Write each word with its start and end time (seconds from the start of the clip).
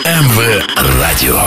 МВ 0.00 0.64
Радио. 1.00 1.38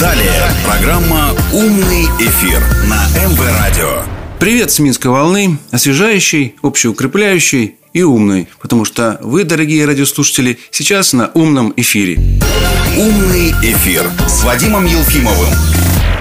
Далее 0.00 0.50
программа 0.66 1.30
«Умный 1.52 2.06
эфир» 2.18 2.60
на 2.88 3.06
МВ 3.16 3.40
Радио. 3.58 4.02
Привет 4.40 4.72
с 4.72 4.80
Минской 4.80 5.10
волны, 5.10 5.56
освежающий, 5.70 6.56
общеукрепляющий 6.62 7.76
и 7.92 8.02
умный, 8.02 8.48
потому 8.60 8.84
что 8.84 9.18
вы, 9.22 9.44
дорогие 9.44 9.86
радиослушатели, 9.86 10.58
сейчас 10.72 11.12
на 11.12 11.28
умном 11.28 11.72
эфире. 11.76 12.18
«Умный 12.98 13.52
эфир» 13.62 14.10
с 14.26 14.42
Вадимом 14.42 14.84
Елфимовым. 14.84 15.54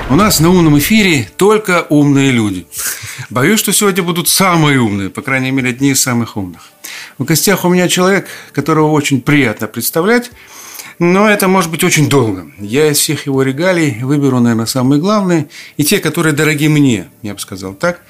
У 0.07 0.13
нас 0.13 0.39
на 0.39 0.51
умном 0.51 0.77
эфире 0.77 1.27
только 1.35 1.87
умные 1.89 2.31
люди. 2.31 2.67
Боюсь, 3.31 3.59
что 3.59 3.73
сегодня 3.73 4.03
будут 4.03 4.29
самые 4.29 4.79
умные, 4.79 5.09
по 5.09 5.23
крайней 5.23 5.49
мере, 5.49 5.69
одни 5.69 5.91
из 5.91 6.01
самых 6.01 6.37
умных. 6.37 6.69
В 7.17 7.23
гостях 7.23 7.65
у 7.65 7.69
меня 7.69 7.87
человек, 7.87 8.27
которого 8.51 8.91
очень 8.91 9.19
приятно 9.19 9.65
представлять, 9.65 10.29
но 10.99 11.27
это 11.27 11.47
может 11.47 11.71
быть 11.71 11.83
очень 11.83 12.07
долго. 12.07 12.51
Я 12.59 12.91
из 12.91 12.99
всех 12.99 13.25
его 13.25 13.41
регалий 13.41 13.97
выберу, 14.03 14.39
наверное, 14.39 14.67
самые 14.67 15.01
главные 15.01 15.47
и 15.75 15.83
те, 15.83 15.97
которые 15.97 16.33
дороги 16.33 16.67
мне, 16.67 17.07
я 17.23 17.33
бы 17.33 17.39
сказал 17.39 17.73
так. 17.73 18.01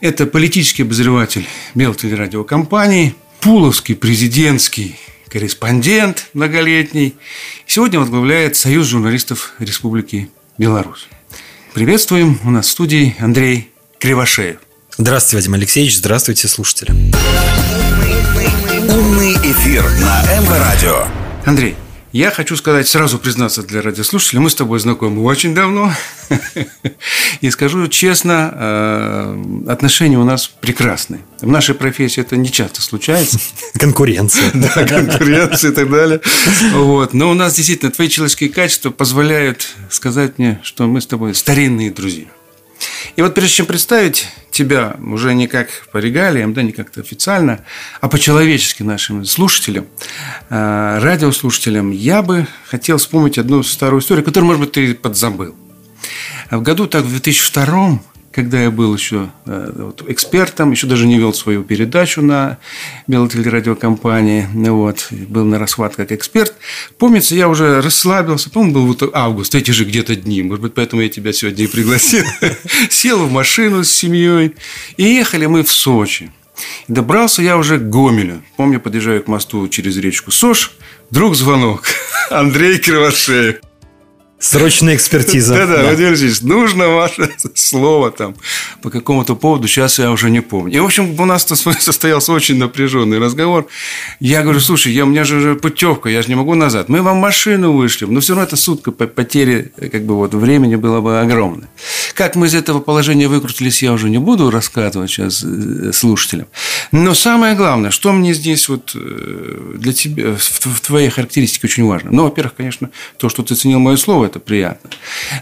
Это 0.00 0.26
политический 0.26 0.84
обозреватель 0.84 1.48
Белтелерадиокомпании, 1.74 3.16
Пуловский 3.40 3.96
президентский 3.96 4.96
корреспондент 5.28 6.28
многолетний. 6.34 7.16
Сегодня 7.66 7.98
возглавляет 7.98 8.54
Союз 8.54 8.86
журналистов 8.86 9.54
Республики 9.58 10.30
Беларусь. 10.56 11.08
Приветствуем 11.74 12.38
у 12.44 12.50
нас 12.50 12.66
в 12.66 12.70
студии 12.70 13.16
Андрей 13.18 13.70
Кривошеев. 13.98 14.58
Здравствуйте, 14.98 15.36
Вадим 15.36 15.54
Алексеевич. 15.54 15.96
Здравствуйте, 15.96 16.46
слушатели. 16.46 16.90
«Умный 18.90 19.32
эфир» 19.36 19.82
на 19.82 20.22
МВ 20.38 20.50
Радио. 20.50 21.06
Андрей, 21.46 21.74
я 22.12 22.30
хочу 22.30 22.56
сказать, 22.56 22.86
сразу 22.86 23.18
признаться 23.18 23.62
для 23.62 23.80
радиослушателей, 23.80 24.40
мы 24.40 24.50
с 24.50 24.54
тобой 24.54 24.78
знакомы 24.80 25.22
очень 25.22 25.54
давно. 25.54 25.92
И 27.40 27.50
скажу 27.50 27.88
честно, 27.88 28.52
э, 28.54 29.64
отношения 29.68 30.18
у 30.18 30.24
нас 30.24 30.46
прекрасные. 30.46 31.22
В 31.40 31.48
нашей 31.48 31.74
профессии 31.74 32.20
это 32.20 32.36
не 32.36 32.50
часто 32.50 32.82
случается. 32.82 33.38
Конкуренция. 33.78 34.50
Да, 34.54 34.86
конкуренция 34.86 35.72
и 35.72 35.74
так 35.74 35.90
далее. 35.90 36.20
Вот. 36.72 37.14
Но 37.14 37.30
у 37.30 37.34
нас 37.34 37.54
действительно 37.54 37.90
твои 37.90 38.08
человеческие 38.08 38.50
качества 38.50 38.90
позволяют 38.90 39.68
сказать 39.90 40.38
мне, 40.38 40.60
что 40.62 40.86
мы 40.86 41.00
с 41.00 41.06
тобой 41.06 41.34
старинные 41.34 41.90
друзья. 41.90 42.26
И 43.16 43.22
вот 43.22 43.34
прежде 43.34 43.56
чем 43.56 43.66
представить 43.66 44.28
тебя 44.50 44.96
уже 45.00 45.34
не 45.34 45.46
как 45.46 45.68
по 45.92 45.98
регалиям, 45.98 46.52
да, 46.54 46.62
не 46.62 46.72
как-то 46.72 47.00
официально, 47.00 47.64
а 48.00 48.08
по-человечески 48.08 48.82
нашим 48.82 49.24
слушателям, 49.24 49.86
э, 50.50 50.98
радиослушателям, 51.00 51.90
я 51.90 52.22
бы 52.22 52.46
хотел 52.66 52.98
вспомнить 52.98 53.38
одну 53.38 53.62
старую 53.62 54.00
историю, 54.00 54.24
которую, 54.24 54.48
может 54.48 54.60
быть, 54.60 54.72
ты 54.72 54.94
подзабыл. 54.94 55.54
В 56.50 56.60
году 56.60 56.86
так 56.86 57.04
в 57.04 57.08
2002 57.08 58.00
когда 58.32 58.62
я 58.62 58.70
был 58.70 58.94
еще 58.94 59.30
э, 59.46 59.72
вот, 59.74 60.02
экспертом, 60.08 60.72
еще 60.72 60.86
даже 60.86 61.06
не 61.06 61.18
вел 61.18 61.34
свою 61.34 61.62
передачу 61.62 62.22
на 62.22 62.58
Белотелерадиокомпании, 63.06 64.48
вот, 64.52 65.08
был 65.10 65.44
на 65.44 65.58
расхват 65.58 65.94
как 65.96 66.12
эксперт. 66.12 66.54
Помнится, 66.98 67.34
я 67.34 67.48
уже 67.48 67.80
расслабился, 67.80 68.50
по-моему, 68.50 68.74
был 68.74 68.86
вот 68.86 69.10
август, 69.14 69.54
эти 69.54 69.70
же 69.70 69.84
где-то 69.84 70.16
дни, 70.16 70.42
может 70.42 70.62
быть, 70.62 70.74
поэтому 70.74 71.02
я 71.02 71.08
тебя 71.08 71.32
сегодня 71.32 71.64
и 71.64 71.68
пригласил. 71.68 72.24
Сел 72.90 73.26
в 73.26 73.30
машину 73.30 73.84
с 73.84 73.90
семьей, 73.90 74.54
и 74.96 75.04
ехали 75.04 75.46
мы 75.46 75.62
в 75.62 75.70
Сочи. 75.70 76.32
Добрался 76.88 77.42
я 77.42 77.56
уже 77.56 77.78
к 77.78 77.88
Гомелю. 77.88 78.42
Помню, 78.56 78.80
подъезжаю 78.80 79.22
к 79.22 79.28
мосту 79.28 79.68
через 79.68 79.96
речку 79.96 80.30
Сош, 80.30 80.72
вдруг 81.10 81.34
звонок. 81.34 81.84
Андрей 82.30 82.78
Кривошеев. 82.78 83.71
Срочная 84.42 84.96
экспертиза. 84.96 85.54
Да-да, 85.54 85.82
Владимир 85.84 86.08
Алексеевич, 86.08 86.40
нужно 86.40 86.88
ваше 86.88 87.30
слово 87.54 88.10
там 88.10 88.34
по 88.82 88.90
какому-то 88.90 89.36
поводу, 89.36 89.68
сейчас 89.68 90.00
я 90.00 90.10
уже 90.10 90.30
не 90.30 90.40
помню. 90.40 90.76
И, 90.76 90.80
в 90.80 90.84
общем, 90.84 91.18
у 91.18 91.24
нас 91.24 91.46
состоялся 91.46 92.32
очень 92.32 92.56
напряженный 92.58 93.20
разговор. 93.20 93.68
Я 94.18 94.42
говорю, 94.42 94.58
слушай, 94.58 94.92
я, 94.92 95.04
у 95.04 95.06
меня 95.06 95.22
же 95.22 95.54
путевка, 95.54 96.08
я 96.08 96.22
же 96.22 96.28
не 96.28 96.34
могу 96.34 96.54
назад. 96.54 96.88
Мы 96.88 97.02
вам 97.02 97.18
машину 97.18 97.72
вышли, 97.72 98.04
но 98.04 98.18
все 98.18 98.32
равно 98.32 98.42
это 98.42 98.56
сутка 98.56 98.90
потери 98.90 99.72
как 99.92 100.04
бы 100.04 100.16
вот 100.16 100.34
времени 100.34 100.74
было 100.74 101.00
бы 101.00 101.20
огромное. 101.20 101.68
Как 102.14 102.34
мы 102.34 102.48
из 102.48 102.54
этого 102.56 102.80
положения 102.80 103.28
выкрутились, 103.28 103.80
я 103.80 103.92
уже 103.92 104.10
не 104.10 104.18
буду 104.18 104.50
рассказывать 104.50 105.08
сейчас 105.08 105.44
э, 105.44 105.92
слушателям. 105.92 106.48
Но 106.90 107.14
самое 107.14 107.54
главное, 107.54 107.92
что 107.92 108.12
мне 108.12 108.34
здесь 108.34 108.68
вот 108.68 108.90
э, 108.96 109.76
для 109.76 109.92
тебя, 109.92 110.34
в 110.36 110.80
твоей 110.80 111.10
характеристике 111.10 111.68
очень 111.68 111.86
важно. 111.86 112.10
Ну, 112.10 112.24
во-первых, 112.24 112.54
конечно, 112.56 112.90
то, 113.18 113.28
что 113.28 113.44
ты 113.44 113.54
ценил 113.54 113.78
мое 113.78 113.96
слово, 113.96 114.31
это 114.32 114.40
приятно 114.40 114.90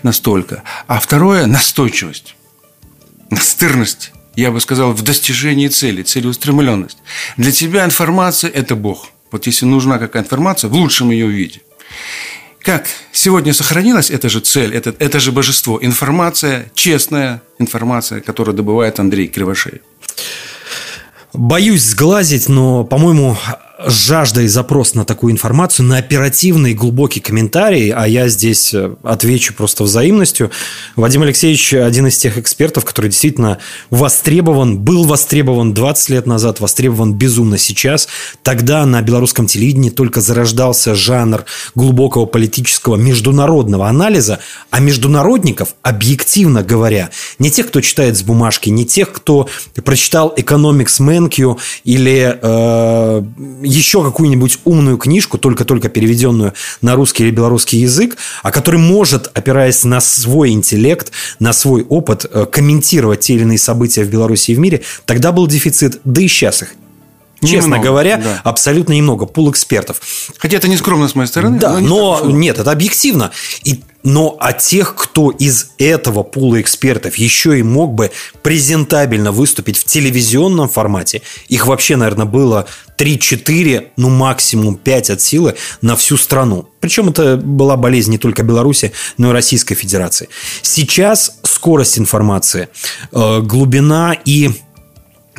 настолько. 0.03 0.63
А 0.87 0.99
второе– 0.99 1.47
настойчивость, 1.47 2.35
настырность. 3.31 4.13
Я 4.37 4.51
бы 4.51 4.61
сказал, 4.61 4.93
в 4.93 5.03
достижении 5.03 5.69
цели, 5.69 6.03
целеустремленность. 6.03 6.99
Для 7.37 7.53
тебя 7.53 7.85
информация– 7.85 8.51
это 8.55 8.75
Бог. 8.75 9.09
Вот 9.31 9.47
если 9.47 9.67
нужна 9.67 9.99
какая 9.99 10.23
информация, 10.23 10.69
в 10.69 10.75
лучшем 10.75 11.11
ее 11.11 11.29
виде. 11.29 11.61
Как 12.61 12.87
сегодня 13.13 13.55
сохранилась 13.55 14.11
эта 14.11 14.29
же 14.29 14.41
цель, 14.41 14.75
это, 14.75 14.95
это 14.99 15.21
же 15.21 15.33
божество, 15.33 15.79
информация, 15.81 16.71
честная 16.75 17.41
информация, 17.59 18.21
которую 18.21 18.55
добывает 18.55 18.99
Андрей 19.01 19.29
Кривошеев? 19.29 19.81
Боюсь 21.33 21.85
сглазить, 21.85 22.49
но, 22.49 22.85
по-моему, 22.85 23.37
жажда 23.87 24.43
и 24.43 24.47
запрос 24.47 24.95
на 24.95 25.05
такую 25.05 25.33
информацию, 25.33 25.87
на 25.87 25.99
оперативный 25.99 26.75
глубокий 26.75 27.21
комментарий, 27.21 27.91
а 27.91 28.07
я 28.07 28.29
здесь 28.29 28.75
э, 28.75 28.95
отвечу 29.03 29.55
просто 29.55 29.85
взаимностью. 29.85 30.51
Вадим 30.97 31.23
Алексеевич 31.23 31.75
один 31.75 32.07
из 32.07 32.19
тех 32.19 32.39
экспертов, 32.39 32.85
который 32.85 33.11
действительно 33.11 33.59
востребован, 33.91 34.79
был 34.79 35.05
востребован 35.05 35.75
20 35.75 36.11
лет 36.11 36.27
назад, 36.27 36.61
востребован 36.61 37.15
безумно 37.15 37.59
сейчас. 37.59 38.09
Тогда 38.43 38.85
на 38.87 39.03
белорусском 39.03 39.47
телевидении 39.47 39.91
только 39.91 40.21
зарождался 40.21 40.95
жанр 40.95 41.45
глубокого 41.75 42.27
политического 42.27 42.97
международного 42.97 43.89
анализа, 43.89 44.41
а 44.71 44.81
международников, 44.81 45.75
объективно 45.83 46.63
говоря, 46.63 47.11
не 47.39 47.51
тех, 47.51 47.69
кто 47.69 47.81
читает 47.81 48.17
с 48.17 48.23
бумажки, 48.23 48.69
не 48.69 48.85
тех, 48.85 49.13
кто 49.13 49.49
прочитал 49.85 50.35
Economics 50.37 51.03
Менкью 51.03 51.59
или 51.85 52.39
э, 52.41 53.23
еще 53.71 54.03
какую-нибудь 54.03 54.59
умную 54.65 54.99
книжку, 54.99 55.39
только-только 55.39 55.89
переведенную 55.89 56.55
на 56.83 56.97
русский 56.97 57.25
или 57.25 57.31
белорусский 57.31 57.81
язык, 57.81 58.17
а 58.43 58.51
который 58.51 58.81
может, 58.81 59.31
опираясь 59.35 59.85
на 59.85 60.01
свой 60.01 60.51
интеллект, 60.51 61.13
на 61.39 61.53
свой 61.53 61.85
опыт, 61.89 62.27
э, 62.31 62.47
комментировать 62.47 63.21
те 63.21 63.35
или 63.35 63.43
иные 63.43 63.59
события 63.59 64.05
в 64.05 64.11
Беларуси 64.11 64.51
и 64.51 64.55
в 64.55 64.59
мире, 64.59 64.83
тогда 65.07 65.33
был 65.33 65.47
дефицит, 65.47 66.01
да 66.05 66.21
и 66.21 66.29
сейчас 66.29 66.63
их 66.63 66.75
Честно 67.41 67.77
немного, 67.77 67.85
говоря, 67.85 68.17
да. 68.19 68.41
абсолютно 68.45 68.93
немного. 68.93 69.25
Пул 69.25 69.51
экспертов. 69.51 70.01
Хотя 70.37 70.59
это 70.59 70.69
не 70.69 70.77
скромно 70.77 71.09
с 71.09 71.15
моей 71.15 71.27
стороны. 71.27 71.59
Да, 71.59 71.79
но, 71.81 72.21
но 72.23 72.31
нет, 72.31 72.59
это 72.59 72.71
объективно. 72.71 73.31
И, 73.65 73.83
но 74.03 74.37
а 74.41 74.53
тех, 74.53 74.95
кто 74.95 75.31
из 75.31 75.73
этого 75.79 76.23
пула 76.23 76.61
экспертов 76.61 77.17
еще 77.17 77.59
и 77.59 77.63
мог 77.63 77.95
бы 77.95 78.11
презентабельно 78.43 79.33
выступить 79.33 79.79
в 79.79 79.85
телевизионном 79.85 80.69
формате, 80.69 81.23
их 81.49 81.67
вообще, 81.67 81.97
наверное, 81.97 82.27
было 82.27 82.67
3-4, 82.99 83.89
ну 83.97 84.11
максимум 84.11 84.77
5 84.77 85.11
от 85.11 85.21
силы 85.21 85.55
на 85.81 85.97
всю 85.97 86.17
страну. 86.17 86.69
Причем 86.81 87.09
это 87.09 87.37
была 87.37 87.77
болезнь 87.77 88.11
не 88.11 88.19
только 88.19 88.43
Беларуси, 88.43 88.93
но 89.19 89.31
и 89.31 89.33
Российской 89.33 89.75
Федерации. 89.75 90.29
Сейчас 90.63 91.39
скорость 91.43 91.99
информации, 91.99 92.69
э, 93.13 93.41
глубина 93.41 94.17
и 94.25 94.51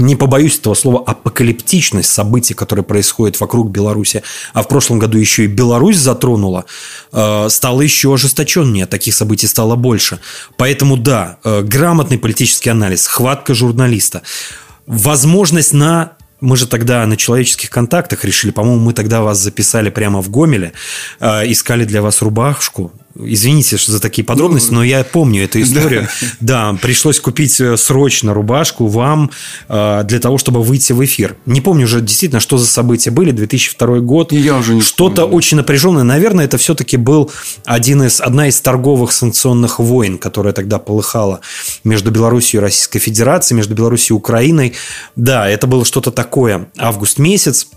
не 0.02 0.16
побоюсь 0.16 0.60
этого 0.60 0.74
слова, 0.74 1.04
апокалиптичность 1.06 2.12
событий, 2.12 2.54
которые 2.54 2.84
происходят 2.84 3.40
вокруг 3.40 3.70
Беларуси, 3.70 4.24
а 4.54 4.62
в 4.62 4.68
прошлом 4.68 5.00
году 5.00 5.18
еще 5.18 5.46
и 5.46 5.48
Беларусь 5.48 5.98
затронула, 5.98 6.66
э, 7.14 7.48
стало 7.50 7.82
еще 7.82 8.14
ожесточеннее, 8.14 8.86
таких 8.86 9.14
событий 9.14 9.48
стало 9.48 9.76
больше. 9.76 10.20
Поэтому 10.58 10.98
да, 10.98 11.38
э, 11.44 11.62
грамотный 11.62 12.18
политический 12.18 12.70
анализ, 12.70 13.08
хватка 13.08 13.54
журналиста, 13.54 14.22
возможность 14.86 15.74
на 15.74 16.14
мы 16.42 16.58
же 16.58 16.66
тогда 16.66 17.06
на 17.06 17.18
человеческих 17.18 17.70
контактах 17.70 18.26
решили, 18.26 18.52
по-моему, 18.52 18.84
мы 18.84 18.94
тогда 18.94 19.22
вас 19.22 19.38
записали 19.38 19.92
прямо 19.92 20.22
в 20.22 20.30
Гомеле, 20.32 20.74
э, 21.20 21.52
искали 21.52 21.86
для 21.86 22.02
вас 22.02 22.24
рубашку, 22.24 22.92
Извините 23.16 23.78
за 23.78 24.00
такие 24.00 24.24
подробности, 24.24 24.72
но 24.72 24.84
я 24.84 25.04
помню 25.04 25.44
эту 25.44 25.62
историю. 25.62 26.08
Да. 26.40 26.72
да, 26.72 26.80
пришлось 26.82 27.20
купить 27.20 27.60
э, 27.60 27.76
срочно 27.76 28.34
рубашку 28.34 28.88
вам 28.88 29.32
э, 29.68 30.04
для 30.06 30.20
того, 30.20 30.38
чтобы 30.38 30.64
выйти 30.64 30.94
в 30.94 31.04
эфир. 31.04 31.36
Не 31.46 31.62
помню 31.62 31.86
уже 31.86 32.02
действительно, 32.02 32.40
что 32.40 32.58
за 32.58 32.68
события 32.68 33.12
были. 33.12 33.32
2002 33.32 34.00
год. 34.00 34.32
Я 34.32 34.58
уже 34.58 34.76
не 34.76 34.82
Что-то 34.82 35.26
очень 35.26 35.58
напряженное. 35.58 36.04
Наверное, 36.04 36.46
это 36.46 36.58
все-таки 36.58 36.98
был 36.98 37.32
один 37.66 38.04
из, 38.04 38.22
одна 38.22 38.48
из 38.48 38.60
торговых 38.62 39.12
санкционных 39.12 39.80
войн, 39.80 40.18
которая 40.18 40.54
тогда 40.54 40.80
полыхала 40.80 41.42
между 41.84 42.12
Беларусью 42.12 42.62
и 42.62 42.64
Российской 42.64 43.00
Федерацией, 43.00 43.58
между 43.58 43.76
Беларусью 43.76 44.16
и 44.16 44.20
Украиной. 44.20 44.74
Да, 45.16 45.50
это 45.50 45.68
было 45.68 45.86
что-то 45.86 46.12
такое. 46.12 46.70
Август 46.78 47.20
месяц. 47.20 47.68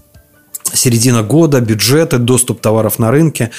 Середина 0.72 1.22
года, 1.22 1.60
бюджеты, 1.60 2.18
доступ 2.18 2.60
товаров 2.60 2.98
на 2.98 3.10
рынке, 3.10 3.50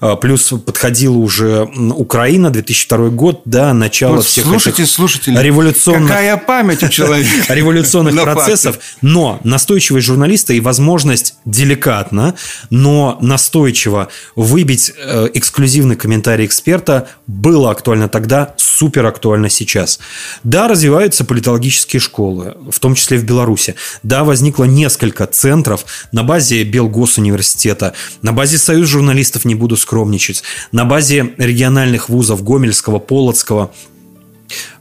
а, 0.00 0.16
плюс 0.16 0.52
подходила 0.64 1.16
уже 1.16 1.68
Украина, 1.94 2.50
2002 2.50 3.10
год, 3.10 3.42
да, 3.44 3.74
начало 3.74 4.16
Вот 4.16 4.24
всех 4.24 4.44
слушайте, 4.44 4.82
этих 4.82 4.92
слушатели, 4.92 5.38
революционных 5.38 6.08
Какая 6.08 6.36
память 6.36 6.82
у 6.82 6.88
человека. 6.88 7.30
революционных 7.54 8.20
процессов, 8.22 8.78
но 9.02 9.40
настойчивость 9.44 10.06
журналиста 10.06 10.52
и 10.52 10.60
возможность 10.60 11.34
деликатно, 11.44 12.34
но 12.70 13.18
настойчиво 13.20 14.08
выбить 14.36 14.92
э, 14.96 15.28
эксклюзивный 15.34 15.96
комментарий 15.96 16.46
эксперта 16.46 17.08
было 17.26 17.70
актуально 17.70 18.08
тогда, 18.08 18.54
супер 18.56 19.06
актуально 19.06 19.48
сейчас. 19.48 20.00
Да, 20.42 20.68
развиваются 20.68 21.24
политологические 21.24 22.00
школы, 22.00 22.56
в 22.70 22.78
том 22.80 22.94
числе 22.94 23.18
в 23.18 23.24
Беларуси. 23.24 23.76
Да, 24.02 24.24
возникло 24.24 24.64
несколько 24.64 25.26
центров 25.26 25.84
на 26.12 26.22
базе 26.22 26.53
Белгосуниверситета, 26.62 27.94
на 28.22 28.32
базе 28.32 28.58
Союз 28.58 28.88
журналистов, 28.88 29.44
не 29.44 29.54
буду 29.54 29.76
скромничать, 29.76 30.42
на 30.72 30.84
базе 30.84 31.34
региональных 31.38 32.08
вузов 32.08 32.44
Гомельского, 32.44 32.98
Полоцкого, 32.98 33.72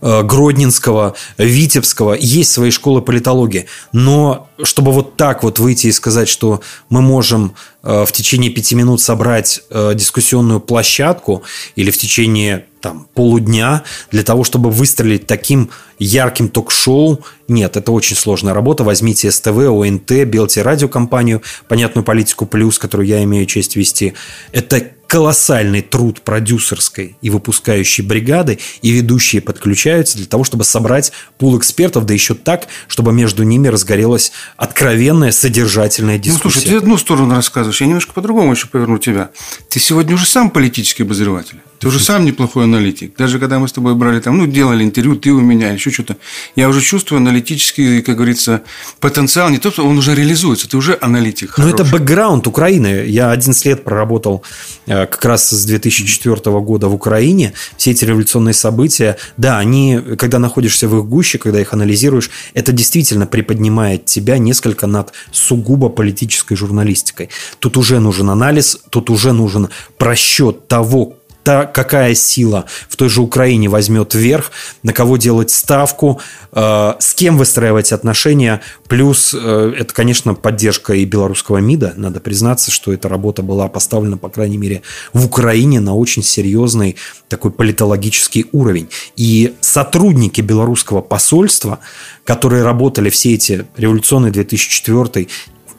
э, 0.01 0.21
Гродненского, 0.23 1.15
Витебского, 1.37 2.13
есть 2.13 2.51
свои 2.51 2.69
школы 2.71 3.01
политологии. 3.01 3.65
Но 3.91 4.49
чтобы 4.61 4.91
вот 4.91 5.17
так 5.17 5.43
вот 5.43 5.59
выйти 5.59 5.87
и 5.87 5.91
сказать, 5.91 6.29
что 6.29 6.61
мы 6.89 7.01
можем 7.01 7.55
э, 7.81 8.05
в 8.05 8.11
течение 8.11 8.51
пяти 8.51 8.75
минут 8.75 9.01
собрать 9.01 9.61
э, 9.69 9.93
дискуссионную 9.95 10.59
площадку 10.59 11.43
или 11.75 11.89
в 11.89 11.97
течение 11.97 12.65
там, 12.83 13.07
полудня 13.13 13.83
для 14.11 14.23
того, 14.23 14.43
чтобы 14.43 14.69
выстрелить 14.69 15.25
таким 15.25 15.69
ярким 15.99 16.49
ток-шоу, 16.49 17.21
нет, 17.47 17.77
это 17.77 17.93
очень 17.93 18.17
сложная 18.17 18.53
работа. 18.53 18.83
Возьмите 18.83 19.31
СТВ, 19.31 19.57
ОНТ, 19.57 20.25
Белти 20.25 20.59
радиокомпанию, 20.59 21.41
понятную 21.69 22.03
политику 22.03 22.45
плюс, 22.45 22.77
которую 22.77 23.07
я 23.07 23.23
имею 23.23 23.45
честь 23.45 23.77
вести. 23.77 24.15
Это 24.51 24.91
колоссальный 25.07 25.81
труд 25.81 26.21
продюсерской 26.21 27.15
и 27.21 27.29
выпускающей 27.29 28.03
бригады, 28.03 28.59
и 28.81 28.91
ведущие 28.91 29.41
подключаются 29.41 30.17
для 30.17 30.25
того, 30.25 30.43
чтобы 30.43 30.65
собрать 30.65 31.13
пул 31.37 31.57
экспертов, 31.57 32.05
да 32.05 32.13
еще 32.13 32.33
так, 32.33 32.67
чтобы 32.87 33.13
между 33.13 33.43
ними 33.43 33.69
разгорелась 33.69 34.33
откровенная, 34.57 35.31
содержательная 35.31 36.17
Ну, 36.17 36.23
дискуссия. 36.23 36.59
слушай, 36.59 36.69
ты 36.71 36.77
одну 36.77 36.97
сторону 36.97 37.35
рассказываешь, 37.35 37.79
я 37.79 37.87
немножко 37.87 38.11
по-другому 38.11 38.51
еще 38.51 38.67
поверну 38.67 38.97
тебя. 38.97 39.29
Ты 39.69 39.79
сегодня 39.79 40.15
уже 40.15 40.25
сам 40.25 40.49
политический 40.49 41.03
обозреватель. 41.03 41.59
Ты 41.83 41.89
уже 41.89 41.99
сам 41.99 42.23
неплохой 42.23 42.63
аналитик. 42.63 43.17
Даже 43.17 43.39
когда 43.39 43.59
мы 43.59 43.67
с 43.67 43.73
тобой 43.73 43.93
брали 43.93 44.21
там, 44.21 44.37
ну, 44.37 44.47
делали 44.47 44.85
интервью, 44.85 45.17
ты 45.17 45.31
у 45.31 45.41
меня, 45.41 45.71
еще 45.71 45.91
что-то. 45.91 46.15
Я 46.55 46.69
уже 46.69 46.79
чувствую 46.79 47.17
аналитический, 47.17 48.01
как 48.01 48.15
говорится, 48.15 48.61
потенциал. 49.01 49.49
Не 49.49 49.57
то, 49.57 49.69
что 49.69 49.85
он 49.85 49.97
уже 49.97 50.15
реализуется, 50.15 50.69
ты 50.69 50.77
уже 50.77 50.97
аналитик. 51.01 51.57
Ну, 51.57 51.67
это 51.67 51.83
хороший. 51.83 51.91
бэкграунд 51.91 52.47
Украины. 52.47 53.03
Я 53.05 53.31
11 53.31 53.65
лет 53.65 53.83
проработал 53.83 54.43
э, 54.85 55.05
как 55.07 55.25
раз 55.25 55.49
с 55.49 55.65
2004 55.65 56.35
года 56.61 56.87
в 56.87 56.93
Украине. 56.93 57.51
Все 57.75 57.91
эти 57.91 58.05
революционные 58.05 58.53
события, 58.53 59.17
да, 59.35 59.57
они, 59.57 59.99
когда 60.17 60.39
находишься 60.39 60.87
в 60.87 60.97
их 60.97 61.03
гуще, 61.03 61.37
когда 61.37 61.59
их 61.59 61.73
анализируешь, 61.73 62.29
это 62.53 62.71
действительно 62.71 63.27
приподнимает 63.27 64.05
тебя 64.05 64.37
несколько 64.37 64.87
над 64.87 65.11
сугубо 65.33 65.89
политической 65.89 66.55
журналистикой. 66.55 67.29
Тут 67.59 67.75
уже 67.75 67.99
нужен 67.99 68.29
анализ, 68.29 68.77
тут 68.89 69.09
уже 69.09 69.33
нужен 69.33 69.67
просчет 69.97 70.69
того, 70.69 71.17
та, 71.43 71.65
какая 71.65 72.15
сила 72.15 72.65
в 72.87 72.95
той 72.95 73.09
же 73.09 73.21
Украине 73.21 73.69
возьмет 73.69 74.15
верх, 74.15 74.51
на 74.81 74.93
кого 74.93 75.17
делать 75.17 75.51
ставку, 75.51 76.21
э, 76.51 76.93
с 76.99 77.13
кем 77.13 77.37
выстраивать 77.37 77.91
отношения. 77.91 78.61
Плюс 78.87 79.35
э, 79.37 79.73
это, 79.77 79.93
конечно, 79.93 80.33
поддержка 80.33 80.93
и 80.93 81.05
белорусского 81.05 81.57
МИДа. 81.57 81.93
Надо 81.97 82.19
признаться, 82.19 82.71
что 82.71 82.93
эта 82.93 83.09
работа 83.09 83.43
была 83.43 83.67
поставлена, 83.67 84.17
по 84.17 84.29
крайней 84.29 84.57
мере, 84.57 84.81
в 85.11 85.25
Украине 85.25 85.79
на 85.79 85.95
очень 85.95 86.23
серьезный 86.23 86.95
такой 87.27 87.51
политологический 87.51 88.45
уровень. 88.51 88.89
И 89.15 89.53
сотрудники 89.59 90.41
белорусского 90.41 91.01
посольства, 91.01 91.79
которые 92.23 92.63
работали 92.63 93.09
все 93.09 93.33
эти 93.33 93.65
революционные 93.77 94.31
2004 94.31 95.27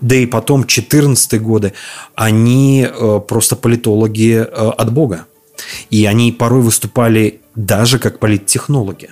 да 0.00 0.16
и 0.16 0.26
потом 0.26 0.66
14 0.66 1.40
годы, 1.40 1.72
они 2.14 2.86
э, 2.86 3.20
просто 3.26 3.56
политологи 3.56 4.34
э, 4.34 4.44
от 4.44 4.92
Бога. 4.92 5.26
И 5.90 6.04
они 6.06 6.32
порой 6.32 6.62
выступали 6.62 7.40
даже 7.54 7.98
как 7.98 8.18
политтехнологи, 8.18 9.10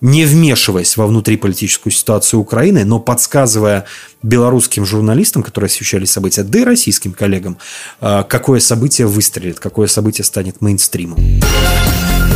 не 0.00 0.24
вмешиваясь 0.24 0.96
во 0.96 1.06
внутриполитическую 1.06 1.92
ситуацию 1.92 2.40
Украины, 2.40 2.84
но 2.84 3.00
подсказывая 3.00 3.84
белорусским 4.22 4.86
журналистам, 4.86 5.42
которые 5.42 5.66
освещали 5.66 6.04
события, 6.04 6.44
да 6.44 6.60
и 6.60 6.64
российским 6.64 7.12
коллегам, 7.12 7.58
э, 8.00 8.22
какое 8.28 8.60
событие 8.60 9.06
выстрелит, 9.06 9.58
какое 9.58 9.88
событие 9.88 10.24
станет 10.24 10.60
мейнстримом. 10.60 11.18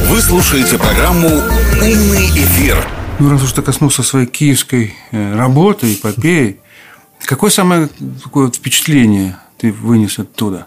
Вы 0.09 0.21
слушаете 0.21 0.77
программу 0.77 1.29
«Умный 1.29 2.31
эфир». 2.31 2.77
Ну, 3.21 3.31
раз 3.31 3.43
уж 3.45 3.53
ты 3.53 3.63
коснулся 3.63 4.03
своей 4.03 4.27
киевской 4.27 4.95
э, 5.13 5.37
работы, 5.37 5.95
эпопеи, 5.95 6.59
какое 7.21 7.51
самое 7.51 7.89
такое 8.23 8.47
вот 8.47 8.57
впечатление 8.57 9.39
ты 9.59 9.71
вынес 9.71 10.19
оттуда? 10.19 10.67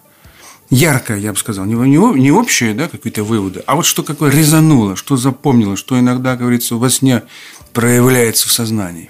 Яркое, 0.70 1.18
я 1.18 1.32
бы 1.32 1.38
сказал. 1.38 1.66
Не, 1.66 1.76
не, 1.76 1.98
не 2.20 2.32
общие 2.32 2.74
да, 2.74 2.90
какие-то 2.90 3.24
выводы, 3.24 3.64
а 3.66 3.76
вот 3.76 3.86
что 3.86 4.04
какое 4.04 4.32
резануло, 4.32 4.96
что 4.98 5.16
запомнило, 5.16 5.78
что 5.78 5.98
иногда, 5.98 6.36
говорится, 6.36 6.76
во 6.76 6.90
сне 6.90 7.24
проявляется 7.72 8.50
в 8.50 8.52
сознании. 8.52 9.10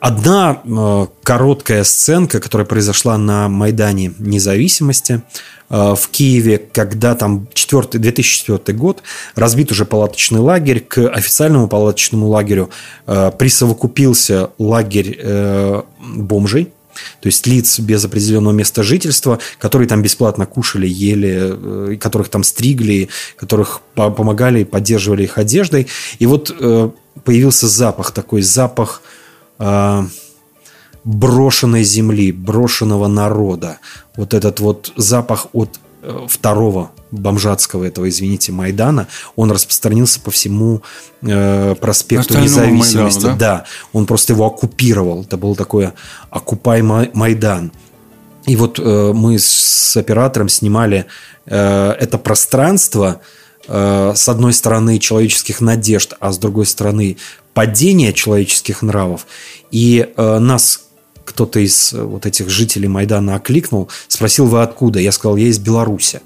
Одна 0.00 0.60
э, 0.64 1.06
короткая 1.22 1.84
сценка, 1.84 2.40
которая 2.40 2.66
произошла 2.66 3.16
на 3.16 3.48
Майдане 3.48 4.12
Независимости 4.18 5.22
э, 5.70 5.94
в 5.94 6.08
Киеве, 6.10 6.58
когда 6.58 7.14
там 7.14 7.48
4, 7.54 7.98
2004 7.98 8.76
год, 8.76 9.02
разбит 9.34 9.70
уже 9.70 9.86
палаточный 9.86 10.40
лагерь, 10.40 10.80
к 10.80 11.08
официальному 11.08 11.68
палаточному 11.68 12.26
лагерю 12.26 12.70
э, 13.06 13.30
присовокупился 13.38 14.50
лагерь 14.58 15.18
э, 15.18 15.82
бомжей, 16.00 16.72
то 17.20 17.26
есть 17.26 17.46
лиц 17.46 17.78
без 17.78 18.04
определенного 18.04 18.52
места 18.52 18.82
жительства, 18.82 19.38
которые 19.58 19.88
там 19.88 20.02
бесплатно 20.02 20.46
кушали, 20.46 20.86
ели, 20.86 21.92
э, 21.92 21.96
которых 21.96 22.28
там 22.28 22.42
стригли, 22.42 23.08
которых 23.36 23.80
по- 23.94 24.10
помогали, 24.10 24.64
поддерживали 24.64 25.24
их 25.24 25.38
одеждой. 25.38 25.86
И 26.18 26.26
вот 26.26 26.54
э, 26.58 26.90
появился 27.24 27.68
запах, 27.68 28.10
такой 28.10 28.42
запах 28.42 29.02
э, 29.58 30.04
брошенной 31.04 31.84
земли, 31.84 32.32
брошенного 32.32 33.08
народа. 33.08 33.78
Вот 34.16 34.34
этот 34.34 34.60
вот 34.60 34.92
запах 34.96 35.46
от 35.52 35.80
второго 36.28 36.90
бомжатского 37.10 37.84
этого, 37.84 38.08
извините, 38.08 38.52
Майдана, 38.52 39.08
он 39.36 39.50
распространился 39.50 40.20
по 40.20 40.30
всему 40.30 40.82
э, 41.22 41.74
проспекту 41.80 42.38
Остальному 42.38 42.76
независимости. 42.76 43.24
Майдану, 43.24 43.38
да? 43.38 43.58
да, 43.58 43.64
он 43.92 44.06
просто 44.06 44.32
его 44.32 44.46
оккупировал. 44.46 45.22
Это 45.22 45.36
был 45.36 45.56
такой 45.56 45.92
оккупай 46.30 46.82
Май- 46.82 47.10
Майдан. 47.14 47.72
И 48.46 48.56
вот 48.56 48.78
э, 48.78 49.12
мы 49.14 49.38
с 49.38 49.96
оператором 49.96 50.48
снимали 50.48 51.06
э, 51.46 51.90
это 52.00 52.18
пространство 52.18 53.20
э, 53.66 54.12
с 54.14 54.28
одной 54.28 54.52
стороны 54.52 54.98
человеческих 54.98 55.60
надежд, 55.60 56.14
а 56.20 56.32
с 56.32 56.38
другой 56.38 56.66
стороны 56.66 57.16
падения 57.54 58.12
человеческих 58.12 58.82
нравов. 58.82 59.26
И 59.70 60.12
э, 60.16 60.38
нас 60.38 60.88
кто-то 61.24 61.60
из 61.60 61.92
э, 61.92 62.02
вот 62.02 62.24
этих 62.24 62.48
жителей 62.48 62.88
Майдана 62.88 63.34
окликнул, 63.34 63.90
спросил, 64.08 64.46
вы 64.46 64.62
откуда? 64.62 64.98
Я 64.98 65.12
сказал, 65.12 65.36
я 65.36 65.48
из 65.48 65.58
Беларуси. 65.58 66.22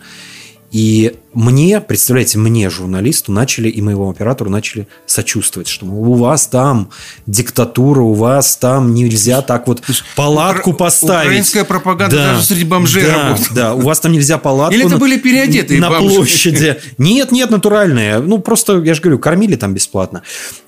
И 0.73 1.17
мне, 1.35 1.81
представляете, 1.81 2.38
мне, 2.38 2.71
журналисту, 2.71 3.31
начали 3.31 3.69
и 3.69 3.81
моему 3.83 4.09
оператору 4.11 4.49
начали 4.50 4.88
сочувствовать, 5.07 5.69
что 5.69 5.85
мол, 5.87 6.12
у 6.12 6.14
вас 6.14 6.47
там 6.47 6.88
диктатура, 7.26 8.00
у 8.00 8.14
вас 8.14 8.57
там 8.57 8.95
нельзя 8.95 9.43
так 9.43 9.67
вот 9.69 9.83
палатку 10.17 10.71
укра- 10.71 10.87
поставить. 10.87 11.26
украинская 11.26 11.64
пропаганда 11.64 12.17
даже 12.17 12.43
среди 12.43 12.64
бомжей 12.64 13.05
да, 13.05 13.23
работает. 13.29 13.49
Да, 13.55 13.75
у 13.75 13.81
вас 13.81 14.00
там 14.00 14.12
нельзя 14.12 14.38
палатку 14.38 14.75
Или 14.75 14.85
это 14.87 14.95
на- 14.95 14.99
были 14.99 15.19
переодетые 15.19 15.79
на 15.81 15.91
бомжи? 15.91 16.17
площади. 16.17 16.76
Нет, 16.99 17.33
нет, 17.33 17.50
натуральные. 17.50 18.19
Ну, 18.21 18.38
просто, 18.38 18.81
я 18.83 18.95
же 18.95 19.02
говорю, 19.02 19.19
кормили 19.19 19.57
там 19.57 19.75
бесплатно. 19.75 20.23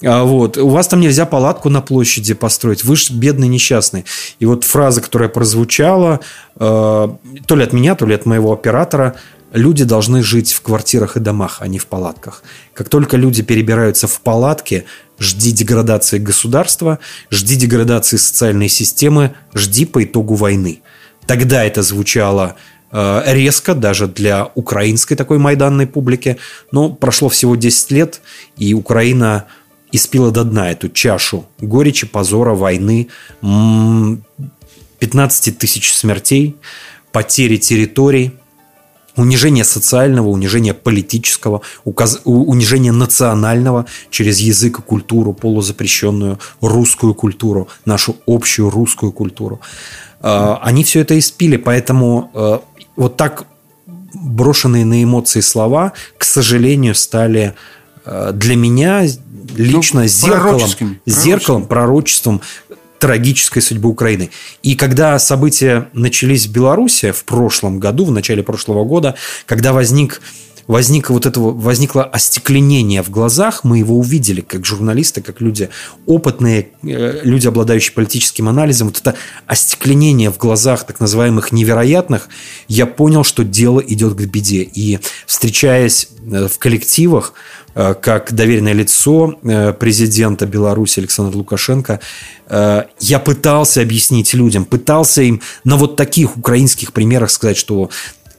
А, 0.05 0.25
Вот. 0.25 0.59
У 0.59 0.69
вас 0.69 0.87
там 0.89 1.01
нельзя 1.01 1.25
палатку 1.27 1.71
на 1.71 1.81
площади 1.81 2.35
построить. 2.35 2.85
Вы 2.85 2.97
же 2.97 3.13
бедный 3.15 3.49
несчастный. 3.49 4.05
И 4.39 4.45
вот 4.47 4.65
фраза, 4.65 5.01
которая 5.01 5.29
прозвучала, 5.31 6.21
э, 6.57 7.09
то 7.47 7.57
ли 7.57 7.65
от 7.65 7.73
меня, 7.73 7.95
то 7.95 8.07
ли 8.07 8.15
от 8.15 8.27
моего 8.27 8.53
оператора, 8.53 9.15
люди 9.55 9.85
должны 9.85 10.23
жить 10.23 10.53
в 10.53 10.61
квартирах 10.61 11.17
и 11.17 11.21
домах, 11.21 11.59
а 11.61 11.69
не 11.69 11.79
в 11.79 11.87
палатках. 11.87 12.43
Как 12.75 12.89
только 12.89 13.17
люди 13.17 13.43
перебираются 13.43 14.07
в 14.09 14.21
палатки, 14.21 14.85
жди 15.19 15.53
деградации 15.53 16.19
государства, 16.19 16.99
жди 17.31 17.55
деградации 17.55 18.17
социальной 18.17 18.69
системы, 18.69 19.35
жди 19.55 19.87
по 19.87 20.03
итогу 20.03 20.35
войны. 20.35 20.83
Тогда 21.27 21.65
это 21.65 21.83
звучало 21.83 22.57
э, 22.91 23.23
резко 23.27 23.75
даже 23.75 24.09
для 24.09 24.51
украинской 24.57 25.15
такой 25.15 25.39
майданной 25.39 25.87
публики. 25.87 26.37
Но 26.73 26.91
прошло 26.91 27.29
всего 27.29 27.55
10 27.55 27.91
лет, 27.93 28.21
и 28.59 28.75
Украина 28.75 29.47
испила 29.93 30.33
до 30.33 30.43
дна 30.43 30.73
эту 30.73 30.89
чашу 30.89 31.47
горечи, 31.61 32.09
позора, 32.09 32.55
войны. 32.55 33.09
М, 33.41 34.25
15 34.99 35.59
тысяч 35.59 35.95
смертей, 35.95 36.57
потери 37.13 37.57
территорий, 37.57 38.33
унижение 39.17 39.65
социального, 39.65 40.29
унижение 40.29 40.75
политического, 40.75 41.63
указ... 41.85 42.21
унижение 42.25 42.93
национального 42.93 43.87
через 44.11 44.41
язык 44.41 44.81
и 44.81 44.83
культуру, 44.83 45.33
полузапрещенную 45.33 46.39
русскую 46.61 47.15
культуру, 47.15 47.69
нашу 47.85 48.17
общую 48.27 48.71
русскую 48.71 49.13
культуру. 49.13 49.61
А, 50.21 50.61
они 50.63 50.85
все 50.85 51.01
это 51.01 51.19
испили, 51.19 51.57
поэтому 51.57 52.31
э, 52.35 52.59
вот 52.97 53.17
так 53.17 53.47
брошенные 54.15 54.85
на 54.85 55.03
эмоции 55.03 55.41
слова, 55.41 55.93
к 56.17 56.25
сожалению, 56.25 56.95
стали 56.95 57.55
э, 58.05 58.33
для 58.33 58.57
меня 58.57 59.07
лично 59.57 60.03
ну, 60.03 60.07
зеркалом, 60.07 60.71
зеркалом, 61.07 61.67
пророчеством 61.67 62.41
трагической 63.05 63.61
судьбы 63.61 63.91
Украины. 63.91 64.31
И 64.63 64.77
когда 64.77 65.19
события 65.19 65.91
начались 65.93 66.47
в 66.47 66.53
Беларуси 66.53 67.11
в 67.11 67.25
прошлом 67.27 67.79
году, 67.79 68.07
в 68.07 68.11
начале 68.11 68.43
прошлого 68.43 68.87
года, 68.87 69.15
когда 69.45 69.75
возник 69.75 70.23
возникло 70.67 71.15
вот 71.15 71.27
этого, 71.27 71.51
возникло 71.53 72.05
остекленение 72.05 73.03
в 73.03 73.11
глазах, 73.11 73.65
мы 73.65 73.79
его 73.79 73.99
увидели 73.99 74.41
как 74.41 74.65
журналисты, 74.65 75.21
как 75.23 75.41
люди 75.41 75.69
опытные, 76.07 76.69
э, 76.83 77.21
люди, 77.23 77.47
обладающие 77.47 77.93
политическим 77.93 78.49
анализом, 78.49 78.89
вот 78.89 78.99
это 78.99 79.15
остекленение 79.47 80.31
в 80.31 80.39
глазах 80.39 80.85
так 80.85 81.01
называемых 81.01 81.53
невероятных, 81.53 82.29
я 82.69 82.87
понял, 82.87 83.25
что 83.25 83.45
дело 83.45 83.81
идет 83.81 84.15
к 84.15 84.21
беде. 84.21 84.63
И 84.63 84.99
встречаясь 85.27 86.09
э, 86.31 86.49
в 86.49 86.59
коллективах, 86.59 87.35
э, 87.75 87.95
как 88.01 88.33
доверенное 88.33 88.73
лицо 88.73 89.39
президента 89.79 90.47
Беларуси 90.47 91.01
Александра 91.01 91.37
Лукашенко, 91.37 92.01
я 92.51 93.19
пытался 93.25 93.81
объяснить 93.81 94.35
людям, 94.35 94.67
пытался 94.67 95.23
им 95.23 95.41
на 95.65 95.77
вот 95.77 95.97
таких 95.97 96.37
украинских 96.37 96.93
примерах 96.93 97.31
сказать, 97.31 97.57
что 97.57 97.89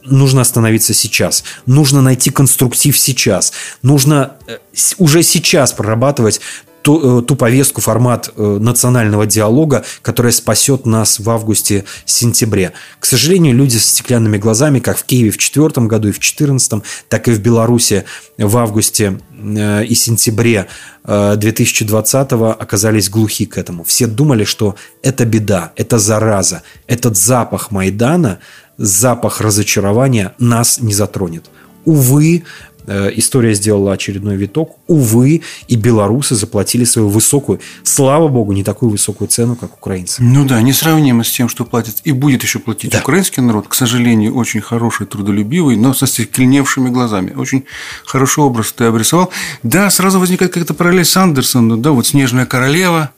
нужно 0.06 0.42
остановиться 0.42 0.94
сейчас. 0.94 1.44
Нужно 1.66 2.02
найти 2.02 2.30
конструктив 2.30 2.98
сейчас. 2.98 3.52
Нужно 3.82 4.32
э, 4.46 4.58
уже 4.98 5.22
сейчас 5.22 5.72
прорабатывать 5.72 6.40
ту, 6.82 7.20
э, 7.20 7.22
ту 7.22 7.34
повестку, 7.34 7.80
формат 7.80 8.30
э, 8.36 8.58
национального 8.60 9.26
диалога, 9.26 9.84
которая 10.02 10.32
спасет 10.32 10.86
нас 10.86 11.18
в 11.18 11.28
августе-сентябре. 11.28 12.72
К 13.00 13.06
сожалению, 13.06 13.54
люди 13.54 13.76
с 13.76 13.86
стеклянными 13.86 14.38
глазами, 14.38 14.78
как 14.78 14.96
в 14.96 15.04
Киеве 15.04 15.30
в 15.30 15.36
2004 15.38 15.86
году 15.86 16.08
и 16.08 16.12
в 16.12 16.20
2014, 16.20 16.82
так 17.08 17.28
и 17.28 17.32
в 17.32 17.40
Беларуси 17.40 18.04
в 18.38 18.56
августе 18.56 19.18
и 19.36 19.94
сентябре 19.94 20.66
2020 21.04 22.32
оказались 22.32 23.10
глухи 23.10 23.46
к 23.46 23.58
этому. 23.58 23.84
Все 23.84 24.06
думали, 24.06 24.44
что 24.44 24.76
это 25.02 25.24
беда, 25.24 25.72
это 25.76 25.98
зараза, 25.98 26.62
этот 26.86 27.16
запах 27.16 27.70
Майдана– 27.70 28.38
запах 28.78 29.40
разочарования 29.40 30.34
нас 30.38 30.80
не 30.80 30.94
затронет. 30.94 31.50
Увы, 31.84 32.42
э, 32.86 33.10
история 33.14 33.54
сделала 33.54 33.92
очередной 33.92 34.36
виток. 34.36 34.76
Увы, 34.86 35.42
и 35.68 35.76
белорусы 35.76 36.34
заплатили 36.34 36.84
свою 36.84 37.08
высокую, 37.08 37.60
слава 37.82 38.28
богу, 38.28 38.52
не 38.52 38.64
такую 38.64 38.90
высокую 38.90 39.28
цену, 39.28 39.56
как 39.56 39.74
украинцы. 39.74 40.22
Ну 40.22 40.44
да, 40.44 40.60
несравнимо 40.62 41.22
с 41.24 41.30
тем, 41.30 41.48
что 41.48 41.64
платит 41.64 42.00
и 42.04 42.12
будет 42.12 42.42
еще 42.42 42.58
платить 42.58 42.90
да. 42.90 42.98
украинский 42.98 43.42
народ. 43.42 43.68
К 43.68 43.74
сожалению, 43.74 44.34
очень 44.34 44.60
хороший, 44.60 45.06
трудолюбивый, 45.06 45.76
но 45.76 45.94
со 45.94 46.06
стекленевшими 46.06 46.88
глазами. 46.88 47.32
Очень 47.34 47.64
хороший 48.04 48.42
образ 48.42 48.72
ты 48.72 48.84
обрисовал. 48.84 49.30
Да, 49.62 49.90
сразу 49.90 50.18
возникает 50.18 50.52
какая-то 50.52 50.74
параллель 50.74 51.04
с 51.04 51.16
Андерсоном. 51.16 51.82
Да, 51.82 51.92
вот 51.92 52.06
«Снежная 52.06 52.46
королева», 52.46 53.12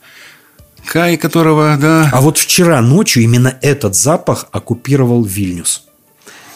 Кай, 0.85 1.17
которого, 1.17 1.77
да. 1.79 2.09
А 2.11 2.21
вот 2.21 2.37
вчера 2.37 2.81
ночью 2.81 3.23
именно 3.23 3.57
этот 3.61 3.95
запах 3.95 4.47
оккупировал 4.51 5.23
Вильнюс. 5.23 5.83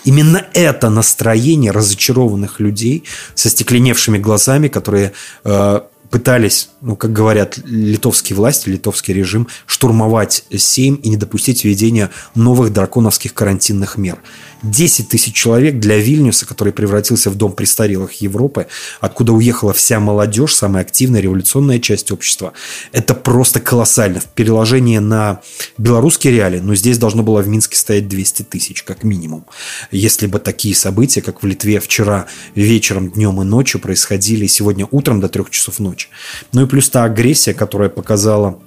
Именно 0.06 0.46
это 0.53 0.89
настроение 0.89 1.72
разочарованных 1.72 2.60
людей 2.60 3.03
со 3.36 3.50
стекленевшими 3.50 4.18
глазами, 4.18 4.68
которые 4.68 5.13
э, 5.46 5.80
пытались, 6.13 6.70
ну, 6.82 6.96
как 6.96 7.12
говорят 7.12 7.58
литовские 7.65 8.36
власти, 8.36 8.70
литовский 8.70 9.13
режим, 9.15 9.48
штурмовать 9.65 10.46
Сейм 10.56 10.96
и 10.96 11.10
не 11.10 11.18
допустить 11.18 11.63
введения 11.63 12.12
новых 12.36 12.74
драконовских 12.74 13.34
карантинных 13.34 13.98
мер. 13.98 14.20
10 14.63 15.10
тысяч 15.10 15.34
человек 15.36 15.79
для 15.79 15.98
Вильнюса, 15.98 16.46
который 16.46 16.74
превратился 16.74 17.29
в 17.29 17.36
дом 17.36 17.51
престарелых 17.51 18.13
Европы, 18.22 18.67
откуда 19.01 19.34
уехала 19.34 19.74
вся 19.74 20.00
молодежь, 20.00 20.55
самая 20.55 20.84
активная 20.84 21.22
революционная 21.22 21.79
часть 21.79 22.12
общества. 22.12 22.53
Это 22.91 23.13
просто 23.13 23.60
колоссально. 23.60 24.22
В 24.22 24.25
переложении 24.25 24.98
на 25.00 25.41
белорусские 25.77 26.34
реалии, 26.34 26.60
ну, 26.60 26.75
здесь 26.75 26.98
должно 26.98 27.24
было 27.24 27.41
в 27.41 27.48
Минске 27.48 27.77
стоять 27.77 28.08
200 28.08 28.43
тысяч, 28.43 28.84
как 28.84 29.03
минимум. 29.03 29.46
Если 29.91 30.27
бы 30.27 30.39
такие 30.39 30.75
события, 30.75 31.22
как 31.22 31.43
в 31.43 31.46
Литве 31.46 31.79
вчера 31.79 32.27
вечером, 32.55 33.12
днем 33.12 33.41
и 33.41 33.46
ночью 33.46 33.82
происходили 33.82 34.48
сегодня 34.48 34.88
утром 34.89 35.20
до 35.20 35.27
трех 35.27 35.50
часов 35.50 35.79
ночи. 35.79 36.08
Ну 36.53 36.63
и 36.63 36.67
плюс 36.67 36.89
та 36.89 37.03
агрессия, 37.03 37.53
которая 37.53 37.89
показала 37.89 38.60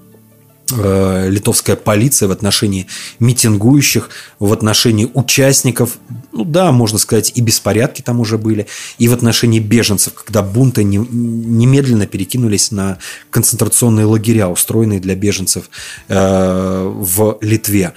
литовская 0.71 1.77
полиция 1.77 2.29
в 2.29 2.33
отношении 2.33 2.87
митингующих, 3.21 4.11
в 4.39 4.53
отношении 4.53 5.09
участников, 5.15 5.99
ну 6.33 6.45
да, 6.45 6.73
можно 6.73 6.99
сказать, 6.99 7.33
и 7.35 7.41
беспорядки 7.41 8.03
там 8.03 8.21
уже 8.21 8.37
были, 8.37 8.67
и 8.99 9.09
в 9.09 9.13
отношении 9.13 9.61
беженцев, 9.61 10.15
когда 10.15 10.43
бунты 10.43 10.83
не, 10.83 10.99
немедленно 10.99 12.07
перекинулись 12.07 12.71
на 12.73 12.99
концентрационные 13.31 14.07
лагеря, 14.07 14.49
устроенные 14.49 15.01
для 15.01 15.15
беженцев 15.15 15.71
э, 16.09 16.93
в 16.95 17.39
Литве 17.41 17.95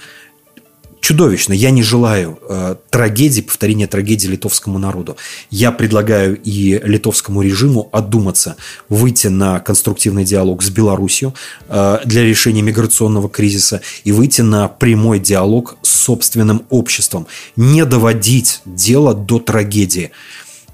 чудовищно. 1.00 1.52
Я 1.52 1.70
не 1.70 1.82
желаю 1.82 2.38
э, 2.48 2.76
трагедии, 2.90 3.40
повторения 3.40 3.86
трагедии 3.86 4.28
литовскому 4.28 4.78
народу. 4.78 5.16
Я 5.50 5.72
предлагаю 5.72 6.38
и 6.40 6.80
литовскому 6.84 7.42
режиму 7.42 7.88
отдуматься, 7.92 8.56
выйти 8.88 9.28
на 9.28 9.60
конструктивный 9.60 10.24
диалог 10.24 10.62
с 10.62 10.70
Беларусью 10.70 11.34
э, 11.68 11.98
для 12.04 12.22
решения 12.22 12.62
миграционного 12.62 13.28
кризиса 13.28 13.80
и 14.04 14.12
выйти 14.12 14.42
на 14.42 14.68
прямой 14.68 15.18
диалог 15.18 15.76
с 15.82 15.90
собственным 15.90 16.64
обществом. 16.68 17.26
Не 17.56 17.84
доводить 17.84 18.60
дело 18.64 19.14
до 19.14 19.38
трагедии. 19.38 20.10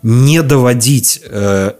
Не 0.02 0.42
доводить 0.42 1.21
э, 1.25 1.73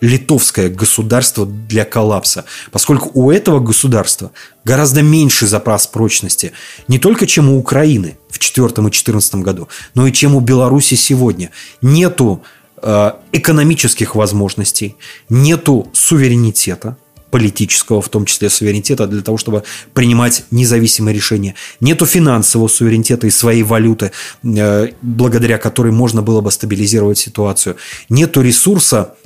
литовское 0.00 0.68
государство 0.68 1.46
для 1.46 1.84
коллапса, 1.84 2.44
поскольку 2.70 3.10
у 3.14 3.30
этого 3.30 3.60
государства 3.60 4.32
гораздо 4.64 5.02
меньший 5.02 5.48
запас 5.48 5.86
прочности 5.86 6.52
не 6.88 6.98
только 6.98 7.26
чем 7.26 7.50
у 7.50 7.58
Украины 7.58 8.16
в 8.28 8.38
2004 8.38 8.68
и 8.68 8.74
2014 8.74 9.34
году, 9.36 9.68
но 9.94 10.06
и 10.06 10.12
чем 10.12 10.34
у 10.34 10.40
Беларуси 10.40 10.94
сегодня. 10.94 11.50
Нету 11.82 12.42
э, 12.82 13.12
экономических 13.32 14.14
возможностей, 14.14 14.96
нету 15.28 15.88
суверенитета, 15.92 16.96
политического, 17.34 18.00
в 18.00 18.08
том 18.08 18.26
числе 18.26 18.48
суверенитета, 18.48 19.08
для 19.08 19.20
того, 19.20 19.38
чтобы 19.38 19.64
принимать 19.92 20.44
независимые 20.52 21.16
решения. 21.16 21.56
Нету 21.80 22.06
финансового 22.06 22.68
суверенитета 22.68 23.26
и 23.26 23.30
своей 23.30 23.64
валюты, 23.64 24.12
э, 24.44 24.90
благодаря 25.02 25.58
которой 25.58 25.90
можно 25.90 26.22
было 26.22 26.40
бы 26.40 26.52
стабилизировать 26.52 27.18
ситуацию. 27.18 27.76
Нету 28.08 28.40
ресурса 28.40 29.16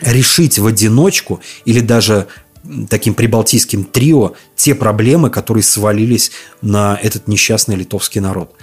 решить 0.00 0.58
в 0.58 0.66
одиночку 0.66 1.40
или 1.64 1.80
даже 1.80 2.26
таким 2.88 3.14
прибалтийским 3.14 3.84
трио 3.84 4.32
те 4.56 4.74
проблемы, 4.74 5.30
которые 5.30 5.62
свалились 5.62 6.30
на 6.62 6.98
этот 7.02 7.28
несчастный 7.28 7.76
литовский 7.76 8.20
народ 8.20 8.54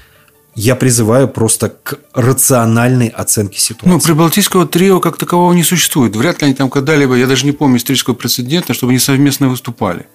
я 0.56 0.76
призываю 0.76 1.30
просто 1.30 1.70
к 1.70 1.98
рациональной 2.14 3.08
оценке 3.08 3.58
ситуации. 3.58 3.90
Ну, 3.90 4.00
прибалтийского 4.02 4.68
трио 4.68 5.00
как 5.00 5.18
такового 5.18 5.54
не 5.54 5.64
существует. 5.64 6.16
Вряд 6.16 6.42
ли 6.42 6.48
они 6.48 6.56
там 6.56 6.70
когда-либо, 6.70 7.16
я 7.16 7.26
даже 7.26 7.46
не 7.46 7.54
помню 7.54 7.78
исторического 7.78 8.16
прецедента, 8.16 8.74
чтобы 8.74 8.92
они 8.92 9.00
совместно 9.00 9.48
выступали. 9.48 10.08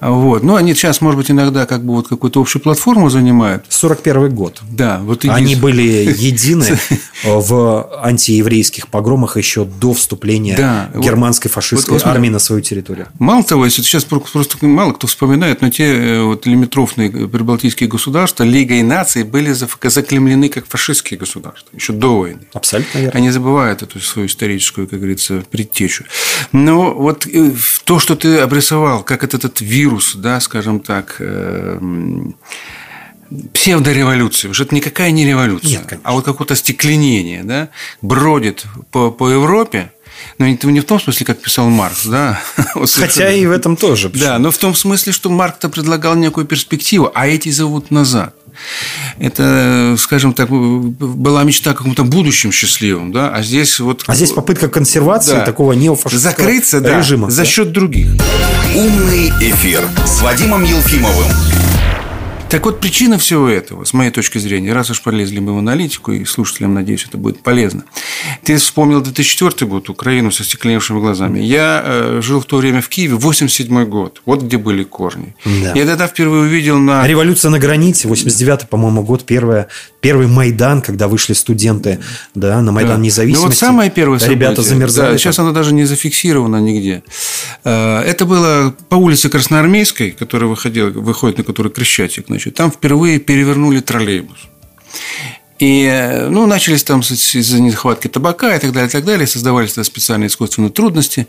Вот. 0.00 0.44
Но 0.44 0.54
они 0.54 0.74
сейчас, 0.74 1.00
может 1.00 1.18
быть, 1.18 1.30
иногда 1.30 1.66
как 1.66 1.84
бы 1.84 1.94
вот 1.94 2.06
какую-то 2.06 2.40
общую 2.40 2.62
платформу 2.62 3.10
занимают. 3.10 3.64
41 3.68 4.32
год. 4.32 4.62
Да. 4.70 5.00
Вот 5.02 5.24
они 5.24 5.56
были 5.56 5.82
едины 5.82 6.78
в 7.24 8.00
антиеврейских 8.00 8.88
погромах 8.88 9.36
еще 9.36 9.64
до 9.64 9.92
вступления 9.92 10.56
да. 10.56 10.90
германской 10.94 11.50
фашистской 11.50 11.94
вот, 11.94 12.06
армии 12.06 12.28
на 12.28 12.38
свою 12.38 12.62
территорию. 12.62 13.08
Мало 13.18 13.42
того, 13.42 13.64
если 13.64 13.82
сейчас 13.82 14.04
просто 14.04 14.64
мало 14.66 14.92
кто 14.92 15.08
вспоминает, 15.08 15.62
но 15.62 15.70
те 15.70 15.84
э, 15.84 16.22
вот 16.22 16.46
лимитрофные 16.46 17.10
прибалтийские 17.10 17.88
государства, 17.88 18.44
Лига 18.44 18.74
и 18.74 18.82
нации 18.82 19.24
были 19.24 19.52
заклемлены 19.82 20.48
как 20.48 20.66
фашистские 20.66 21.18
государства, 21.18 21.68
еще 21.74 21.92
до 21.92 22.18
войны. 22.18 22.40
Абсолютно 22.52 22.98
верно. 22.98 23.18
Они 23.18 23.30
забывают 23.30 23.82
эту 23.82 24.00
свою 24.00 24.28
историческую, 24.28 24.88
как 24.88 24.98
говорится, 24.98 25.42
предтечу. 25.50 26.04
Но 26.52 26.94
вот 26.94 27.26
э, 27.26 27.52
то, 27.84 27.98
что 27.98 28.16
ты 28.16 28.38
обрисовал, 28.38 29.02
как 29.02 29.24
этот, 29.24 29.44
этот 29.44 29.60
вирус, 29.60 30.14
да, 30.16 30.40
скажем 30.40 30.80
так, 30.80 31.16
э, 31.18 31.78
псевдореволюции, 33.52 34.48
уже 34.48 34.64
это 34.64 34.74
никакая 34.74 35.10
не 35.10 35.26
революция, 35.26 35.80
Нет, 35.80 36.00
а 36.02 36.12
вот 36.12 36.24
какое-то 36.24 36.54
стекленение, 36.54 37.42
да, 37.42 37.70
бродит 38.02 38.64
по, 38.90 39.10
по 39.10 39.30
Европе, 39.30 39.92
Но 40.38 40.46
это 40.46 40.66
не 40.68 40.80
в 40.80 40.84
том 40.84 41.00
смысле, 41.00 41.26
как 41.26 41.40
писал 41.40 41.68
Маркс, 41.68 42.06
да? 42.06 42.40
Хотя 42.74 43.32
и 43.32 43.46
в 43.46 43.50
этом 43.50 43.76
тоже. 43.76 44.08
Да, 44.08 44.38
но 44.38 44.50
в 44.50 44.58
том 44.58 44.74
смысле, 44.74 45.12
что 45.12 45.30
Маркс-то 45.30 45.68
предлагал 45.68 46.14
некую 46.14 46.46
перспективу, 46.46 47.10
а 47.14 47.26
эти 47.26 47.50
зовут 47.50 47.90
назад. 47.90 48.34
Это, 49.18 49.96
скажем 49.98 50.32
так, 50.32 50.48
была 50.50 51.44
мечта 51.44 51.70
о 51.70 51.74
каком-то 51.74 52.04
будущем 52.04 52.52
счастливом, 52.52 53.12
да, 53.12 53.30
а 53.30 53.42
здесь 53.42 53.80
вот... 53.80 54.04
А 54.06 54.14
здесь 54.14 54.32
попытка 54.32 54.68
консервации 54.68 55.32
да. 55.32 55.44
такого 55.44 55.72
неофашистского 55.72 56.30
Закрыться, 56.30 56.80
да, 56.80 56.98
режима. 56.98 57.30
за 57.30 57.42
да? 57.42 57.44
счет 57.44 57.72
других. 57.72 58.08
Умный 58.74 59.30
эфир 59.40 59.88
с 60.04 60.20
Вадимом 60.22 60.64
Елфимовым. 60.64 61.28
Так 62.54 62.66
вот, 62.66 62.78
причина 62.78 63.18
всего 63.18 63.48
этого, 63.48 63.82
с 63.82 63.92
моей 63.92 64.12
точки 64.12 64.38
зрения, 64.38 64.72
раз 64.72 64.88
уж 64.88 65.02
полезли 65.02 65.40
мы 65.40 65.56
в 65.56 65.58
аналитику, 65.58 66.12
и 66.12 66.24
слушателям, 66.24 66.72
надеюсь, 66.72 67.04
это 67.04 67.18
будет 67.18 67.40
полезно. 67.40 67.82
Ты 68.44 68.58
вспомнил 68.58 69.00
2004 69.00 69.68
год, 69.68 69.88
Украину 69.88 70.30
со 70.30 70.44
стекленевшими 70.44 71.00
глазами. 71.00 71.40
Я 71.40 71.82
э, 71.84 72.20
жил 72.22 72.40
в 72.40 72.44
то 72.44 72.58
время 72.58 72.80
в 72.80 72.88
Киеве, 72.88 73.16
87 73.16 73.86
год. 73.86 74.22
Вот 74.24 74.42
где 74.42 74.56
были 74.56 74.84
корни. 74.84 75.34
Да. 75.44 75.72
Я 75.74 75.84
тогда 75.84 76.06
впервые 76.06 76.42
увидел 76.42 76.78
на... 76.78 77.04
Революция 77.08 77.50
на 77.50 77.58
границе, 77.58 78.06
89 78.06 78.68
по-моему, 78.68 79.02
год, 79.02 79.24
первая, 79.24 79.66
первый 80.00 80.28
Майдан, 80.28 80.80
когда 80.80 81.08
вышли 81.08 81.32
студенты 81.32 81.98
да, 82.36 82.60
на 82.60 82.70
Майдан 82.70 82.98
да. 82.98 83.02
независимости. 83.02 83.42
Ну, 83.42 83.48
вот 83.48 83.56
самое 83.56 83.90
первое 83.90 84.20
событие. 84.20 84.38
Ребята 84.38 84.62
замерзали. 84.62 85.12
Да, 85.12 85.18
сейчас 85.18 85.40
оно 85.40 85.50
даже 85.50 85.74
не 85.74 85.86
зафиксировано 85.86 86.60
нигде. 86.60 87.02
Э, 87.64 87.98
это 88.02 88.26
было 88.26 88.72
по 88.88 88.94
улице 88.94 89.28
Красноармейской, 89.28 90.12
которая 90.12 90.48
выходила, 90.48 90.90
выходит, 90.90 91.38
на 91.38 91.44
которой 91.44 91.72
Крещатик, 91.72 92.26
значит, 92.28 92.43
Значит, 92.44 92.58
там 92.58 92.70
впервые 92.70 93.20
перевернули 93.20 93.80
троллейбус. 93.80 94.36
И 95.58 96.26
ну, 96.28 96.46
начались 96.46 96.84
там 96.84 97.00
из-за 97.00 97.60
нехватки 97.60 98.08
табака 98.08 98.54
и 98.54 98.58
так 98.58 98.72
далее, 98.72 98.88
и 98.88 98.92
так 98.92 99.04
далее. 99.04 99.26
Создавались 99.26 99.72
тогда 99.72 99.84
специальные 99.84 100.26
искусственные 100.26 100.70
трудности. 100.70 101.26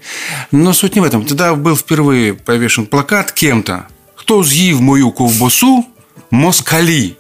Но 0.52 0.74
суть 0.74 0.96
не 0.96 1.02
в 1.02 1.06
этом. 1.06 1.26
Тогда 1.26 1.56
был 1.56 1.78
впервые 1.78 2.34
повешен 2.34 2.86
плакат 2.86 3.32
кем-то. 3.32 3.88
Кто 4.16 4.44
з'їв 4.44 4.82
мою 4.82 5.12
ковбасу? 5.12 5.86
Москали. 6.32 7.16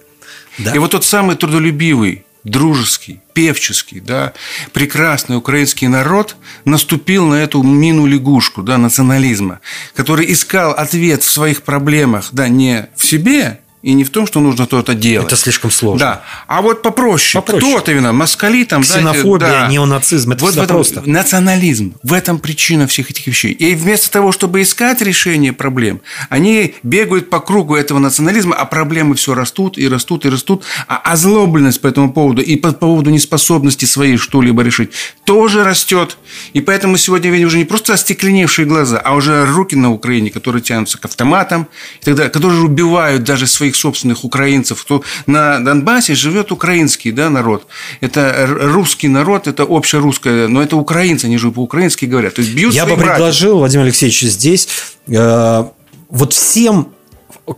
Да. 0.57 0.73
И 0.75 0.79
вот 0.79 0.91
тот 0.91 1.05
самый 1.05 1.37
трудолюбивый, 1.37 2.25
дружеский, 2.43 3.21
певческий, 3.33 4.01
да, 4.01 4.33
прекрасный 4.73 5.37
украинский 5.37 5.87
народ 5.87 6.35
наступил 6.65 7.27
на 7.27 7.35
эту 7.35 7.63
мину-лягушку 7.63 8.61
да, 8.61 8.77
национализма, 8.77 9.59
который 9.95 10.31
искал 10.31 10.71
ответ 10.71 11.23
в 11.23 11.31
своих 11.31 11.61
проблемах 11.61 12.29
да, 12.31 12.49
не 12.49 12.89
в 12.95 13.05
себе, 13.05 13.59
и 13.85 13.93
не 13.93 14.03
в 14.03 14.09
том, 14.09 14.25
что 14.25 14.39
нужно 14.39 14.65
то-то 14.65 14.95
делать. 14.95 15.27
Это 15.27 15.35
слишком 15.35 15.69
сложно. 15.69 15.99
Да. 15.99 16.23
А 16.47 16.63
вот 16.63 16.81
попроще. 16.81 17.39
попроще. 17.39 17.71
Кто-то 17.71 17.91
вина, 17.91 18.13
москали 18.13 18.63
там. 18.63 18.81
Ксенофобия, 18.81 19.47
да. 19.47 19.67
неонацизм, 19.67 20.31
это 20.31 20.43
вот 20.43 20.55
этом, 20.55 20.67
просто. 20.67 21.03
Национализм. 21.05 21.93
В 22.01 22.13
этом 22.13 22.39
причина 22.39 22.87
всех 22.87 23.11
этих 23.11 23.27
вещей. 23.27 23.51
И 23.51 23.75
вместо 23.75 24.09
того, 24.09 24.31
чтобы 24.31 24.63
искать 24.63 25.03
решение 25.03 25.53
проблем, 25.53 26.01
они 26.29 26.73
бегают 26.81 27.29
по 27.29 27.39
кругу 27.39 27.75
этого 27.75 27.99
национализма, 27.99 28.55
а 28.55 28.65
проблемы 28.65 29.13
все 29.13 29.35
растут 29.35 29.77
и 29.77 29.87
растут 29.87 30.25
и 30.25 30.29
растут. 30.29 30.63
А 30.87 30.97
озлобленность 30.97 31.79
по 31.79 31.85
этому 31.85 32.11
поводу 32.11 32.41
и 32.41 32.55
по 32.55 32.71
поводу 32.71 33.11
неспособности 33.11 33.85
своей 33.85 34.17
что-либо 34.17 34.63
решить 34.63 34.89
тоже 35.25 35.63
растет. 35.63 36.17
И 36.53 36.59
поэтому 36.59 36.97
сегодня 36.97 37.29
видим 37.29 37.45
уже 37.45 37.59
не 37.59 37.65
просто 37.65 37.93
остекленевшие 37.93 38.65
глаза, 38.65 38.97
а 38.97 39.13
уже 39.13 39.45
руки 39.45 39.75
на 39.75 39.91
Украине, 39.91 40.31
которые 40.31 40.63
тянутся 40.63 40.97
к 40.97 41.05
автоматам, 41.05 41.67
и 42.01 42.05
тогда, 42.05 42.29
которые 42.29 42.61
убивают 42.61 43.23
даже 43.23 43.45
своих 43.45 43.74
своих 43.75 43.85
собственных 43.85 44.23
украинцев, 44.23 44.81
кто 44.81 45.03
на 45.27 45.59
Донбассе 45.59 46.15
живет 46.15 46.51
украинский 46.51 47.11
да, 47.11 47.29
народ. 47.29 47.67
Это 48.01 48.47
русский 48.47 49.07
народ, 49.07 49.47
это 49.47 49.63
общерусское, 49.63 50.47
но 50.47 50.61
это 50.61 50.77
украинцы, 50.77 51.25
они 51.25 51.37
же 51.37 51.51
по-украински 51.51 52.05
говорят. 52.05 52.33
То 52.35 52.41
есть 52.41 52.53
бьют 52.53 52.73
Я 52.73 52.85
бы 52.85 52.95
братьев. 52.95 53.11
предложил, 53.11 53.57
Владимир 53.57 53.85
Алексеевич, 53.85 54.21
здесь 54.21 54.67
э, 55.07 55.65
вот 56.09 56.33
всем 56.33 56.87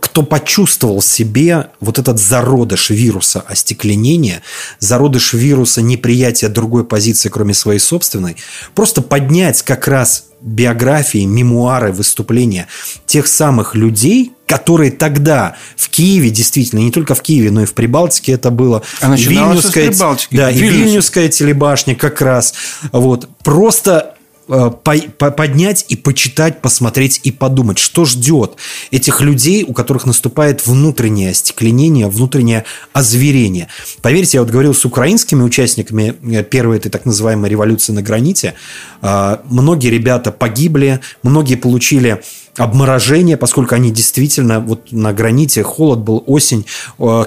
кто 0.00 0.22
почувствовал 0.22 1.00
в 1.00 1.04
себе 1.04 1.70
вот 1.80 1.98
этот 1.98 2.18
зародыш 2.18 2.90
вируса 2.90 3.40
остекленения, 3.40 4.42
зародыш 4.80 5.32
вируса 5.32 5.80
неприятия 5.80 6.48
другой 6.48 6.84
позиции, 6.84 7.30
кроме 7.30 7.54
своей 7.54 7.78
собственной, 7.78 8.36
просто 8.74 9.00
поднять 9.00 9.62
как 9.62 9.88
раз 9.88 10.26
биографии, 10.42 11.24
мемуары, 11.24 11.92
выступления 11.92 12.66
тех 13.06 13.26
самых 13.26 13.74
людей, 13.74 14.32
которые 14.48 14.90
тогда 14.90 15.56
в 15.76 15.88
Киеве, 15.90 16.30
действительно, 16.30 16.80
не 16.80 16.90
только 16.90 17.14
в 17.14 17.22
Киеве, 17.22 17.50
но 17.50 17.62
и 17.62 17.66
в 17.66 17.74
Прибалтике 17.74 18.32
это 18.32 18.50
было. 18.50 18.82
А 19.00 19.14
Вильнюсская, 19.14 19.92
да, 20.30 20.50
и 20.50 20.58
Вильнюсская 20.58 21.28
телебашня 21.28 21.94
как 21.94 22.20
раз. 22.20 22.54
Вот. 22.92 23.28
Просто 23.44 24.14
Э, 24.50 24.70
поднять 24.70 25.84
и 25.88 25.96
почитать, 25.96 26.62
посмотреть 26.62 27.20
и 27.22 27.30
подумать, 27.30 27.76
что 27.76 28.06
ждет 28.06 28.56
этих 28.90 29.20
людей, 29.20 29.62
у 29.62 29.74
которых 29.74 30.06
наступает 30.06 30.66
внутреннее 30.66 31.32
остекленение, 31.32 32.08
внутреннее 32.08 32.64
озверение. 32.94 33.68
Поверьте, 34.00 34.38
я 34.38 34.42
вот 34.42 34.50
говорил 34.50 34.72
с 34.72 34.86
украинскими 34.86 35.42
участниками 35.42 36.14
э, 36.22 36.42
первой 36.44 36.78
этой 36.78 36.88
так 36.88 37.04
называемой 37.04 37.50
революции 37.50 37.92
на 37.92 38.00
граните. 38.00 38.54
Э, 39.02 39.36
многие 39.44 39.88
ребята 39.88 40.32
погибли, 40.32 41.00
многие 41.22 41.56
получили 41.56 42.22
обморожение, 42.58 43.36
поскольку 43.36 43.74
они 43.74 43.90
действительно 43.90 44.60
вот 44.60 44.92
на 44.92 45.12
граните, 45.12 45.62
холод 45.62 46.00
был, 46.00 46.22
осень, 46.26 46.66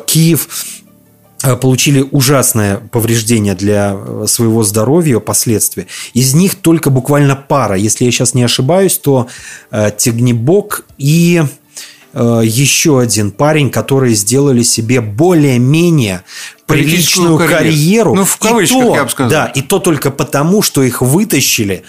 Киев 0.05 0.47
Э, 1.43 1.55
получили 1.55 2.05
ужасное 2.11 2.77
повреждение 2.77 3.55
для 3.55 3.95
э, 3.95 4.25
своего 4.27 4.63
здоровья, 4.63 5.19
последствия. 5.19 5.87
Из 6.13 6.33
них 6.35 6.55
только 6.55 6.89
буквально 6.89 7.35
пара. 7.35 7.75
Если 7.75 8.05
я 8.05 8.11
сейчас 8.11 8.33
не 8.33 8.43
ошибаюсь, 8.43 8.97
то 8.97 9.27
э, 9.71 9.91
Тегнебок 9.97 10.85
и 10.97 11.43
еще 12.13 12.99
один 12.99 13.31
парень, 13.31 13.69
которые 13.69 14.15
сделали 14.15 14.63
себе 14.63 14.99
более-менее 14.99 16.23
приличную 16.71 17.37
карьеру. 17.37 17.57
карьеру. 17.57 18.15
Ну, 18.15 18.25
в 18.25 18.37
кавычках, 18.37 18.81
то, 18.81 18.95
я 18.95 19.03
бы 19.03 19.09
сказал. 19.09 19.31
Да, 19.31 19.45
и 19.47 19.61
то 19.61 19.79
только 19.79 20.11
потому, 20.11 20.61
что 20.61 20.83
их 20.83 21.01
вытащили 21.01 21.83